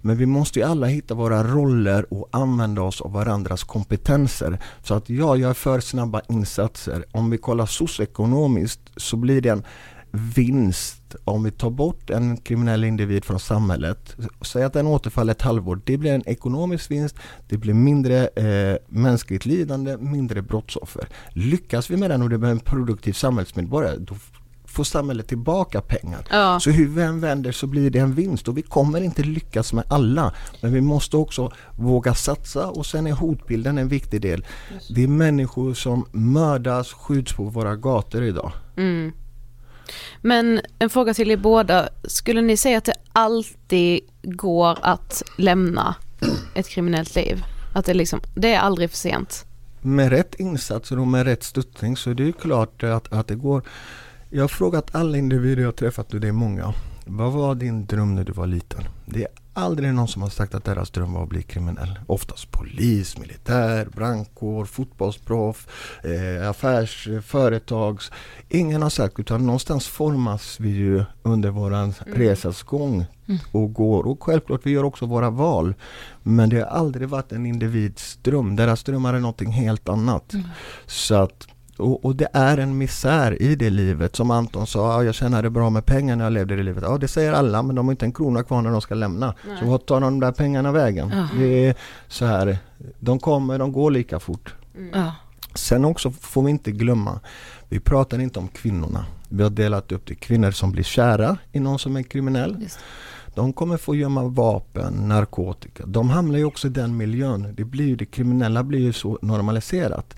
Men 0.00 0.16
vi 0.16 0.26
måste 0.26 0.58
ju 0.58 0.64
alla 0.64 0.86
hitta 0.86 1.14
våra 1.14 1.44
roller 1.44 2.14
och 2.14 2.28
använda 2.32 2.82
oss 2.82 3.00
av 3.00 3.12
varandras 3.12 3.64
kompetenser. 3.64 4.58
Så 4.82 4.94
att 4.94 5.10
ja, 5.10 5.36
jag 5.36 5.50
är 5.50 5.54
för 5.54 5.80
snabba 5.80 6.20
insatser. 6.28 7.04
Om 7.12 7.30
vi 7.30 7.38
kollar 7.38 7.66
socioekonomiskt 7.66 8.80
så 8.96 9.16
blir 9.16 9.40
det 9.40 9.48
en 9.48 9.64
vinst 10.10 10.97
om 11.24 11.44
vi 11.44 11.50
tar 11.50 11.70
bort 11.70 12.10
en 12.10 12.36
kriminell 12.36 12.84
individ 12.84 13.24
från 13.24 13.40
samhället. 13.40 14.16
Säg 14.42 14.64
att 14.64 14.72
den 14.72 14.86
återfaller 14.86 15.32
ett 15.32 15.42
halvår. 15.42 15.80
Det 15.84 15.96
blir 15.96 16.12
en 16.12 16.28
ekonomisk 16.28 16.90
vinst, 16.90 17.16
det 17.48 17.56
blir 17.56 17.74
mindre 17.74 18.28
eh, 18.28 18.76
mänskligt 18.88 19.46
lidande, 19.46 19.96
mindre 19.96 20.42
brottsoffer. 20.42 21.08
Lyckas 21.28 21.90
vi 21.90 21.96
med 21.96 22.10
den 22.10 22.22
och 22.22 22.30
det 22.30 22.38
blir 22.38 22.50
en 22.50 22.60
produktiv 22.60 23.12
samhällsmedborgare 23.12 23.96
då 23.98 24.14
får 24.68 24.84
samhället 24.84 25.28
tillbaka 25.28 25.80
pengar. 25.80 26.26
Ja. 26.30 26.60
Så 26.60 26.70
hur 26.70 26.88
vi 26.88 27.02
än 27.02 27.20
vänder 27.20 27.52
så 27.52 27.66
blir 27.66 27.90
det 27.90 27.98
en 27.98 28.14
vinst 28.14 28.48
och 28.48 28.58
vi 28.58 28.62
kommer 28.62 29.00
inte 29.00 29.22
lyckas 29.22 29.72
med 29.72 29.84
alla. 29.88 30.34
Men 30.62 30.72
vi 30.72 30.80
måste 30.80 31.16
också 31.16 31.52
våga 31.76 32.14
satsa 32.14 32.66
och 32.66 32.86
sen 32.86 33.06
är 33.06 33.12
hotbilden 33.12 33.78
en 33.78 33.88
viktig 33.88 34.20
del. 34.20 34.46
Det 34.94 35.02
är 35.02 35.08
människor 35.08 35.74
som 35.74 36.06
mördas, 36.12 36.92
skjuts 36.92 37.32
på 37.32 37.44
våra 37.44 37.76
gator 37.76 38.22
idag. 38.22 38.52
Mm. 38.76 39.12
Men 40.20 40.60
en 40.78 40.90
fråga 40.90 41.14
till 41.14 41.30
er 41.30 41.36
båda. 41.36 41.88
Skulle 42.04 42.40
ni 42.40 42.56
säga 42.56 42.78
att 42.78 42.84
det 42.84 42.94
alltid 43.12 44.00
går 44.22 44.78
att 44.82 45.22
lämna 45.36 45.94
ett 46.54 46.68
kriminellt 46.68 47.14
liv? 47.14 47.44
Att 47.74 47.84
det 47.84 47.94
liksom, 47.94 48.20
det 48.34 48.54
är 48.54 48.60
aldrig 48.60 48.90
för 48.90 48.96
sent? 48.96 49.44
Med 49.80 50.10
rätt 50.10 50.34
insatser 50.34 50.98
och 50.98 51.06
med 51.06 51.26
rätt 51.26 51.42
stöttning 51.42 51.96
så 51.96 52.10
är 52.10 52.14
det 52.14 52.22
ju 52.22 52.32
klart 52.32 52.82
att, 52.82 53.12
att 53.12 53.28
det 53.28 53.34
går. 53.34 53.62
Jag 54.30 54.42
har 54.42 54.48
frågat 54.48 54.94
alla 54.94 55.18
individer 55.18 55.62
jag 55.62 55.76
träffat 55.76 56.14
och 56.14 56.20
det 56.20 56.28
är 56.28 56.32
många. 56.32 56.74
Vad 57.10 57.32
var 57.32 57.54
din 57.54 57.86
dröm 57.86 58.14
när 58.14 58.24
du 58.24 58.32
var 58.32 58.46
liten? 58.46 58.84
Det 59.06 59.22
är 59.22 59.28
aldrig 59.52 59.94
någon 59.94 60.08
som 60.08 60.22
har 60.22 60.28
sagt 60.28 60.54
att 60.54 60.64
deras 60.64 60.90
dröm 60.90 61.12
var 61.12 61.22
att 61.22 61.28
bli 61.28 61.42
kriminell. 61.42 61.98
Oftast 62.06 62.50
polis, 62.50 63.18
militär, 63.18 63.88
brandkår, 63.96 64.64
fotbollsproff, 64.64 65.68
eh, 66.04 66.50
affärs, 66.50 67.08
företags. 67.24 68.10
Ingen 68.48 68.82
har 68.82 68.90
sagt 68.90 69.18
utan 69.18 69.46
någonstans 69.46 69.86
formas 69.86 70.60
vi 70.60 70.68
ju 70.68 71.04
under 71.22 71.50
våran 71.50 71.94
mm. 72.06 72.18
resas 72.18 72.62
gång 72.62 73.06
mm. 73.26 73.40
och 73.52 73.72
går. 73.72 74.06
Och 74.06 74.22
självklart 74.22 74.60
vi 74.64 74.70
gör 74.70 74.84
också 74.84 75.06
våra 75.06 75.30
val. 75.30 75.74
Men 76.22 76.48
det 76.48 76.56
har 76.56 76.66
aldrig 76.66 77.08
varit 77.08 77.32
en 77.32 77.46
individs 77.46 78.18
dröm. 78.22 78.56
Deras 78.56 78.84
drömmar 78.84 79.14
är 79.14 79.20
någonting 79.20 79.50
helt 79.50 79.88
annat. 79.88 80.32
Mm. 80.32 80.46
Så 80.86 81.14
att 81.14 81.46
och, 81.78 82.04
och, 82.04 82.16
det 82.16 82.28
är 82.32 82.58
en 82.58 82.78
misär 82.78 83.42
i 83.42 83.56
det 83.56 83.70
livet. 83.70 84.16
Som 84.16 84.30
Anton 84.30 84.66
sa, 84.66 85.04
jag 85.04 85.14
tjänade 85.14 85.50
bra 85.50 85.70
med 85.70 85.86
pengar 85.86 86.16
när 86.16 86.24
jag 86.24 86.32
levde 86.32 86.56
det 86.56 86.62
livet. 86.62 86.84
Ja 86.86 86.98
det 86.98 87.08
säger 87.08 87.32
alla 87.32 87.62
men 87.62 87.76
de 87.76 87.86
har 87.86 87.92
inte 87.92 88.04
en 88.04 88.12
krona 88.12 88.42
kvar 88.42 88.62
när 88.62 88.70
de 88.70 88.80
ska 88.80 88.94
lämna. 88.94 89.34
Nej. 89.46 89.56
Så 89.60 89.66
vart 89.66 89.86
tar 89.86 90.00
de 90.00 90.20
där 90.20 90.32
pengarna 90.32 90.72
vägen? 90.72 91.10
Ja. 91.14 91.28
Det 91.38 91.66
är 91.66 91.74
så 92.08 92.24
här, 92.24 92.58
de 92.98 93.18
kommer, 93.18 93.58
de 93.58 93.72
går 93.72 93.90
lika 93.90 94.20
fort. 94.20 94.54
Mm. 94.76 94.90
Ja. 94.94 95.12
Sen 95.54 95.84
också 95.84 96.10
får 96.10 96.42
vi 96.42 96.50
inte 96.50 96.72
glömma, 96.72 97.20
vi 97.68 97.80
pratar 97.80 98.18
inte 98.18 98.38
om 98.38 98.48
kvinnorna. 98.48 99.06
Vi 99.28 99.42
har 99.42 99.50
delat 99.50 99.92
upp 99.92 100.06
det. 100.06 100.14
Kvinnor 100.14 100.50
som 100.50 100.72
blir 100.72 100.84
kära 100.84 101.36
i 101.52 101.60
någon 101.60 101.78
som 101.78 101.96
är 101.96 102.02
kriminell. 102.02 102.68
De 103.34 103.52
kommer 103.52 103.76
få 103.76 103.94
gömma 103.94 104.22
vapen, 104.22 104.92
narkotika. 104.94 105.86
De 105.86 106.10
hamnar 106.10 106.38
ju 106.38 106.44
också 106.44 106.66
i 106.66 106.70
den 106.70 106.96
miljön. 106.96 107.54
Det, 107.56 107.64
blir, 107.64 107.96
det 107.96 108.06
kriminella 108.06 108.62
blir 108.62 108.80
ju 108.80 108.92
så 108.92 109.18
normaliserat. 109.22 110.16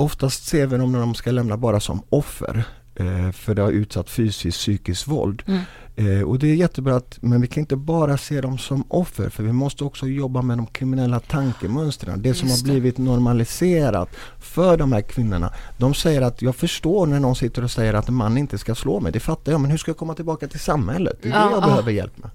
Oftast 0.00 0.46
ser 0.46 0.66
vi 0.66 0.76
dem 0.76 0.92
när 0.92 1.00
de 1.00 1.14
ska 1.14 1.30
lämna 1.30 1.56
bara 1.56 1.80
som 1.80 2.02
offer 2.08 2.64
eh, 2.98 3.32
för 3.32 3.54
det 3.54 3.62
har 3.62 3.70
utsatt 3.70 4.10
fysiskt, 4.10 4.58
psykiskt 4.58 5.06
våld. 5.08 5.42
Mm. 5.46 5.60
Eh, 5.96 6.22
och 6.22 6.38
det 6.38 6.50
är 6.50 6.54
jättebra 6.54 6.96
att, 6.96 7.18
men 7.22 7.40
vi 7.40 7.46
kan 7.46 7.60
inte 7.60 7.76
bara 7.76 8.16
se 8.18 8.40
dem 8.40 8.58
som 8.58 8.84
offer 8.88 9.28
för 9.28 9.42
vi 9.42 9.52
måste 9.52 9.84
också 9.84 10.06
jobba 10.06 10.42
med 10.42 10.58
de 10.58 10.66
kriminella 10.66 11.20
tankemönstren. 11.20 12.22
Det 12.22 12.34
som 12.34 12.48
Just 12.48 12.60
har 12.60 12.66
det. 12.66 12.72
blivit 12.80 12.98
normaliserat 12.98 14.08
för 14.38 14.76
de 14.76 14.92
här 14.92 15.00
kvinnorna. 15.00 15.52
De 15.78 15.94
säger 15.94 16.22
att 16.22 16.42
jag 16.42 16.56
förstår 16.56 17.06
när 17.06 17.20
någon 17.20 17.36
sitter 17.36 17.64
och 17.64 17.70
säger 17.70 17.94
att 17.94 18.08
en 18.08 18.14
man 18.14 18.38
inte 18.38 18.58
ska 18.58 18.74
slå 18.74 19.00
mig. 19.00 19.12
Det 19.12 19.20
fattar 19.20 19.52
jag 19.52 19.60
men 19.60 19.70
hur 19.70 19.78
ska 19.78 19.90
jag 19.90 19.96
komma 19.96 20.14
tillbaka 20.14 20.48
till 20.48 20.60
samhället? 20.60 21.18
Det 21.22 21.28
är 21.28 21.32
det 21.32 21.38
Ja, 21.38 21.50
jag 21.50 21.62
ja. 21.62 21.66
behöver 21.66 21.92
hjälp 21.92 22.18
med. 22.18 22.30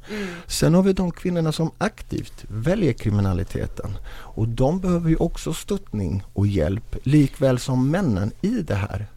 Sen 0.47 0.73
har 0.73 0.83
vi 0.83 0.93
de 0.93 1.11
kvinnorna 1.11 1.51
som 1.51 1.71
aktivt 1.77 2.45
väljer 2.47 2.93
kriminaliteten. 2.93 3.91
Och 4.11 4.47
de 4.47 4.79
behöver 4.79 5.09
ju 5.09 5.15
också 5.15 5.53
stöttning 5.53 6.23
och 6.33 6.47
hjälp 6.47 6.95
likväl 7.03 7.59
som 7.59 7.91
männen 7.91 8.31
i 8.41 8.49
det 8.61 8.75
här. 8.75 9.07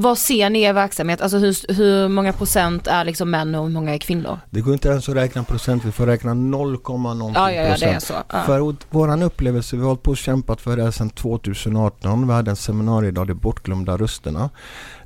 Vad 0.00 0.18
ser 0.18 0.50
ni 0.50 0.58
i 0.58 0.62
er 0.62 0.72
verksamhet? 0.72 1.20
Alltså 1.20 1.38
hur, 1.38 1.74
hur 1.74 2.08
många 2.08 2.32
procent 2.32 2.86
är 2.86 3.04
liksom 3.04 3.30
män 3.30 3.54
och 3.54 3.64
hur 3.64 3.72
många 3.72 3.94
är 3.94 3.98
kvinnor? 3.98 4.38
Det 4.50 4.60
går 4.60 4.72
inte 4.72 4.88
ens 4.88 5.08
att 5.08 5.14
räkna 5.14 5.44
procent, 5.44 5.84
vi 5.84 5.92
får 5.92 6.06
räkna 6.06 6.34
0, 6.34 6.78
någonting 6.88 7.32
Ja, 7.34 7.52
ja, 7.52 7.62
ja, 7.62 7.62
det 7.62 7.68
är 7.68 7.92
procent. 7.92 8.02
så. 8.02 8.14
Ja. 8.32 8.42
För 8.42 8.60
vår- 8.90 9.22
upplevelse, 9.22 9.76
vi 9.76 9.82
har 9.82 9.88
hållit 9.88 10.02
på 10.02 10.10
och 10.10 10.16
kämpat 10.16 10.60
för 10.60 10.76
det 10.76 10.82
här 10.82 10.90
sedan 10.90 11.10
2018. 11.10 12.26
Vi 12.26 12.32
hade 12.32 12.50
en 12.50 12.56
seminariedag, 12.56 13.26
de 13.26 13.34
bortglömda 13.34 13.96
rösterna. 13.96 14.50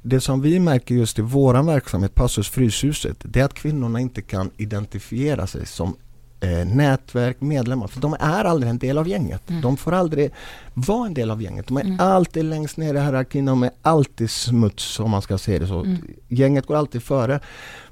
Det 0.03 0.20
som 0.20 0.40
vi 0.43 0.59
märker 0.59 0.95
just 0.95 1.18
i 1.18 1.22
våran 1.22 1.66
verksamhet, 1.66 2.14
Passus 2.14 2.49
Fryshuset, 2.49 3.16
det 3.22 3.40
är 3.40 3.45
att 3.45 3.55
kvinnorna 3.55 4.01
inte 4.01 4.22
kan 4.22 4.51
identifiera 4.57 5.47
sig 5.47 5.66
som 5.66 5.97
eh, 6.43 6.66
nätverk, 6.66 7.40
medlemmar. 7.40 7.86
För 7.86 8.01
de 8.01 8.16
är 8.20 8.45
aldrig 8.45 8.70
en 8.70 8.78
del 8.78 8.99
av 8.99 9.09
gänget. 9.09 9.51
Mm. 9.51 9.62
De 9.62 9.76
får 9.76 9.93
aldrig 9.93 10.30
vara 10.74 11.07
en 11.07 11.14
del 11.14 11.30
av 11.30 11.43
gänget. 11.43 11.66
De 11.66 11.76
är 11.76 12.01
alltid 12.01 12.45
längst 12.45 12.76
ner 12.76 12.95
i 12.95 13.01
hierarkin, 13.01 13.45
de 13.45 13.62
är 13.62 13.70
alltid 13.82 14.30
smuts 14.30 15.01
om 15.01 15.11
man 15.11 15.22
ska 15.22 15.38
säga 15.38 15.59
det 15.59 15.66
så. 15.66 15.80
Mm. 15.84 15.99
Gänget 16.28 16.66
går 16.66 16.76
alltid 16.76 17.03
före. 17.03 17.40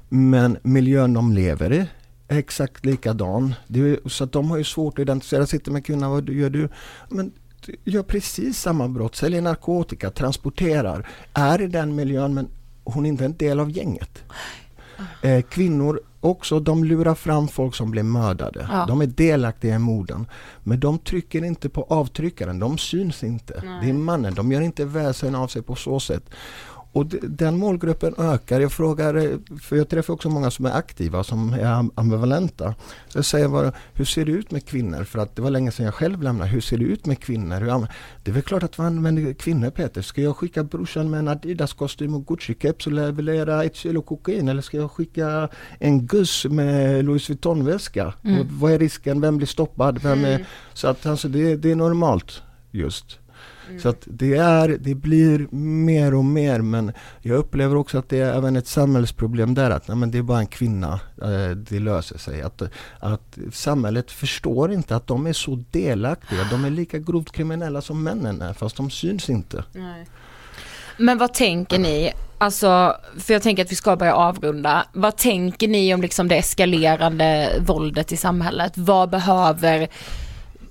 Men 0.09 0.57
miljön 0.63 1.13
de 1.13 1.33
lever 1.33 1.73
i 1.73 1.85
är 2.27 2.37
exakt 2.37 2.85
likadan. 2.85 3.55
Är, 3.67 4.09
så 4.09 4.23
att 4.23 4.31
de 4.31 4.51
har 4.51 4.57
ju 4.57 4.63
svårt 4.63 4.93
att 4.93 5.03
identifiera. 5.03 5.45
Sitter 5.45 5.71
med 5.71 5.85
kvinnan, 5.85 6.11
vad 6.11 6.29
gör 6.29 6.49
du? 6.49 6.69
Men 7.09 7.31
gör 7.83 8.03
precis 8.03 8.59
samma 8.59 8.87
brott, 8.87 9.15
säljer 9.15 9.41
narkotika, 9.41 10.09
transporterar, 10.09 11.07
är 11.33 11.61
i 11.61 11.67
den 11.67 11.95
miljön 11.95 12.33
men 12.33 12.47
hon 12.83 13.05
är 13.05 13.09
inte 13.09 13.25
en 13.25 13.37
del 13.37 13.59
av 13.59 13.71
gänget. 13.71 14.23
Eh, 15.21 15.41
kvinnor 15.41 16.01
också, 16.21 16.59
de 16.59 16.83
lurar 16.83 17.15
fram 17.15 17.47
folk 17.47 17.75
som 17.75 17.91
blir 17.91 18.03
mördade. 18.03 18.67
Ja. 18.71 18.85
De 18.87 19.01
är 19.01 19.07
delaktiga 19.07 19.75
i 19.75 19.79
morden. 19.79 20.25
Men 20.63 20.79
de 20.79 20.99
trycker 20.99 21.43
inte 21.43 21.69
på 21.69 21.83
avtryckaren, 21.89 22.59
de 22.59 22.77
syns 22.77 23.23
inte. 23.23 23.61
Nej. 23.65 23.79
Det 23.83 23.89
är 23.89 23.93
mannen, 23.93 24.33
de 24.33 24.51
gör 24.51 24.61
inte 24.61 24.85
väsen 24.85 25.35
av 25.35 25.47
sig 25.47 25.61
på 25.61 25.75
så 25.75 25.99
sätt. 25.99 26.29
Och 26.93 27.05
den 27.21 27.57
målgruppen 27.57 28.15
ökar. 28.17 28.59
Jag 28.59 28.71
frågar, 28.71 29.15
eh, 29.15 29.37
för 29.61 29.75
jag 29.75 29.89
träffar 29.89 30.13
också 30.13 30.29
många 30.29 30.51
som 30.51 30.65
är 30.65 30.71
aktiva, 30.71 31.23
som 31.23 31.53
är 31.53 31.65
am- 31.65 31.91
ambivalenta. 31.95 32.75
Jag 33.13 33.25
säger 33.25 33.47
bara, 33.47 33.71
hur 33.93 34.05
ser 34.05 34.25
det 34.25 34.31
ut 34.31 34.51
med 34.51 34.65
kvinnor? 34.65 35.03
För 35.03 35.19
att 35.19 35.35
det 35.35 35.41
var 35.41 35.49
länge 35.49 35.71
sedan 35.71 35.85
jag 35.85 35.95
själv 35.95 36.23
lämnade. 36.23 36.49
Hur 36.49 36.61
ser 36.61 36.77
det 36.77 36.83
ut 36.83 37.05
med 37.05 37.19
kvinnor? 37.19 37.87
Det 38.23 38.31
är 38.31 38.33
väl 38.33 38.43
klart 38.43 38.63
att 38.63 38.77
man 38.77 38.87
använder 38.87 39.33
kvinnor 39.33 39.69
Peter. 39.69 40.01
Ska 40.01 40.21
jag 40.21 40.37
skicka 40.37 40.63
brorsan 40.63 41.09
med 41.09 41.19
en 41.19 41.27
Adidas-kostym 41.27 42.15
och 42.15 42.25
Gucci-keps 42.25 42.85
och 42.85 42.91
leverera 42.91 43.63
ett 43.63 43.75
kilo 43.75 44.01
kokain? 44.01 44.47
Eller 44.47 44.61
ska 44.61 44.77
jag 44.77 44.91
skicka 44.91 45.49
en 45.79 46.05
Gus 46.07 46.45
med 46.45 47.05
Louis 47.05 47.29
Vuitton-väska? 47.29 48.13
Mm. 48.23 48.47
Vad 48.51 48.71
är 48.71 48.79
risken? 48.79 49.21
Vem 49.21 49.37
blir 49.37 49.47
stoppad? 49.47 49.99
Vem 50.03 50.25
är... 50.25 50.35
Mm. 50.35 50.45
Så 50.73 50.87
att 50.87 51.05
alltså, 51.05 51.27
det, 51.27 51.55
det 51.55 51.71
är 51.71 51.75
normalt 51.75 52.41
just. 52.71 53.17
Så 53.79 53.89
att 53.89 54.03
det, 54.05 54.35
är, 54.35 54.77
det 54.79 54.95
blir 54.95 55.47
mer 55.55 56.13
och 56.13 56.25
mer 56.25 56.59
men 56.61 56.91
jag 57.21 57.37
upplever 57.37 57.75
också 57.75 57.97
att 57.97 58.09
det 58.09 58.19
är 58.19 58.33
även 58.37 58.55
ett 58.55 58.67
samhällsproblem 58.67 59.53
där 59.53 59.69
att 59.69 59.87
nej, 59.87 59.97
men 59.97 60.11
det 60.11 60.17
är 60.17 60.21
bara 60.21 60.39
en 60.39 60.47
kvinna, 60.47 60.99
eh, 61.21 61.49
det 61.49 61.79
löser 61.79 62.17
sig. 62.17 62.41
Att, 62.41 62.61
att 62.99 63.37
samhället 63.53 64.11
förstår 64.11 64.73
inte 64.73 64.95
att 64.95 65.07
de 65.07 65.27
är 65.27 65.33
så 65.33 65.63
delaktiga. 65.71 66.43
De 66.51 66.65
är 66.65 66.69
lika 66.69 66.99
grovt 66.99 67.31
kriminella 67.31 67.81
som 67.81 68.03
männen 68.03 68.41
är 68.41 68.53
fast 68.53 68.77
de 68.77 68.89
syns 68.89 69.29
inte. 69.29 69.63
Men 70.97 71.17
vad 71.17 71.33
tänker 71.33 71.79
ni, 71.79 72.11
alltså, 72.37 72.95
för 73.19 73.33
jag 73.33 73.43
tänker 73.43 73.63
att 73.63 73.71
vi 73.71 73.75
ska 73.75 73.95
börja 73.95 74.15
avrunda. 74.15 74.85
Vad 74.93 75.17
tänker 75.17 75.67
ni 75.67 75.93
om 75.93 76.01
liksom 76.01 76.27
det 76.27 76.35
eskalerande 76.35 77.49
våldet 77.59 78.11
i 78.11 78.17
samhället? 78.17 78.73
Vad 78.75 79.09
behöver 79.09 79.89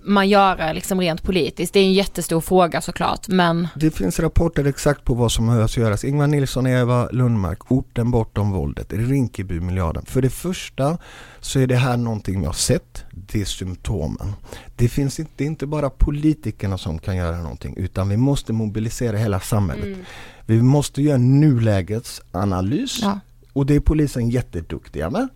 man 0.03 0.29
göra 0.29 0.73
liksom 0.73 1.01
rent 1.01 1.23
politiskt? 1.23 1.73
Det 1.73 1.81
är 1.81 1.85
en 1.85 1.93
jättestor 1.93 2.41
fråga 2.41 2.81
såklart, 2.81 3.29
men 3.29 3.69
Det 3.77 3.91
finns 3.91 4.21
rapporter 4.21 4.65
exakt 4.65 5.05
på 5.05 5.15
vad 5.15 5.33
som 5.33 5.47
behövs 5.47 5.77
göras. 5.77 6.05
Ingvar 6.05 6.27
Nilsson 6.27 6.67
Eva 6.67 7.09
Lundmark, 7.13 7.71
orten 7.73 8.11
bortom 8.11 8.51
våldet, 8.53 8.93
Rinkeby-miljarden. 8.93 10.05
För 10.07 10.23
det 10.23 10.31
första 10.31 10.99
så 11.41 11.59
är 11.61 11.67
det 11.67 11.77
här 11.77 11.97
någonting 11.97 12.41
vi 12.41 12.47
har 12.47 12.53
sett, 12.53 13.05
det 13.11 13.41
är 13.41 13.45
symptomen. 13.45 14.33
Det 14.77 14.89
finns 14.89 15.21
inte, 15.21 15.33
det 15.37 15.45
är 15.45 15.49
inte 15.49 15.67
bara 15.67 15.91
politikerna 15.91 16.79
som 16.79 16.99
kan 16.99 17.17
göra 17.17 17.37
någonting 17.39 17.75
utan 17.77 18.09
vi 18.09 18.17
måste 18.17 18.53
mobilisera 18.53 19.17
hela 19.17 19.41
samhället. 19.41 19.85
Mm. 19.85 20.05
Vi 20.47 20.63
måste 20.63 21.03
göra 21.03 21.15
en 21.15 21.41
nulägesanalys 21.41 22.99
Ja. 23.03 23.21
och 23.53 23.67
det 23.67 23.75
är 23.75 23.81
polisen 23.81 24.31
jätteduktiga 24.31 25.11
med. 25.11 25.29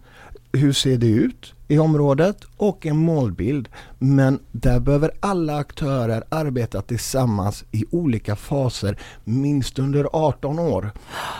Hur 0.53 0.73
ser 0.73 0.97
det 0.97 1.07
ut 1.07 1.54
i 1.69 1.79
området 1.79 2.37
och 2.57 2.87
en 2.87 2.97
målbild. 2.97 3.69
Men 3.99 4.39
där 4.53 4.81
behöver 4.81 5.11
alla 5.21 5.57
aktörer 5.57 6.25
arbeta 6.29 6.83
tillsammans 6.83 7.65
i 7.71 7.85
olika 7.91 8.37
faser 8.37 8.99
minst 9.25 9.79
under 9.79 10.09
18 10.13 10.59
år. 10.59 10.91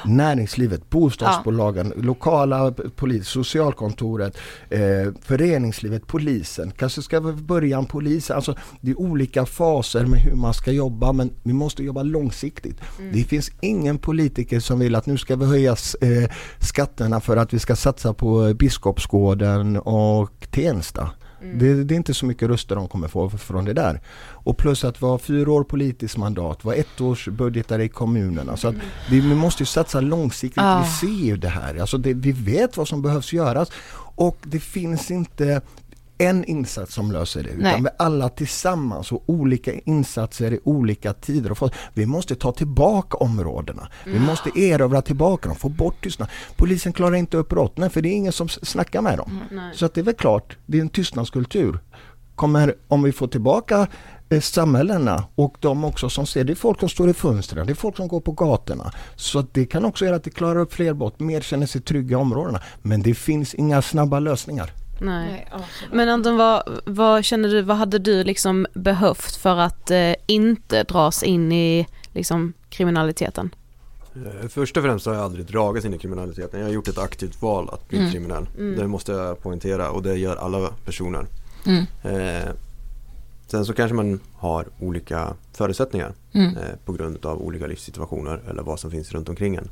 Näringslivet, 0.05 0.91
bostadsbolagen, 0.91 1.93
lokala 1.97 2.71
p- 2.73 2.83
polis, 2.97 3.29
socialkontoret, 3.29 4.37
eh, 4.71 4.81
föreningslivet, 5.21 6.07
polisen. 6.07 6.73
Kanske 6.77 7.03
ska 7.03 7.21
vi 7.21 7.33
börja 7.33 7.79
en 7.79 7.87
polis. 7.87 8.31
Alltså 8.31 8.55
det 8.81 8.91
är 8.91 9.01
olika 9.01 9.47
faser 9.47 10.07
med 10.07 10.21
hur 10.21 10.35
man 10.37 10.55
ska 10.55 10.73
jobba 10.73 11.13
men 11.13 11.31
vi 11.43 11.53
måste 11.53 11.85
jobba 11.85 12.03
långsiktigt. 12.03 12.81
Mm. 12.99 13.13
Det 13.13 13.25
finns 13.25 13.51
ingen 13.61 13.99
politiker 13.99 14.61
som 14.61 14.79
vill 14.79 14.95
att 14.95 15.07
nu 15.07 15.19
ska 15.19 15.37
vi 15.37 15.47
höja 15.47 15.71
eh, 16.01 16.31
skatterna 16.59 17.21
för 17.21 17.37
att 17.37 17.53
vi 17.55 17.59
ska 17.59 17.77
satsa 17.77 18.15
på 18.15 18.47
eh, 18.47 18.53
Biskopsgården 18.55 19.77
och 19.77 20.14
Tensta. 20.51 21.11
Mm. 21.43 21.59
Det, 21.59 21.85
det 21.85 21.95
är 21.95 21.97
inte 21.97 22.15
så 22.15 22.27
mycket 22.27 22.49
röster 22.49 22.77
de 22.77 22.89
kommer 22.89 23.09
få 23.09 23.31
från 23.31 23.65
det 23.65 23.73
där. 23.73 24.01
Och 24.31 24.57
plus 24.57 24.85
att 24.85 25.01
har 25.01 25.19
fyra 25.19 25.53
år 25.53 25.65
politiskt 25.65 26.17
mandat, 26.17 26.59
vi 26.63 26.69
har 26.69 26.77
ett 26.77 27.01
års 27.01 27.29
budgetar 27.29 27.79
i 27.79 27.89
kommunerna. 27.89 28.57
Så 28.57 28.69
att 28.69 28.75
vi, 29.11 29.21
vi 29.21 29.35
måste 29.35 29.63
ju 29.63 29.67
satsa 29.67 30.01
långsiktigt, 30.01 30.63
Ah. 30.63 30.83
vi 30.83 31.07
ser 31.09 31.25
ju 31.25 31.37
det 31.37 31.49
här. 31.49 31.81
Alltså 31.81 31.99
det, 31.99 32.15
vi 32.15 32.33
vet 32.33 32.77
vad 32.77 32.89
som 32.89 33.03
behövs 33.03 33.33
göras. 33.33 33.71
Och 34.17 34.39
det 34.43 34.61
finns 34.61 35.11
inte 35.11 35.61
en 36.19 36.45
insats 36.45 36.95
som 36.95 37.13
löser 37.13 37.43
det, 37.43 37.49
utan 37.49 37.63
Nej. 37.63 37.81
med 37.81 37.93
alla 37.99 38.29
tillsammans 38.29 39.13
och 39.13 39.23
olika 39.27 39.73
insatser 39.75 40.53
i 40.53 40.59
olika 40.65 41.13
tider. 41.13 41.51
Och 41.51 41.59
få, 41.59 41.71
vi 41.95 42.07
måste 42.07 42.35
ta 42.35 42.53
tillbaka 42.53 43.17
områdena. 43.17 43.89
Vi 44.05 44.11
Mm. 44.11 44.23
måste 44.23 44.51
erövra 44.61 45.03
tillbaka 45.03 45.49
dem, 45.49 45.57
få 45.57 45.69
bort 45.69 46.03
tystnad. 46.05 46.29
Polisen 46.57 46.93
klarar 46.93 47.15
inte 47.17 47.37
upp 47.37 47.49
brott, 47.49 47.77
nej, 47.77 47.91
för 47.91 48.03
det 48.03 48.09
är 48.09 48.13
ingen 48.17 48.33
som 48.33 48.49
snackar 48.49 49.03
med 49.03 49.19
dem. 49.19 49.41
Nej. 49.51 49.71
Så 49.75 49.87
att 49.87 49.95
det 49.95 50.01
är 50.01 50.03
väl 50.03 50.15
klart, 50.15 50.57
det 50.67 50.79
är 50.79 50.83
en 50.83 50.89
tystnadskultur. 50.89 51.79
Kommer, 52.35 52.75
om 52.89 53.03
vi 53.03 53.13
får 53.13 53.27
tillbaka 53.29 53.87
eh, 54.29 54.41
samhällena 54.41 55.25
och 55.35 55.57
de 55.61 55.85
också 55.85 56.09
som 56.11 56.27
ser, 56.27 56.45
det 56.45 56.53
är 56.53 56.55
folk 56.55 56.81
som 56.81 56.89
står 56.89 57.11
i 57.11 57.15
fönstren, 57.15 57.67
det 57.67 57.73
är 57.73 57.75
folk 57.75 57.97
som 57.97 58.09
går 58.09 58.21
på 58.21 58.33
gatorna. 58.33 58.93
Så 59.17 59.45
det 59.53 59.67
kan 59.67 59.85
också 59.85 60.05
göra 60.05 60.17
att 60.17 60.25
det 60.25 60.31
klarar 60.31 60.61
upp 60.61 60.73
fler 60.73 60.95
brott, 60.95 61.21
mer 61.21 61.41
känner 61.41 61.67
sig 61.67 61.81
trygga 61.81 62.13
i 62.13 62.21
områdena. 62.21 62.61
Men 62.83 63.03
det 63.03 63.15
finns 63.15 63.55
inga 63.55 63.83
snabba 63.83 64.21
lösningar. 64.21 64.73
Nej. 65.01 65.49
Men 65.93 66.09
Anton, 66.09 66.37
vad, 66.37 66.81
vad 66.85 67.25
känner 67.25 67.49
du, 67.49 67.63
vad 67.63 67.77
hade 67.77 67.99
du 67.99 68.25
liksom 68.25 68.67
behövt 68.75 69.37
för 69.37 69.57
att 69.57 69.91
eh, 69.91 70.15
inte 70.27 70.83
dras 70.83 71.23
in 71.23 71.53
i 71.53 71.87
liksom 72.13 72.53
kriminaliteten? 72.71 73.55
Eh, 74.43 74.49
Först 74.49 74.77
och 74.77 74.83
främst 74.83 75.07
har 75.07 75.15
jag 75.15 75.23
aldrig 75.25 75.47
dragits 75.47 75.87
in 75.87 75.95
i 75.95 75.99
kriminaliteten. 75.99 76.61
Jag 76.61 76.67
har 76.67 76.73
gjort 76.73 76.89
ett 76.89 76.99
aktivt 76.99 77.43
val 77.43 77.69
att 77.73 77.89
bli 77.89 77.99
Mm. 77.99 78.11
kriminell. 78.13 78.47
Mm. 78.59 78.79
Det 78.79 78.87
måste 78.89 79.13
jag 79.13 79.41
poängtera 79.43 79.91
och 79.91 80.03
det 80.03 80.15
gör 80.17 80.37
alla 80.37 80.69
personer. 80.85 81.27
Mm. 81.67 81.85
Eh, 82.03 82.49
sen 83.47 83.65
så 83.67 83.73
kanske 83.73 83.95
man 83.95 84.21
har 84.35 84.67
olika 84.81 85.35
förutsättningar 85.53 86.13
Mm. 86.33 86.57
eh, 86.57 86.63
på 86.85 86.93
grund 86.93 87.27
av 87.27 87.43
olika 87.43 87.67
livssituationer 87.67 88.41
eller 88.51 88.63
vad 88.63 88.81
som 88.81 88.91
finns 88.91 89.13
runt 89.13 89.29
omkring 89.29 89.55
en. 89.57 89.69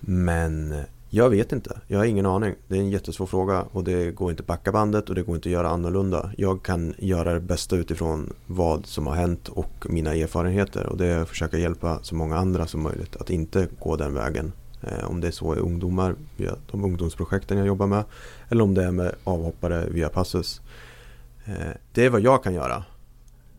Men 0.00 0.74
jag 1.10 1.30
vet 1.30 1.52
inte. 1.52 1.80
Jag 1.86 1.98
har 1.98 2.04
ingen 2.04 2.26
aning. 2.26 2.54
Det 2.68 2.76
är 2.76 2.80
en 2.80 2.90
jättesvår 2.90 3.26
fråga 3.26 3.62
och 3.72 3.84
det 3.84 4.10
går 4.10 4.30
inte 4.30 4.40
att 4.40 4.46
backa 4.46 4.72
bandet 4.72 5.08
och 5.08 5.14
det 5.14 5.22
går 5.22 5.36
inte 5.36 5.48
att 5.48 5.52
göra 5.52 5.68
annorlunda. 5.68 6.30
Jag 6.36 6.62
kan 6.62 6.94
göra 6.98 7.34
det 7.34 7.40
bästa 7.40 7.76
utifrån 7.76 8.32
vad 8.46 8.86
som 8.86 9.06
har 9.06 9.14
hänt 9.14 9.48
och 9.48 9.86
mina 9.88 10.14
erfarenheter 10.14 10.86
och 10.86 10.96
det 10.96 11.06
är 11.06 11.18
att 11.18 11.28
försöka 11.28 11.58
hjälpa 11.58 11.98
så 12.02 12.14
många 12.14 12.36
andra 12.36 12.66
som 12.66 12.82
möjligt 12.82 13.16
att 13.16 13.30
inte 13.30 13.68
gå 13.80 13.96
den 13.96 14.14
vägen. 14.14 14.52
Eh, 14.82 15.10
om 15.10 15.20
det 15.20 15.26
är 15.26 15.32
så 15.32 15.52
är 15.52 15.58
ungdomar 15.58 16.14
via 16.36 16.56
de 16.70 16.84
ungdomsprojekten 16.84 17.58
jag 17.58 17.66
jobbar 17.66 17.86
med 17.86 18.04
eller 18.48 18.64
om 18.64 18.74
det 18.74 18.84
är 18.84 18.92
med 18.92 19.14
avhoppare 19.24 19.86
via 19.90 20.08
Passus. 20.08 20.60
Eh, 21.44 21.72
det 21.92 22.04
är 22.04 22.10
vad 22.10 22.20
jag 22.20 22.42
kan 22.42 22.54
göra 22.54 22.84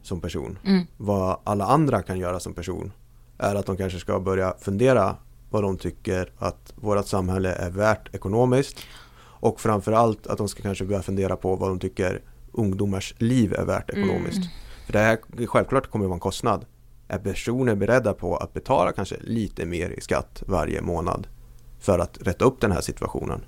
som 0.02 0.22
person. 0.22 0.60
Mm. 0.64 0.84
Vad 0.98 1.40
alla 1.44 1.66
andra 1.66 2.02
kan 2.02 2.20
göra 2.20 2.40
som 2.40 2.54
person 2.54 2.92
är 3.38 3.56
att 3.56 3.66
de 3.66 3.78
kanske 3.78 4.00
ska 4.00 4.20
börja 4.20 4.54
fundera 4.60 5.16
vad 5.50 5.64
de 5.64 5.78
tycker 5.78 6.32
att 6.38 6.74
vårt 6.76 7.08
samhälle 7.08 7.54
är 7.54 7.70
värt 7.70 8.16
ekonomiskt 8.16 8.80
och 9.40 9.62
framförallt 9.62 10.28
att 10.28 10.38
de 10.38 10.48
ska 10.48 10.64
kanske 10.64 10.86
börja 10.86 11.02
fundera 11.02 11.36
på 11.36 11.56
vad 11.56 11.70
de 11.70 11.80
tycker 11.80 12.22
ungdomars 12.52 13.16
liv 13.18 13.54
är 13.54 13.66
värt 13.66 13.90
ekonomiskt. 13.90 14.38
Mm. 14.38 14.50
För 14.86 14.94
det 14.94 15.00
här 15.00 15.48
självklart 15.48 15.92
kommer 15.92 16.06
att 16.06 16.10
vara 16.10 16.16
en 16.16 16.20
kostnad. 16.20 16.66
Är 17.08 17.20
personer 17.20 17.76
beredda 17.76 18.14
på 18.14 18.38
att 18.38 18.54
betala 18.54 18.92
kanske 18.92 19.16
lite 19.22 19.66
mer 19.66 19.90
i 19.90 20.02
skatt 20.02 20.44
varje 20.46 20.82
månad 20.82 21.28
för 21.80 22.00
att 22.00 22.18
rätta 22.22 22.46
upp 22.46 22.62
den 22.62 22.72
här 22.72 22.82
situationen? 22.82 23.46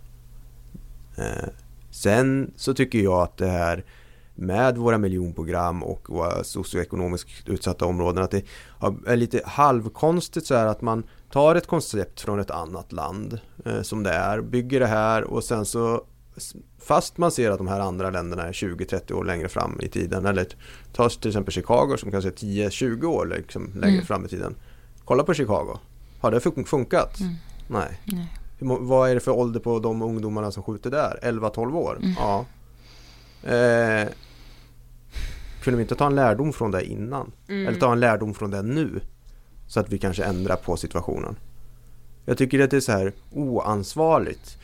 Eh, 1.17 1.49
sen 1.91 2.53
så 2.55 2.73
tycker 2.73 2.99
jag 2.99 3.21
att 3.21 3.37
det 3.37 3.47
här 3.47 3.85
med 4.35 4.77
våra 4.77 4.97
miljonprogram 4.97 5.83
och 5.83 6.09
våra 6.09 6.43
socioekonomiskt 6.43 7.49
utsatta 7.49 7.85
områden 7.85 8.23
att 8.23 8.31
det 8.31 8.43
är 9.07 9.15
lite 9.15 9.41
halvkonstigt 9.45 10.45
så 10.45 10.55
här 10.55 10.65
att 10.65 10.81
man 10.81 11.03
tar 11.31 11.55
ett 11.55 11.67
koncept 11.67 12.21
från 12.21 12.39
ett 12.39 12.51
annat 12.51 12.91
land 12.91 13.39
eh, 13.65 13.81
som 13.81 14.03
det 14.03 14.11
är, 14.11 14.41
bygger 14.41 14.79
det 14.79 14.87
här 14.87 15.23
och 15.23 15.43
sen 15.43 15.65
så 15.65 16.03
fast 16.79 17.17
man 17.17 17.31
ser 17.31 17.51
att 17.51 17.57
de 17.57 17.67
här 17.67 17.79
andra 17.79 18.09
länderna 18.09 18.43
är 18.47 18.51
20-30 18.53 19.13
år 19.13 19.23
längre 19.25 19.49
fram 19.49 19.79
i 19.81 19.87
tiden 19.87 20.25
eller 20.25 20.47
ta 20.93 21.09
till 21.09 21.29
exempel 21.29 21.53
Chicago 21.53 21.95
som 21.97 22.11
kanske 22.11 22.29
är 22.29 22.33
10-20 22.33 23.05
år 23.05 23.25
liksom 23.37 23.71
längre 23.75 23.93
Mm. 23.93 24.05
fram 24.05 24.25
i 24.25 24.27
tiden. 24.27 24.55
Kolla 25.05 25.23
på 25.23 25.33
Chicago. 25.33 25.77
Har 26.19 26.31
det 26.31 26.39
fun- 26.39 26.65
funkat? 26.65 27.19
Mm. 27.19 27.33
Nej. 27.67 27.99
Nej. 28.05 28.33
Vad 28.59 29.09
är 29.09 29.13
det 29.13 29.19
för 29.19 29.31
ålder 29.31 29.59
på 29.59 29.79
de 29.79 30.01
ungdomarna 30.01 30.51
som 30.51 30.63
skjuter 30.63 30.89
där? 30.91 31.19
11-12 31.23 31.75
år? 31.77 31.97
Mm. 32.01 32.13
Ja. 32.17 32.45
Eh, 33.43 34.07
kunde 35.63 35.77
vi 35.77 35.81
inte 35.81 35.95
ta 35.95 36.05
en 36.05 36.15
lärdom 36.15 36.53
från 36.53 36.71
det 36.71 36.85
innan? 36.85 37.31
Mm. 37.47 37.67
Eller 37.67 37.79
ta 37.79 37.91
en 37.91 37.99
lärdom 37.99 38.33
från 38.33 38.51
det 38.51 38.61
nu? 38.61 39.01
Så 39.69 39.79
att 39.79 39.89
vi 39.89 39.97
kanske 39.97 40.23
ändrar 40.23 40.55
på 40.55 40.77
situationen. 40.77 41.35
Jag 42.25 42.37
tycker 42.37 42.59
att 42.59 42.71
det 42.71 42.77
är 42.77 42.81
så 42.81 42.91
här 42.91 43.13
oansvarigt. 43.31 44.57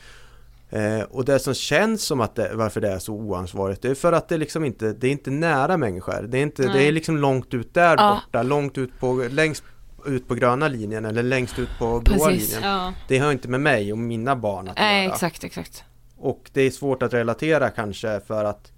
Eh, 0.70 1.00
och 1.00 1.24
det 1.24 1.38
som 1.38 1.54
känns 1.54 2.02
som 2.02 2.20
att 2.20 2.34
det, 2.34 2.50
varför 2.54 2.80
det 2.80 2.88
är 2.92 2.98
så 2.98 3.14
oansvarigt 3.14 3.82
det 3.82 3.88
är 3.88 3.94
för 3.94 4.12
att 4.12 4.28
det 4.28 4.38
liksom 4.38 4.64
inte, 4.64 4.92
det 4.92 5.06
är 5.06 5.12
inte 5.12 5.30
nära 5.30 5.76
människor. 5.76 6.22
Det 6.22 6.38
är, 6.38 6.42
inte, 6.42 6.62
det 6.72 6.82
är 6.82 6.92
liksom 6.92 7.16
långt 7.18 7.54
ut 7.54 7.74
där 7.74 7.96
Ja. 7.98 8.20
borta, 8.26 8.42
långt 8.42 8.78
ut 8.78 8.98
på, 9.00 9.26
längst 9.30 9.64
ut 10.06 10.28
på 10.28 10.34
gröna 10.34 10.68
linjen 10.68 11.04
eller 11.04 11.22
längst 11.22 11.58
ut 11.58 11.68
på 11.78 12.00
blåa 12.00 12.28
linjen. 12.28 12.62
Ja. 12.62 12.92
Det 13.08 13.18
har 13.18 13.32
inte 13.32 13.48
med 13.48 13.60
mig 13.60 13.92
och 13.92 13.98
mina 13.98 14.36
barn 14.36 14.68
att 14.68 14.76
Nej, 14.76 15.04
göra. 15.04 15.14
exakt, 15.14 15.44
exakt. 15.44 15.84
Och 16.16 16.50
det 16.52 16.60
är 16.62 16.70
svårt 16.70 17.02
att 17.02 17.14
relatera 17.14 17.70
kanske 17.70 18.20
för 18.26 18.44
att 18.44 18.72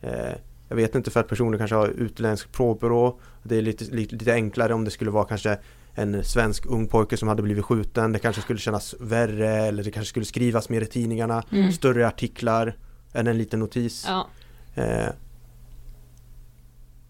eh, 0.00 0.32
jag 0.72 0.76
vet 0.76 0.94
inte 0.94 1.10
för 1.10 1.20
att 1.20 1.28
personer 1.28 1.58
kanske 1.58 1.76
har 1.76 1.88
utländsk 1.88 2.52
provbyrå. 2.52 3.20
Det 3.42 3.56
är 3.56 3.62
lite, 3.62 3.84
lite, 3.84 4.14
lite 4.16 4.32
enklare 4.32 4.74
om 4.74 4.84
det 4.84 4.90
skulle 4.90 5.10
vara 5.10 5.24
kanske 5.24 5.58
en 5.94 6.24
svensk 6.24 6.66
ung 6.66 6.88
pojke 6.88 7.16
som 7.16 7.28
hade 7.28 7.42
blivit 7.42 7.64
skjuten. 7.64 8.12
Det 8.12 8.18
kanske 8.18 8.42
skulle 8.42 8.58
kännas 8.58 8.94
värre 9.00 9.48
eller 9.48 9.84
det 9.84 9.90
kanske 9.90 10.08
skulle 10.08 10.24
skrivas 10.24 10.68
mer 10.68 10.80
i 10.80 10.86
tidningarna. 10.86 11.42
Mm. 11.52 11.72
Större 11.72 12.06
artiklar 12.06 12.76
än 13.12 13.26
en 13.26 13.38
liten 13.38 13.60
notis. 13.60 14.04
Ja. 14.08 14.26
Eh, 14.74 15.08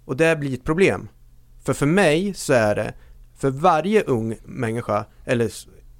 och 0.05 0.17
det 0.17 0.37
blir 0.37 0.55
ett 0.55 0.65
problem. 0.65 1.09
För 1.65 1.73
för 1.73 1.87
mig 1.87 2.35
så 2.35 2.53
är 2.53 2.75
det 2.75 2.95
för 3.37 3.51
varje 3.51 4.03
ung 4.03 4.37
människa 4.45 5.05
eller 5.25 5.51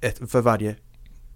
ett, 0.01 0.31
för 0.31 0.41
varje 0.41 0.75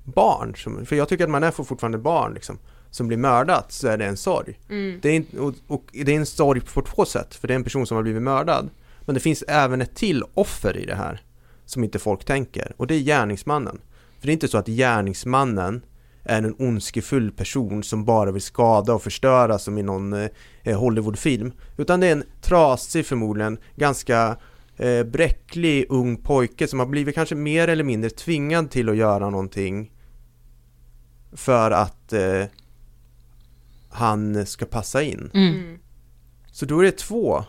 barn, 0.03 0.55
som, 0.55 0.85
för 0.85 0.95
jag 0.95 1.09
tycker 1.09 1.23
att 1.23 1.29
man 1.29 1.43
är 1.43 1.51
fortfarande 1.51 1.97
barn 1.97 2.33
liksom, 2.33 2.59
som 2.97 3.07
blir 3.07 3.17
mördat 3.17 3.71
så 3.71 3.87
är 3.87 3.97
det 3.97 4.05
en 4.05 4.17
sorg. 4.17 4.59
Mm. 4.69 4.99
Det 5.01 5.09
är, 5.09 5.13
inte- 5.13 5.39
och, 5.39 5.53
och 5.67 5.83
det 5.91 6.11
är 6.13 6.17
en 6.17 6.25
sorg 6.25 6.61
på 6.61 6.81
två 6.81 7.05
sätt, 7.05 7.35
för 7.35 7.47
det 7.47 7.53
är 7.53 7.55
en 7.55 7.63
person 7.63 7.87
som 7.87 7.95
har 7.95 8.03
blivit 8.03 8.21
mördad. 8.21 8.69
Men 9.01 9.13
det 9.15 9.19
finns 9.21 9.43
även 9.47 9.81
ett 9.81 9.95
till 9.95 10.23
offer 10.33 10.77
i 10.77 10.85
det 10.85 10.95
här 10.95 11.21
som 11.65 11.83
inte 11.83 11.99
folk 11.99 12.25
tänker 12.25 12.71
och 12.77 12.87
det 12.87 12.95
är 12.95 12.99
gärningsmannen. 12.99 13.81
För 14.19 14.27
det 14.27 14.31
är 14.31 14.33
inte 14.33 14.47
så 14.47 14.57
att 14.57 14.67
gärningsmannen 14.67 15.81
är 16.23 16.37
en 16.43 16.55
ondskefull 16.59 17.31
person 17.31 17.83
som 17.83 18.05
bara 18.05 18.31
vill 18.31 18.41
skada 18.41 18.93
och 18.93 19.03
förstöra 19.03 19.59
som 19.59 19.77
i 19.77 19.83
någon 19.83 20.13
eh, 20.63 20.79
Hollywoodfilm. 20.79 21.51
Utan 21.77 21.99
det 21.99 22.07
är 22.07 22.11
en 22.11 22.23
trasig 22.41 23.05
förmodligen, 23.05 23.57
ganska 23.75 24.37
eh, 24.77 25.03
bräcklig 25.03 25.85
ung 25.89 26.17
pojke 26.17 26.67
som 26.67 26.79
har 26.79 26.85
blivit 26.85 27.15
kanske 27.15 27.35
mer 27.35 27.67
eller 27.67 27.83
mindre 27.83 28.09
tvingad 28.09 28.71
till 28.71 28.89
att 28.89 28.97
göra 28.97 29.29
någonting 29.29 29.91
för 31.33 31.71
att 31.71 32.13
eh, 32.13 32.43
han 33.97 34.45
ska 34.45 34.65
passa 34.65 35.01
in. 35.03 35.31
Mm. 35.33 35.79
Så 36.51 36.65
då 36.65 36.79
är 36.79 36.83
det 36.83 36.97
två 36.97 37.43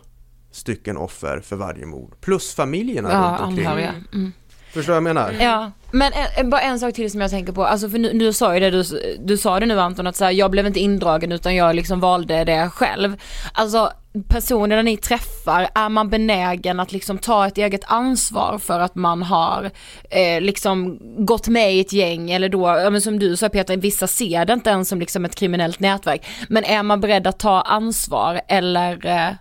stycken 0.50 0.96
offer 0.96 1.40
för 1.40 1.56
varje 1.56 1.86
mord, 1.86 2.20
plus 2.20 2.54
familjerna 2.54 3.12
Ja, 3.12 3.18
runt 3.40 3.40
omkring. 3.48 3.66
anhöriga. 3.66 3.94
Mm. 4.12 4.32
Förstår 4.72 4.80
du 4.82 4.86
vad 4.86 4.96
jag 4.96 5.02
menar? 5.14 5.36
Ja, 5.40 5.72
men 5.92 6.12
en, 6.36 6.50
bara 6.50 6.60
en 6.60 6.80
sak 6.80 6.94
till 6.94 7.10
som 7.10 7.20
jag 7.20 7.30
tänker 7.30 7.52
på, 7.52 7.64
alltså 7.64 7.90
för 7.90 7.98
nu, 7.98 8.12
du 8.12 8.32
sa 8.32 8.54
ju 8.54 8.60
det, 8.60 8.70
du, 8.70 8.84
du 9.24 9.36
sa 9.36 9.60
det 9.60 9.66
nu 9.66 9.80
Anton 9.80 10.06
att 10.06 10.16
så 10.16 10.24
här, 10.24 10.32
jag 10.32 10.50
blev 10.50 10.66
inte 10.66 10.80
indragen 10.80 11.32
utan 11.32 11.54
jag 11.54 11.76
liksom 11.76 12.00
valde 12.00 12.44
det 12.44 12.70
själv. 12.70 13.16
Alltså 13.52 13.92
personerna 14.22 14.82
ni 14.82 14.96
träffar, 14.96 15.68
är 15.74 15.88
man 15.88 16.08
benägen 16.08 16.80
att 16.80 16.92
liksom 16.92 17.18
ta 17.18 17.46
ett 17.46 17.58
eget 17.58 17.84
ansvar 17.86 18.58
för 18.58 18.80
att 18.80 18.94
man 18.94 19.22
har 19.22 19.70
eh, 20.10 20.40
liksom 20.40 20.98
gått 21.26 21.48
med 21.48 21.74
i 21.74 21.80
ett 21.80 21.92
gäng 21.92 22.30
eller 22.30 22.48
då, 22.48 22.68
ja, 22.68 22.90
men 22.90 23.00
som 23.00 23.18
du 23.18 23.36
sa 23.36 23.48
Peter, 23.48 23.76
vissa 23.76 24.06
ser 24.06 24.44
det 24.44 24.52
inte 24.52 24.70
ens 24.70 24.88
som 24.88 25.00
liksom 25.00 25.24
ett 25.24 25.34
kriminellt 25.34 25.80
nätverk. 25.80 26.26
Men 26.48 26.64
är 26.64 26.82
man 26.82 27.00
beredd 27.00 27.26
att 27.26 27.38
ta 27.38 27.60
ansvar 27.60 28.40
eller 28.48 29.06
eh, 29.06 29.34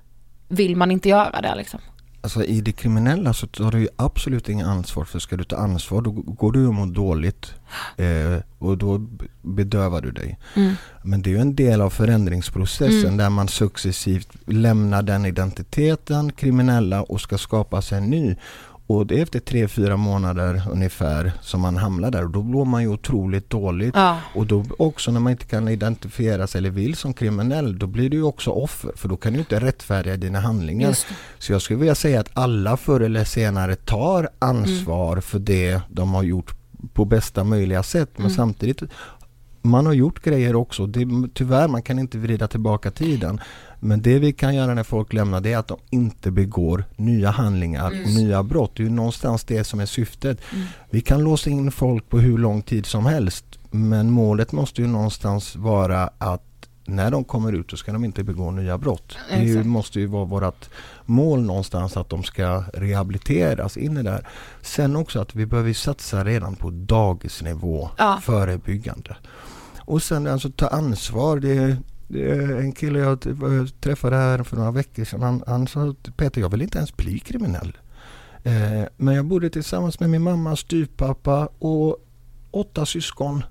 vill 0.48 0.76
man 0.76 0.92
inte 0.92 1.10
göra 1.10 1.42
det 1.42 1.56
liksom? 1.56 1.80
Alltså 2.28 2.44
i 2.44 2.62
det 2.62 2.72
kriminella 2.72 3.34
så 3.34 3.48
tar 3.48 3.72
du 3.72 3.80
ju 3.80 3.88
absolut 3.96 4.50
inget 4.50 4.68
ansvar 4.68 5.06
för 5.06 5.20
ska 5.20 5.38
du 5.38 5.44
ta 5.44 5.56
ansvar 5.56 6.02
då 6.02 6.12
går 6.12 6.52
du 6.52 6.68
och 6.68 6.74
mår 6.74 6.86
dåligt 6.86 7.54
eh, 7.98 8.42
och 8.60 8.78
då 8.78 9.08
bedövar 9.42 10.02
du 10.02 10.12
dig. 10.12 10.38
Mm. 10.56 10.74
Men 11.04 11.22
det 11.22 11.30
är 11.30 11.32
ju 11.32 11.40
en 11.42 11.56
del 11.56 11.82
av 11.82 11.90
förändringsprocessen 11.90 13.06
Mm. 13.06 13.18
där 13.18 13.30
man 13.30 13.48
successivt 13.48 14.30
lämnar 14.46 15.02
den 15.04 15.26
identiteten, 15.26 16.32
kriminella 16.32 17.02
och 17.02 17.22
ska 17.22 17.38
skapa 17.38 17.82
sig 17.82 17.98
en 17.98 18.10
ny. 18.10 18.36
Och 18.90 19.08
det 19.08 19.18
är 19.20 19.24
efter 19.24 19.40
tre, 19.40 19.68
fyra 19.68 19.98
månader 19.98 20.62
ungefär 20.72 21.32
som 21.42 21.62
man 21.62 21.78
hamnar 21.78 22.12
där 22.12 22.24
och 22.24 22.30
då 22.30 22.44
mår 22.44 22.66
man 22.66 22.82
ju 22.82 22.88
otroligt 22.88 23.50
dåligt. 23.50 23.96
Ja. 23.96 24.18
Och 24.36 24.46
då 24.48 24.66
också 24.80 25.12
när 25.12 25.20
man 25.20 25.32
inte 25.32 25.46
kan 25.46 25.68
identifiera 25.68 26.48
sig 26.48 26.60
eller 26.60 26.70
vill 26.70 26.96
som 26.96 27.14
kriminell 27.14 27.80
då 27.80 27.88
blir 27.88 28.10
du 28.10 28.18
ju 28.18 28.24
också 28.24 28.52
offer 28.52 28.92
för 28.96 29.10
då 29.10 29.18
kan 29.18 29.34
du 29.34 29.40
inte 29.40 29.60
rättfärdiga 29.60 30.18
dina 30.18 30.40
handlingar. 30.40 30.98
Så 31.40 31.52
jag 31.52 31.62
skulle 31.62 31.80
vilja 31.80 31.96
säga 31.96 32.20
att 32.20 32.30
alla 32.34 32.78
förr 32.78 33.00
eller 33.00 33.24
senare 33.24 33.76
tar 33.76 34.30
ansvar 34.40 35.22
för 35.22 35.40
det 35.40 35.82
de 35.90 36.14
har 36.14 36.24
gjort 36.24 36.54
på 36.94 37.06
bästa 37.06 37.44
möjliga 37.44 37.84
sätt. 37.84 38.10
Men 38.16 38.26
Mm. 38.26 38.36
samtidigt 38.36 38.82
man 39.62 39.86
har 39.86 39.94
gjort 39.94 40.24
grejer 40.24 40.56
också. 40.56 40.86
Det, 40.86 41.08
tyvärr, 41.34 41.68
man 41.68 41.82
kan 41.82 42.00
inte 42.00 42.18
vrida 42.18 42.48
tillbaka 42.48 42.92
tiden. 42.92 43.40
Men 43.80 44.02
det 44.02 44.20
vi 44.20 44.34
kan 44.34 44.56
göra 44.56 44.74
när 44.74 44.84
folk 44.84 45.14
lämnar 45.14 45.42
det 45.42 45.54
är 45.54 45.58
att 45.58 45.68
de 45.68 45.78
inte 45.90 46.32
begår 46.32 46.84
nya 46.96 47.32
handlingar 47.32 47.86
och 47.88 47.94
Mm. 47.94 48.14
nya 48.14 48.44
brott. 48.44 48.72
Det 48.76 48.84
är 48.84 48.88
ju 48.88 48.92
någonstans 48.92 49.44
det 49.44 49.64
som 49.64 49.80
är 49.80 49.86
syftet. 49.86 50.40
Mm. 50.54 50.66
Vi 50.90 51.02
kan 51.02 51.24
låsa 51.24 51.50
in 51.50 51.72
folk 51.72 52.10
på 52.10 52.20
hur 52.20 52.38
lång 52.38 52.62
tid 52.62 52.86
som 52.86 53.06
helst. 53.06 53.46
Men 53.72 54.12
målet 54.12 54.52
måste 54.52 54.82
ju 54.82 54.88
någonstans 54.88 55.56
vara 55.56 56.10
att 56.18 56.44
när 56.86 57.12
de 57.12 57.24
kommer 57.24 57.54
ut 57.54 57.70
så 57.72 57.78
ska 57.78 57.92
de 57.94 58.06
inte 58.06 58.24
begå 58.24 58.52
nya 58.52 58.78
brott. 58.78 59.18
Det 59.30 59.44
ju, 59.44 59.64
måste 59.64 60.00
ju 60.00 60.06
vara 60.06 60.26
vårt 60.26 60.70
mål 61.06 61.42
någonstans 61.42 61.98
att 61.98 62.10
de 62.10 62.24
ska 62.24 62.64
rehabiliteras 62.74 63.78
in 63.78 63.98
i 63.98 64.04
det 64.04 64.12
här. 64.12 64.28
Sen 64.62 64.96
också 64.96 65.20
att 65.22 65.36
vi 65.36 65.46
behöver 65.46 65.74
satsa 65.74 66.24
redan 66.26 66.56
på 66.56 66.70
dagisnivå 66.70 67.90
Ja. 67.98 68.20
förebyggande. 68.24 69.16
Och 69.80 70.04
sen 70.04 70.28
alltså 70.28 70.50
ta 70.52 70.68
ansvar. 70.68 71.40
Det 71.40 71.78
en 72.10 72.72
kille 72.72 73.00
jag 73.00 73.26
träffade 73.80 74.16
här 74.16 74.44
för 74.44 74.58
några 74.58 74.72
veckor 74.72 75.04
sedan. 75.04 75.22
Han, 75.22 75.44
han 75.48 75.68
sa 75.68 75.96
Peter 76.18 76.42
jag 76.42 76.50
vill 76.50 76.62
inte 76.62 76.78
ens 76.78 76.98
bli 76.98 77.20
kriminell. 77.20 77.78
Eh, 78.44 78.88
men 78.98 79.16
jag 79.16 79.26
bodde 79.26 79.50
tillsammans 79.50 80.00
med 80.00 80.10
min 80.10 80.22
mamma, 80.22 80.56
styvpappa 80.56 81.50
och 81.60 81.98
åtta 82.52 82.86
syskon. 82.86 83.44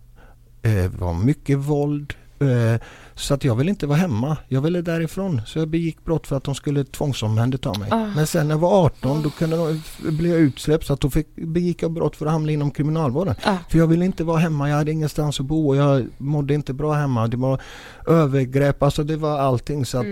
Eh, 0.62 0.90
var 0.90 1.14
mycket 1.14 1.58
våld. 1.58 2.14
Eh, 2.38 2.80
så 3.16 3.34
att 3.34 3.44
jag 3.44 3.54
ville 3.54 3.70
inte 3.70 3.86
vara 3.86 3.98
hemma. 3.98 4.36
Jag 4.48 4.60
ville 4.60 4.82
därifrån. 4.82 5.40
Så 5.46 5.58
jag 5.58 5.68
begick 5.68 6.04
brott 6.04 6.26
för 6.26 6.36
att 6.36 6.44
de 6.44 6.54
skulle 6.54 6.84
tvångsomhänderta 6.84 7.78
mig. 7.78 7.88
Ah. 7.90 8.06
Men 8.16 8.26
sen 8.26 8.48
när 8.48 8.54
jag 8.54 8.60
var 8.60 8.84
18 8.84 9.22
då 9.22 9.30
kunde 9.30 9.56
de, 9.56 9.82
blev 9.98 10.32
jag 10.32 10.40
utsläppt 10.40 10.86
så 10.86 10.92
att 10.92 11.00
då 11.00 11.10
fick, 11.10 11.36
begick 11.36 11.82
jag 11.82 11.90
brott 11.90 12.16
för 12.16 12.26
att 12.26 12.32
hamna 12.32 12.52
inom 12.52 12.70
kriminalvården. 12.70 13.34
Ah. 13.42 13.56
För 13.68 13.78
jag 13.78 13.86
ville 13.86 14.04
inte 14.04 14.24
vara 14.24 14.38
hemma. 14.38 14.68
Jag 14.68 14.76
hade 14.76 14.92
ingenstans 14.92 15.40
att 15.40 15.46
bo 15.46 15.68
och 15.68 15.76
jag 15.76 16.06
mådde 16.18 16.54
inte 16.54 16.72
bra 16.72 16.92
hemma. 16.92 17.28
Det 17.28 17.36
var 17.36 17.60
övergrepp, 18.06 18.82
alltså 18.82 19.04
det 19.04 19.16
var 19.16 19.38
allting. 19.38 19.86
Så 19.86 19.98
att 19.98 20.06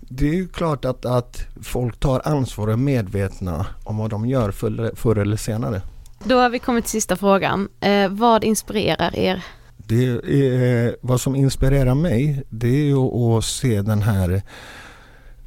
det 0.00 0.28
är 0.28 0.34
ju 0.34 0.48
klart 0.48 0.84
att, 0.84 1.04
att 1.06 1.46
folk 1.62 2.00
tar 2.00 2.22
ansvar 2.24 2.66
och 2.66 2.72
är 2.72 2.76
medvetna 2.76 3.66
om 3.84 3.96
vad 3.96 4.10
de 4.10 4.26
gör 4.26 4.50
förr, 4.50 4.92
förr 4.94 5.18
eller 5.18 5.36
senare. 5.36 5.82
Då 6.24 6.38
har 6.38 6.50
vi 6.50 6.58
kommit 6.58 6.84
till 6.84 6.90
sista 6.90 7.16
frågan. 7.16 7.68
Eh, 7.80 8.08
vad 8.08 8.44
inspirerar 8.44 9.16
er? 9.16 9.44
Det 9.86 10.04
är, 10.04 10.86
eh, 10.86 10.92
vad 11.00 11.20
som 11.20 11.36
inspirerar 11.36 11.94
mig 11.94 12.42
det 12.50 12.68
är 12.68 12.84
ju 12.84 12.96
att 12.96 13.44
se 13.44 13.82
den 13.82 14.02
här 14.02 14.42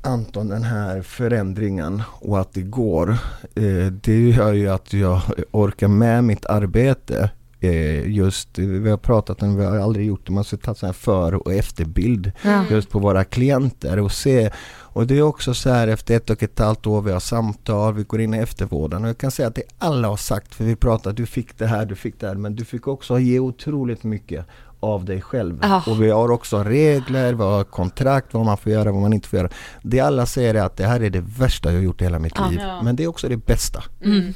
Anton 0.01 0.47
den 0.47 0.63
här 0.63 1.01
förändringen 1.01 2.03
och 2.19 2.39
att 2.39 2.53
det 2.53 2.61
går. 2.61 3.09
Eh, 3.55 3.91
det 4.01 4.29
gör 4.29 4.53
ju 4.53 4.69
att 4.69 4.93
jag 4.93 5.21
orkar 5.51 5.87
med 5.87 6.23
mitt 6.23 6.45
arbete. 6.45 7.29
Eh, 7.59 8.09
just, 8.11 8.57
vi 8.59 8.89
har 8.89 8.97
pratat 8.97 9.41
om, 9.43 9.55
vi 9.57 9.65
har 9.65 9.77
aldrig 9.77 10.05
gjort 10.07 10.25
det, 10.27 10.31
man 10.31 10.43
ska 10.43 10.57
ta 10.57 10.75
så 10.75 10.85
här 10.85 10.93
för 10.93 11.33
och 11.33 11.53
efterbild 11.53 12.31
Ja. 12.43 12.63
just 12.69 12.89
på 12.89 12.99
våra 12.99 13.23
klienter 13.23 13.99
och 13.99 14.11
se. 14.11 14.49
Och 14.79 15.07
det 15.07 15.17
är 15.17 15.21
också 15.21 15.53
så 15.53 15.69
här 15.69 15.87
efter 15.87 16.15
ett 16.17 16.29
och 16.29 16.43
ett 16.43 16.59
halvt 16.59 16.87
år, 16.87 17.01
vi 17.01 17.11
har 17.11 17.19
samtal, 17.19 17.93
vi 17.93 18.03
går 18.03 18.21
in 18.21 18.33
i 18.33 18.37
eftervården 18.37 19.03
och 19.03 19.09
jag 19.09 19.17
kan 19.17 19.31
säga 19.31 19.47
att 19.47 19.55
det 19.55 19.63
alla 19.77 20.07
har 20.07 20.17
sagt, 20.17 20.55
för 20.55 20.63
vi 20.63 20.75
pratar, 20.75 21.13
du 21.13 21.25
fick 21.25 21.57
det 21.57 21.67
här, 21.67 21.85
du 21.85 21.95
fick 21.95 22.19
det 22.19 22.27
här, 22.27 22.35
men 22.35 22.55
du 22.55 22.65
fick 22.65 22.87
också 22.87 23.19
ge 23.19 23.39
otroligt 23.39 24.03
mycket 24.03 24.45
av 24.79 25.05
dig 25.05 25.21
själv. 25.21 25.59
Ja. 25.61 25.83
Och 25.87 26.01
vi 26.03 26.09
har 26.09 26.31
också 26.31 26.63
regler, 26.63 27.33
vi 27.33 27.43
har 27.43 27.63
kontrakt, 27.63 28.33
vad 28.33 28.45
man 28.45 28.57
får 28.57 28.71
göra, 28.71 28.91
vad 28.91 29.01
man 29.01 29.13
inte 29.13 29.27
får 29.27 29.39
göra. 29.39 29.49
Det 29.83 29.99
alla 29.99 30.25
säger 30.25 30.55
är 30.55 30.61
att 30.63 30.77
det 30.77 30.85
här 30.85 30.99
är 31.03 31.09
det 31.09 31.23
värsta 31.39 31.69
jag 31.71 31.77
har 31.77 31.83
gjort 31.83 32.01
i 32.01 32.03
hela 32.03 32.19
mitt 32.19 32.33
Ja. 32.35 32.47
liv. 32.49 32.59
Men 32.83 32.95
det 32.95 33.03
är 33.03 33.07
också 33.07 33.29
det 33.29 33.37
bästa. 33.37 33.83
Mm. 34.03 34.33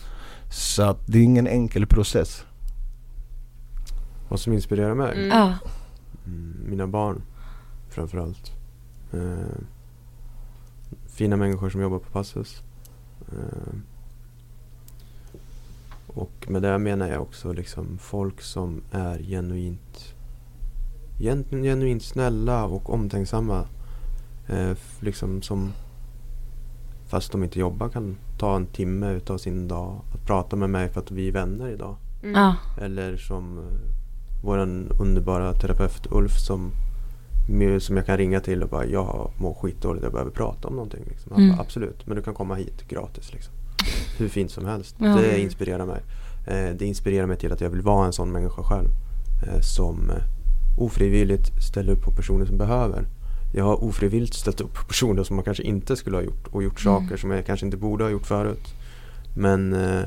Så 0.51 0.83
att 0.83 0.99
det 1.07 1.17
är 1.17 1.23
ingen 1.23 1.47
enkel 1.47 1.85
process. 1.87 2.43
Vad 4.31 4.39
som 4.39 4.53
inspirerar 4.53 4.95
mig? 4.95 5.17
Mm. 5.17 5.27
Ja. 5.37 5.57
Mm, 6.25 6.55
Mina 6.65 6.87
barn 6.87 7.21
framförallt. 7.89 8.51
Eh, 9.13 9.57
fina 11.07 11.37
människor 11.37 11.69
som 11.69 11.81
jobbar 11.81 11.99
på 11.99 12.09
Passus. 12.09 12.63
Eh, 13.31 13.73
och 16.07 16.45
med 16.47 16.61
det 16.61 16.77
menar 16.77 17.07
jag 17.07 17.21
också 17.21 17.53
liksom 17.53 17.97
folk 17.97 18.41
som 18.41 18.81
är 18.91 19.19
genuint 19.19 20.15
gen, 21.19 21.45
genuint 21.51 22.03
snälla 22.03 22.65
och 22.65 22.93
omtänksamma. 22.93 23.65
Eh, 24.47 24.77
liksom 24.99 25.41
som 25.41 25.73
fast 27.07 27.31
de 27.31 27.43
inte 27.43 27.59
jobbar 27.59 27.89
kan 27.89 28.17
ta 28.37 28.55
en 28.55 28.65
timme 28.65 29.11
utav 29.11 29.37
sin 29.37 29.67
dag 29.67 30.01
att 30.13 30.25
prata 30.25 30.55
med 30.55 30.69
mig 30.69 30.89
för 30.89 31.01
att 31.01 31.11
vi 31.11 31.27
är 31.27 31.31
vänner 31.31 31.67
idag. 31.67 31.95
Mm. 32.23 32.53
Eller 32.81 33.17
som 33.17 33.59
våran 34.41 34.87
underbara 34.99 35.53
terapeut 35.53 36.07
Ulf 36.11 36.39
som, 36.39 36.71
som 37.79 37.97
jag 37.97 38.05
kan 38.05 38.17
ringa 38.17 38.39
till 38.39 38.63
och 38.63 38.69
bara 38.69 38.85
jag 38.85 39.31
mår 39.37 39.53
skitdåligt, 39.53 40.03
jag 40.03 40.11
behöver 40.11 40.31
prata 40.31 40.67
om 40.67 40.73
någonting. 40.75 41.03
Liksom. 41.07 41.31
Han 41.31 41.43
Mm. 41.43 41.55
bara, 41.55 41.61
Absolut, 41.63 42.07
men 42.07 42.15
du 42.17 42.23
kan 42.23 42.33
komma 42.33 42.55
hit 42.55 42.87
gratis. 42.87 43.33
Liksom. 43.33 43.53
Hur 44.17 44.29
fint 44.29 44.51
som 44.51 44.65
helst. 44.65 44.95
Ja. 44.99 45.15
Det 45.15 45.39
inspirerar 45.41 45.85
mig. 45.85 46.01
Eh, 46.47 46.75
det 46.79 46.85
inspirerar 46.85 47.27
mig 47.27 47.37
till 47.37 47.51
att 47.51 47.61
jag 47.61 47.69
vill 47.69 47.81
vara 47.81 48.05
en 48.05 48.13
sån 48.13 48.31
människa 48.31 48.63
själv. 48.63 48.89
Eh, 49.47 49.59
som 49.61 50.09
eh, 50.09 50.23
ofrivilligt 50.77 51.63
ställer 51.63 51.91
upp 51.93 52.01
på 52.03 52.11
personer 52.11 52.45
som 52.45 52.57
behöver. 52.57 53.05
Jag 53.53 53.63
har 53.65 53.83
ofrivilligt 53.83 54.33
ställt 54.33 54.61
upp 54.61 54.73
på 54.73 54.85
personer 54.85 55.23
som 55.23 55.35
man 55.35 55.45
kanske 55.45 55.63
inte 55.63 55.95
skulle 55.95 56.17
ha 56.17 56.23
gjort 56.23 56.47
och 56.47 56.63
gjort 56.63 56.85
Mm. 56.85 57.01
saker 57.01 57.17
som 57.17 57.31
jag 57.31 57.45
kanske 57.45 57.65
inte 57.65 57.77
borde 57.77 58.03
ha 58.03 58.11
gjort 58.11 58.25
förut. 58.25 58.67
Men 59.35 59.73
eh, 59.73 60.01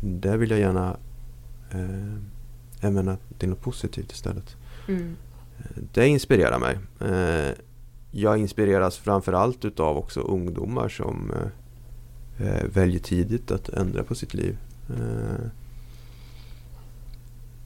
där 0.00 0.36
vill 0.36 0.50
jag 0.50 0.60
gärna 0.60 0.96
eh, 1.70 2.18
använda 2.82 3.16
till 3.38 3.48
något 3.48 3.60
positivt 3.60 4.12
istället. 4.12 4.56
Mm. 4.88 5.16
Eh, 5.58 5.82
Det 5.92 6.06
inspirerar 6.06 6.58
mig. 6.58 6.78
Eh, 7.00 7.54
jag 8.10 8.38
inspireras 8.38 8.98
framförallt 8.98 9.64
utav 9.64 9.96
också 9.96 10.20
ungdomar 10.20 10.88
som 10.88 11.32
eh, 12.38 12.64
väljer 12.74 13.00
tidigt 13.00 13.50
att 13.50 13.68
ändra 13.68 14.04
på 14.04 14.14
sitt 14.14 14.34
liv. 14.34 14.56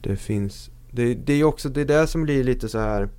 Det 0.01 0.15
finns 0.15 0.69
det, 0.91 1.13
det 1.13 1.33
är 1.33 1.43
också 1.43 1.69
det 1.69 1.81
är 1.81 1.85
det 1.85 2.07
som 2.07 2.23
blir 2.23 2.43
lite 2.43 2.69
så 2.69 2.79
här 2.79 3.09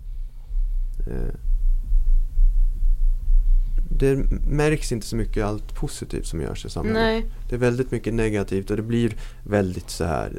det 3.99 4.17
märks 4.51 4.93
inte 4.93 5.07
så 5.07 5.17
mycket 5.17 5.45
allt 5.45 5.75
positivt 5.75 6.27
som 6.27 6.41
görs 6.41 6.67
i 6.67 6.71
samhället. 6.71 7.03
Nej. 7.03 7.27
Det 7.49 7.55
är 7.55 7.59
väldigt 7.59 7.91
mycket 7.91 8.15
negativt 8.15 8.71
och 8.71 8.77
det 8.77 8.83
blir 8.83 9.17
väldigt 9.45 9.91
så 9.91 10.05
här 10.05 10.39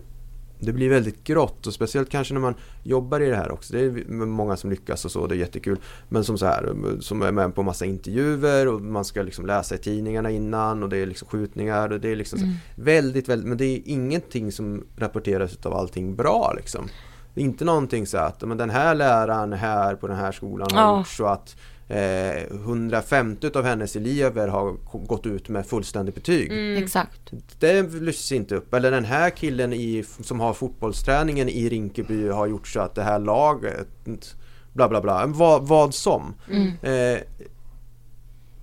det 0.59 0.73
blir 0.73 0.89
väldigt 0.89 1.23
grått 1.23 1.67
och 1.67 1.73
speciellt 1.73 2.09
kanske 2.09 2.33
när 2.33 2.41
man 2.41 2.53
jobbar 2.83 3.19
i 3.19 3.29
det 3.29 3.35
här 3.35 3.51
också. 3.51 3.73
Det 3.73 3.79
är 3.79 4.05
många 4.25 4.57
som 4.57 4.69
lyckas 4.69 5.05
och 5.05 5.11
så, 5.11 5.27
det 5.27 5.35
är 5.35 5.39
jättekul. 5.39 5.79
Men 6.09 6.23
som 6.23 6.37
så 6.37 6.45
här, 6.45 6.73
som 6.99 7.21
är 7.21 7.31
med 7.31 7.55
på 7.55 7.63
massa 7.63 7.85
intervjuer 7.85 8.67
och 8.67 8.81
man 8.81 9.05
ska 9.05 9.21
liksom 9.21 9.45
läsa 9.45 9.75
i 9.75 9.77
tidningarna 9.77 10.31
innan 10.31 10.83
och 10.83 10.89
det 10.89 10.97
är 10.97 11.05
liksom 11.05 11.27
skjutningar 11.27 11.91
och 11.91 11.99
det 11.99 12.09
är 12.09 12.15
liksom 12.15 12.39
Mm. 12.39 12.53
väldigt, 12.75 13.29
väldigt, 13.29 13.47
men 13.49 13.57
det 13.57 13.65
är 13.65 13.81
ingenting 13.85 14.51
som 14.51 14.83
rapporteras 14.97 15.57
av 15.65 15.73
allting 15.73 16.15
bra 16.15 16.53
liksom. 16.57 16.87
Det 17.33 17.41
är 17.41 17.45
inte 17.45 17.65
någonting 17.65 18.07
så 18.07 18.17
att, 18.17 18.41
men 18.41 18.57
den 18.57 18.69
här 18.69 18.95
läraren 18.95 19.53
här 19.53 19.95
på 19.95 20.07
den 20.07 20.17
här 20.17 20.31
skolan 20.31 20.67
har 20.71 20.81
Ja. 20.81 20.97
gjort 20.97 21.07
så 21.07 21.25
att 21.25 21.55
eh, 21.89 22.43
150 22.51 23.49
av 23.55 23.65
hennes 23.65 23.95
elever 23.95 24.47
har 24.47 24.77
gått 25.07 25.25
ut 25.25 25.49
med 25.49 25.65
fullständigt 25.65 26.15
betyg. 26.15 26.51
Mm. 26.51 26.83
Exakt. 26.83 27.21
Det 27.59 27.93
lyfts 27.93 28.31
inte 28.31 28.55
upp. 28.55 28.73
Eller 28.73 28.91
den 28.91 29.05
här 29.05 29.29
killen 29.29 29.73
i, 29.73 30.03
som 30.21 30.39
har 30.39 30.53
fotbollsträningen 30.53 31.49
i 31.49 31.69
Rinkeby 31.69 32.29
har 32.29 32.47
gjort 32.47 32.67
så 32.67 32.79
att 32.79 32.95
det 32.95 33.03
här 33.03 33.19
laget 33.19 34.35
bla 34.73 34.89
bla 34.89 35.01
bla. 35.01 35.25
Vad, 35.27 35.67
vad 35.67 35.93
som. 35.93 36.33
Mm. 36.49 36.67
Eh, 36.67 37.21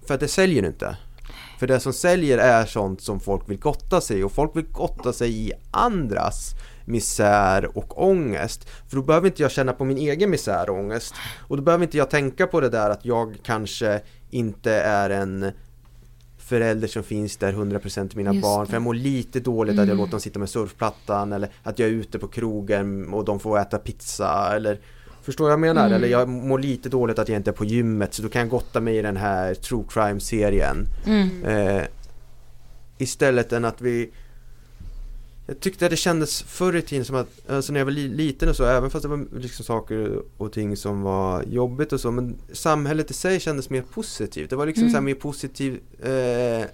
för 0.07 0.15
att 0.15 0.21
det 0.21 0.29
säljer 0.29 0.67
inte. 0.67 0.97
För 1.59 1.67
det 1.67 1.81
som 1.81 1.93
säljer 1.93 2.39
är 2.39 2.67
sånt 2.67 3.01
som 3.01 3.21
folk 3.21 3.51
vill 3.51 3.59
gotta 3.59 4.01
sig 4.01 4.25
och 4.25 4.33
folk 4.33 4.57
vill 4.57 4.67
gotta 4.73 5.13
sig 5.13 5.47
i 5.47 5.53
andras 5.71 6.55
misär 6.87 7.79
och 7.79 8.03
ångest. 8.09 8.69
För 8.89 8.97
då 8.97 9.03
behöver 9.03 9.27
inte 9.27 9.43
jag 9.43 9.51
känna 9.51 9.73
på 9.73 9.85
min 9.85 9.99
egen 9.99 10.31
misär 10.31 10.71
och 10.71 10.79
ångest. 10.79 11.15
Och 11.49 11.57
då 11.57 11.63
behöver 11.63 11.85
inte 11.85 11.97
jag 11.99 12.11
tänka 12.11 12.47
på 12.47 12.61
det 12.61 12.69
där 12.69 12.91
att 12.91 13.05
jag 13.05 13.37
kanske 13.43 14.01
inte 14.31 14.73
är 14.73 15.11
en 15.11 15.51
förälder 16.39 16.89
som 16.89 17.03
finns 17.03 17.37
där 17.37 17.53
100% 17.53 18.09
till 18.09 18.17
mina 18.19 18.33
Just 18.35 18.43
barn. 18.43 18.61
det. 18.61 18.67
För 18.67 18.75
jag 18.75 18.83
mår 18.83 18.95
lite 18.95 19.41
dåligt 19.41 19.73
att 19.73 19.77
jag 19.79 19.85
Mm. 19.87 19.97
låter 19.99 20.11
dem 20.11 20.21
sitta 20.21 20.39
med 20.39 20.49
surfplattan 20.49 21.33
eller 21.33 21.49
att 21.63 21.79
jag 21.79 21.89
är 21.89 21.93
ute 21.93 22.19
på 22.19 22.29
krogen 22.29 23.13
och 23.15 23.25
de 23.25 23.41
får 23.41 23.59
äta 23.59 23.79
pizza 23.79 24.53
eller 24.57 24.79
Förstår 25.23 25.45
vad 25.45 25.53
jag 25.53 25.61
menar? 25.61 25.83
Mm. 25.87 25.93
Eller 25.97 26.09
jag 26.09 26.29
mår 26.29 26.59
lite 26.59 26.89
dåligt 26.89 27.19
att 27.19 27.29
jag 27.29 27.37
inte 27.37 27.51
är 27.51 27.53
på 27.53 27.65
gymmet 27.65 28.15
så 28.15 28.23
då 28.23 28.29
kan 28.29 28.41
jag 28.41 28.49
gotta 28.49 28.81
mig 28.81 28.97
i 28.99 29.03
den 29.03 29.17
här 29.17 29.55
true 29.55 29.85
crime 29.89 30.21
serien. 30.21 30.87
Mm. 31.07 31.45
Eh, 31.45 31.83
istället 32.99 33.53
än 33.53 33.65
att 33.65 33.81
vi 33.81 34.11
jag 35.47 35.61
tyckte 35.61 35.85
att 35.87 35.91
det 35.91 35.97
kändes 35.97 36.43
förr 36.43 36.77
i 36.77 36.83
tiden 36.83 37.05
som 37.05 37.17
att, 37.17 37.51
alltså 37.51 37.73
när 37.73 37.81
jag 37.81 37.85
var 37.85 37.93
li- 37.93 38.09
liten 38.09 38.49
och 38.49 38.57
så, 38.57 38.65
även 38.65 38.91
fast 38.91 39.03
det 39.03 39.09
var 39.09 39.27
liksom 39.39 39.65
saker 39.65 40.23
och 40.37 40.53
ting 40.53 40.77
som 40.77 41.03
var 41.03 41.43
jobbigt 41.43 41.93
och 41.93 42.01
så, 42.01 42.11
men 42.11 42.37
samhället 42.53 43.11
i 43.11 43.15
sig 43.15 43.41
kändes 43.41 43.71
mer 43.71 43.83
positivt. 43.83 44.51
Det 44.51 44.57
var 44.57 44.67
liksom 44.67 44.83
Mm. 44.85 44.95
så 44.95 45.01
mer 45.01 45.15
positiv 45.15 45.81
eh, 46.03 46.67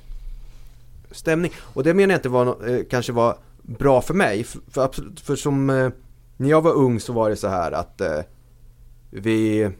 stämning. 1.11 1.53
Och 1.59 1.85
det 1.85 1.95
menar 1.95 2.12
jag 2.12 2.18
inte 2.18 2.29
var, 2.29 2.68
eh, 2.70 2.85
kanske 2.91 3.12
var 3.12 3.37
bra 3.62 4.01
för 4.03 4.14
mig, 4.14 4.45
för, 4.45 4.61
för, 4.70 4.85
absolut, 4.85 5.20
för 5.20 5.37
som 5.37 5.70
eh, 5.70 5.91
när 6.37 6.49
jag 6.49 6.62
var 6.62 6.73
ung 6.73 7.01
så 7.01 7.12
var 7.12 7.31
det 7.31 7.37
så 7.37 7.49
här 7.49 7.73
att 7.73 8.01
eh, 8.01 8.18
vi 9.11 9.70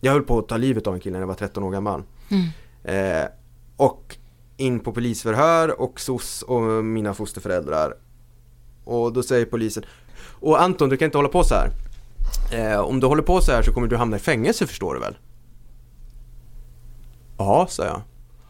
Jag 0.00 0.12
höll 0.12 0.22
på 0.22 0.38
att 0.38 0.48
ta 0.48 0.56
livet 0.56 0.86
av 0.86 0.94
en 0.94 1.00
kille 1.00 1.12
när 1.12 1.20
jag 1.20 1.26
var 1.26 1.34
13 1.34 1.62
år 1.62 1.70
gammal. 1.70 2.02
Mm. 2.28 2.44
Eh, 3.22 3.28
och 3.76 4.16
in 4.60 4.80
på 4.80 4.92
polisförhör 4.92 5.80
och 5.80 6.00
SOS 6.00 6.42
och 6.42 6.62
mina 6.84 7.14
fosterföräldrar. 7.14 7.94
Och 8.84 9.12
då 9.12 9.22
säger 9.22 9.46
polisen 9.46 9.84
Och 10.40 10.62
Anton 10.62 10.88
du 10.88 10.96
kan 10.96 11.06
inte 11.06 11.18
hålla 11.18 11.28
på 11.28 11.44
så 11.44 11.54
här. 11.54 11.70
Eh, 12.52 12.80
om 12.80 13.00
du 13.00 13.06
håller 13.06 13.22
på 13.22 13.40
så 13.40 13.52
här 13.52 13.62
så 13.62 13.72
kommer 13.72 13.88
du 13.88 13.96
hamna 13.96 14.16
i 14.16 14.20
fängelse 14.20 14.66
förstår 14.66 14.94
du 14.94 15.00
väl? 15.00 15.16
Ja, 17.38 17.66
sa 17.70 17.84
jag. 17.84 18.02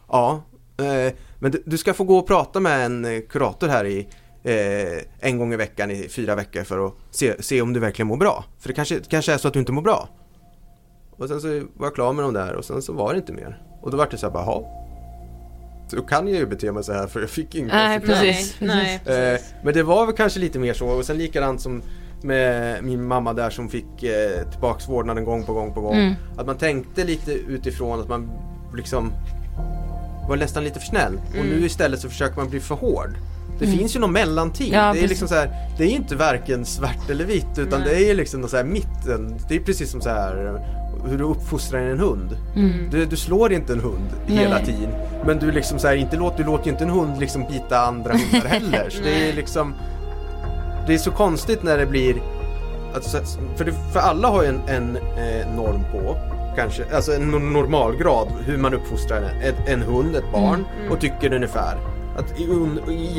Ja, 0.07 0.43
eh, 0.77 1.13
men 1.39 1.51
du, 1.51 1.63
du 1.65 1.77
ska 1.77 1.93
få 1.93 2.03
gå 2.03 2.17
och 2.17 2.27
prata 2.27 2.59
med 2.59 2.85
en 2.85 3.05
eh, 3.05 3.21
kurator 3.29 3.67
här 3.67 3.85
i 3.85 4.07
eh, 4.43 5.03
en 5.19 5.37
gång 5.37 5.53
i 5.53 5.55
veckan 5.55 5.91
i 5.91 6.09
fyra 6.09 6.35
veckor 6.35 6.63
för 6.63 6.87
att 6.87 6.93
se, 7.11 7.43
se 7.43 7.61
om 7.61 7.73
du 7.73 7.79
verkligen 7.79 8.07
mår 8.07 8.17
bra. 8.17 8.45
För 8.59 8.67
det 8.67 8.73
kanske, 8.73 8.95
det 8.95 9.09
kanske 9.09 9.33
är 9.33 9.37
så 9.37 9.47
att 9.47 9.53
du 9.53 9.59
inte 9.59 9.71
mår 9.71 9.81
bra. 9.81 10.09
Och 11.11 11.27
sen 11.27 11.41
så 11.41 11.47
var 11.47 11.87
jag 11.87 11.95
klar 11.95 12.13
med 12.13 12.25
de 12.25 12.33
där 12.33 12.53
och 12.53 12.65
sen 12.65 12.81
så 12.81 12.93
var 12.93 13.13
det 13.13 13.19
inte 13.19 13.33
mer. 13.33 13.61
Och 13.81 13.91
då 13.91 13.97
var 13.97 14.07
det 14.11 14.17
så 14.17 14.25
här 14.25 14.33
bara, 14.33 14.63
"Jaha, 15.93 16.01
Då 16.01 16.07
kan 16.07 16.27
jag 16.27 16.37
ju 16.37 16.45
bete 16.45 16.71
mig 16.71 16.83
så 16.83 16.93
här 16.93 17.07
för 17.07 17.19
jag 17.19 17.29
fick 17.29 17.55
inga 17.55 17.73
Nej, 17.73 17.99
konsekvenser." 17.99 18.33
precis, 18.33 18.55
Nej, 18.59 19.33
Eh, 19.33 19.39
men 19.63 19.73
det 19.73 19.83
var 19.83 20.05
väl 20.05 20.15
kanske 20.15 20.39
lite 20.39 20.59
mer 20.59 20.73
så 20.73 20.87
och 20.87 21.05
sen 21.05 21.17
likadant 21.17 21.61
som 21.61 21.81
med 22.23 22.83
min 22.83 23.07
mamma 23.07 23.33
där 23.33 23.49
som 23.49 23.69
fick 23.69 24.03
eh, 24.03 24.49
tillbaks 24.51 24.89
vårdnaden 24.89 25.25
gång 25.25 25.43
på 25.45 25.53
gång 25.53 25.73
på 25.73 25.81
gång. 25.81 25.95
Mm. 25.95 26.13
Att 26.37 26.45
man 26.45 26.57
tänkte 26.57 27.03
lite 27.03 27.31
utifrån 27.31 27.99
att 28.01 28.09
man 28.09 28.31
liksom 28.75 29.13
var 30.29 30.37
nästan 30.37 30.63
lite 30.63 30.79
för 30.79 30.87
snäll. 30.87 31.13
Och 31.29 31.35
Mm. 31.35 31.47
nu 31.47 31.65
istället 31.65 31.99
så 31.99 32.09
försöker 32.09 32.37
man 32.37 32.49
bli 32.49 32.59
för 32.59 32.75
hård. 32.75 33.09
Det 33.59 33.65
Mm. 33.65 33.77
finns 33.77 33.95
ju 33.95 33.99
någon 33.99 34.11
mellanting. 34.13 34.73
Ja, 34.73 34.81
det 34.81 34.87
är 34.87 34.93
precis. 34.93 35.09
liksom 35.09 35.27
så 35.27 35.35
här, 35.35 35.49
det 35.77 35.83
är 35.83 35.87
inte 35.89 36.15
varken 36.15 36.65
svart 36.65 37.09
eller 37.09 37.25
vitt 37.25 37.57
utan 37.57 37.79
Nej. 37.81 37.89
det 37.95 38.09
är 38.09 38.15
liksom 38.15 38.41
något 38.41 38.49
så 38.51 38.57
här 38.57 38.63
mitten. 38.63 39.35
Det 39.49 39.55
är 39.55 39.59
precis 39.59 39.91
som 39.91 40.01
så 40.01 40.09
här 40.09 40.59
hur 41.09 41.17
du 41.17 41.23
uppfostrar 41.23 41.79
en 41.79 41.99
hund. 41.99 42.37
Mm. 42.55 42.89
Du, 42.91 43.05
du 43.05 43.15
slår 43.15 43.53
inte 43.53 43.73
en 43.73 43.79
hund 43.79 44.09
Nej. 44.27 44.37
hela 44.37 44.59
tiden. 44.59 44.89
Men 45.25 45.39
du 45.39 45.51
liksom 45.51 45.79
så 45.79 45.87
här, 45.87 45.95
inte 45.95 46.17
låter, 46.17 46.37
du 46.37 46.43
låter 46.43 46.65
ju 46.65 46.71
inte 46.71 46.83
en 46.83 46.89
hund 46.89 47.19
liksom 47.19 47.45
bita 47.51 47.79
andra 47.79 48.13
hundar 48.13 48.47
heller. 48.49 48.89
Så 48.89 49.03
det 49.03 49.29
är 49.29 49.33
liksom 49.33 49.73
Det 50.87 50.93
är 50.93 50.97
så 50.97 51.11
konstigt 51.11 51.63
när 51.63 51.77
det 51.77 51.85
blir 51.85 52.15
alltså, 52.95 53.17
för, 53.55 53.65
det, 53.65 53.71
för 53.93 53.99
alla 53.99 54.27
har 54.27 54.43
ju 54.43 54.49
en, 54.49 54.61
en 54.67 54.95
eh, 54.97 55.55
norm 55.55 55.81
på 55.91 56.17
kanske, 56.55 56.83
alltså 56.95 57.11
en 57.13 57.35
no- 57.35 57.51
normalgrad 57.53 58.27
hur 58.45 58.57
man 58.57 58.73
uppfostrar 58.73 59.21
en, 59.43 59.73
en, 59.73 59.81
hund, 59.81 60.15
ett 60.15 60.31
barn 60.33 60.53
Mm, 60.55 60.79
mm. 60.81 60.91
och 60.91 60.99
tycker 60.99 61.33
ungefär 61.33 61.77
att 62.17 62.39
i, 62.39 62.43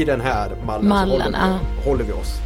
i 0.00 0.04
den 0.04 0.20
här 0.20 0.50
mallen, 0.66 0.88
Mallen, 0.88 1.32
så 1.32 1.38
håller, 1.38 1.58
vi, 1.84 1.88
håller 1.90 2.04
vi 2.04 2.12
oss. 2.12 2.38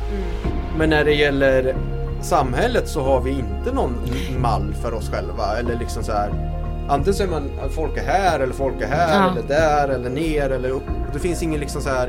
Men 0.78 0.90
när 0.90 1.04
det 1.04 1.14
gäller 1.14 1.76
samhället 2.20 2.88
så 2.88 3.02
har 3.02 3.20
vi 3.20 3.30
inte 3.30 3.72
någon 3.72 3.92
mall 4.38 4.74
för 4.82 4.94
oss 4.94 5.10
själva 5.10 5.58
eller 5.58 5.78
liksom 5.78 6.02
så 6.04 6.12
här 6.12 6.52
Antingen 6.88 7.14
så 7.14 7.22
är 7.22 7.26
man, 7.28 7.50
folk 7.70 7.96
är 7.96 8.02
här 8.04 8.40
eller 8.40 8.54
folk 8.54 8.74
är 8.82 8.86
här 8.86 9.20
Ja. 9.24 9.30
eller 9.30 9.48
där 9.48 9.88
eller 9.88 10.10
ner 10.10 10.50
eller 10.50 10.70
upp. 10.70 10.82
Det 11.12 11.18
finns 11.18 11.42
ingen 11.42 11.60
liksom 11.60 11.82
så 11.82 11.88
här 11.88 12.06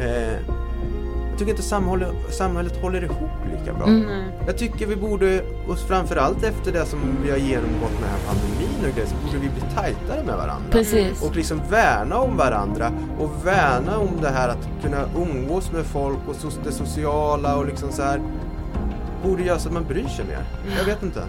eh, 0.00 0.32
Jag 1.30 1.38
tycker 1.38 1.50
inte 1.50 1.62
samhället, 1.62 2.08
samhället 2.30 2.82
håller 2.82 3.04
ihop 3.04 3.30
lika 3.58 3.72
bra. 3.74 3.86
Mm. 3.86 4.22
Jag 4.46 4.58
tycker 4.58 4.86
vi 4.86 4.96
borde, 4.96 5.42
och 5.68 5.78
framförallt 5.78 6.44
efter 6.44 6.72
det 6.72 6.84
som 6.86 6.98
vi 7.24 7.30
har 7.30 7.38
genomgått 7.38 7.92
med 7.92 8.02
den 8.02 8.10
här 8.10 8.26
pandemin 8.28 8.90
och 8.90 8.94
grejer, 8.94 9.08
så 9.08 9.14
borde 9.26 9.38
vi 9.38 9.48
bli 9.48 9.62
tajtare 9.74 10.22
med 10.26 10.34
varandra. 10.36 10.66
Precis. 10.70 11.22
Och 11.22 11.36
liksom 11.36 11.60
värna 11.70 12.18
om 12.18 12.36
varandra 12.36 12.92
och 13.20 13.30
värna 13.46 13.98
om 13.98 14.08
det 14.22 14.28
här 14.28 14.48
att 14.48 14.68
kunna 14.82 15.04
umgås 15.16 15.72
med 15.72 15.84
folk 15.84 16.18
och 16.28 16.34
so- 16.34 16.64
det 16.64 16.72
sociala 16.72 17.56
och 17.56 17.66
liksom 17.66 17.92
så 17.92 18.02
här 18.02 18.20
borde 19.26 19.42
göra 19.42 19.58
så 19.58 19.68
att 19.68 19.74
man 19.74 19.84
bryr 19.84 20.08
sig 20.08 20.24
mer. 20.24 20.44
Jag 20.78 20.84
vet 20.84 21.02
inte. 21.02 21.22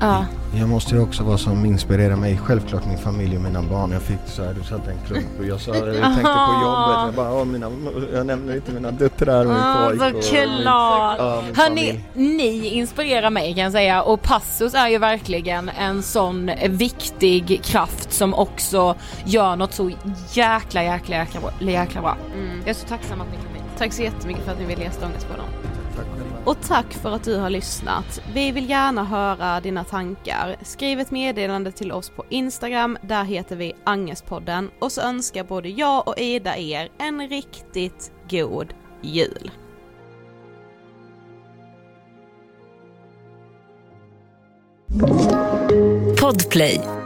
Ja. 0.00 0.26
Jag 0.58 0.68
måste 0.68 0.94
ju 0.94 1.00
också 1.00 1.22
vara 1.24 1.38
som 1.38 1.64
inspirerar 1.64 2.16
mig. 2.16 2.40
Självklart 2.44 2.86
min 2.86 2.98
familj 2.98 3.36
och 3.36 3.42
mina 3.42 3.62
barn. 3.62 3.92
Jag 3.92 4.02
fick 4.02 4.18
så 4.26 4.44
här, 4.44 4.54
du 4.54 4.62
satte 4.62 4.90
en 4.90 4.98
klump 5.06 5.26
och 5.38 5.44
jag 5.46 5.60
sa, 5.60 5.74
jag 5.76 5.84
tänkte 5.94 6.22
på 6.22 6.62
jobbet. 6.62 7.04
Jag 7.04 7.14
bara, 7.16 7.32
åh, 7.32 7.44
mina, 7.44 7.70
jag 8.14 8.26
nämner 8.26 8.54
inte 8.54 8.72
mina 8.72 8.90
döttrar 8.90 9.40
och 9.40 9.46
min 9.46 9.56
Ah, 9.56 9.86
pojk. 9.88 10.00
så 10.00 10.06
och 10.06 10.12
min- 10.12 10.22
klart! 10.62 11.16
ja, 11.18 11.42
min 11.46 11.54
Hörni, 11.56 12.00
ni 12.14 12.66
inspirerar 12.68 13.30
mig 13.30 13.54
kan 13.54 13.62
jag 13.62 13.72
säga 13.72 14.02
och 14.02 14.22
Passus 14.22 14.74
är 14.74 14.88
ju 14.88 14.98
verkligen 14.98 15.68
en 15.68 16.02
sån 16.02 16.50
viktig 16.68 17.60
kraft 17.64 18.12
som 18.12 18.34
också 18.34 18.94
gör 19.24 19.56
något 19.56 19.72
så 19.72 19.90
jäkla 20.32 20.82
jäkla 20.82 21.16
jäkla 21.16 21.40
bra. 21.40 21.50
Jäkla 21.60 22.00
bra. 22.00 22.16
Jag 22.60 22.68
är 22.68 22.74
så 22.74 22.86
tacksam 22.86 23.20
att 23.20 23.26
ni 23.30 23.36
kom 23.36 23.54
hit. 23.54 23.62
Tack 23.78 23.92
så 23.92 24.02
jättemycket 24.02 24.44
för 24.44 24.52
att 24.52 24.58
ni 24.58 24.64
ville 24.66 24.82
gästa 24.82 25.06
Ångestpodden. 25.06 25.44
Och 26.46 26.60
tack 26.60 26.92
för 26.92 27.12
att 27.12 27.24
du 27.24 27.36
har 27.36 27.50
lyssnat. 27.50 28.22
Vi 28.34 28.52
vill 28.52 28.70
gärna 28.70 29.04
höra 29.04 29.60
dina 29.60 29.84
tankar. 29.84 30.56
Skriv 30.62 31.00
ett 31.00 31.10
meddelande 31.10 31.72
till 31.72 31.92
oss 31.92 32.10
på 32.10 32.24
Instagram, 32.28 32.98
där 33.02 33.24
heter 33.24 33.56
vi 33.56 33.72
Angespodden. 33.84 34.70
Och 34.78 34.92
så 34.92 35.00
önskar 35.00 35.44
både 35.44 35.68
jag 35.68 36.08
och 36.08 36.18
Ida 36.18 36.56
er 36.56 36.88
en 36.98 37.28
riktigt 37.28 38.12
god 38.30 38.74
jul. 39.02 39.50
Podplay. 46.20 47.05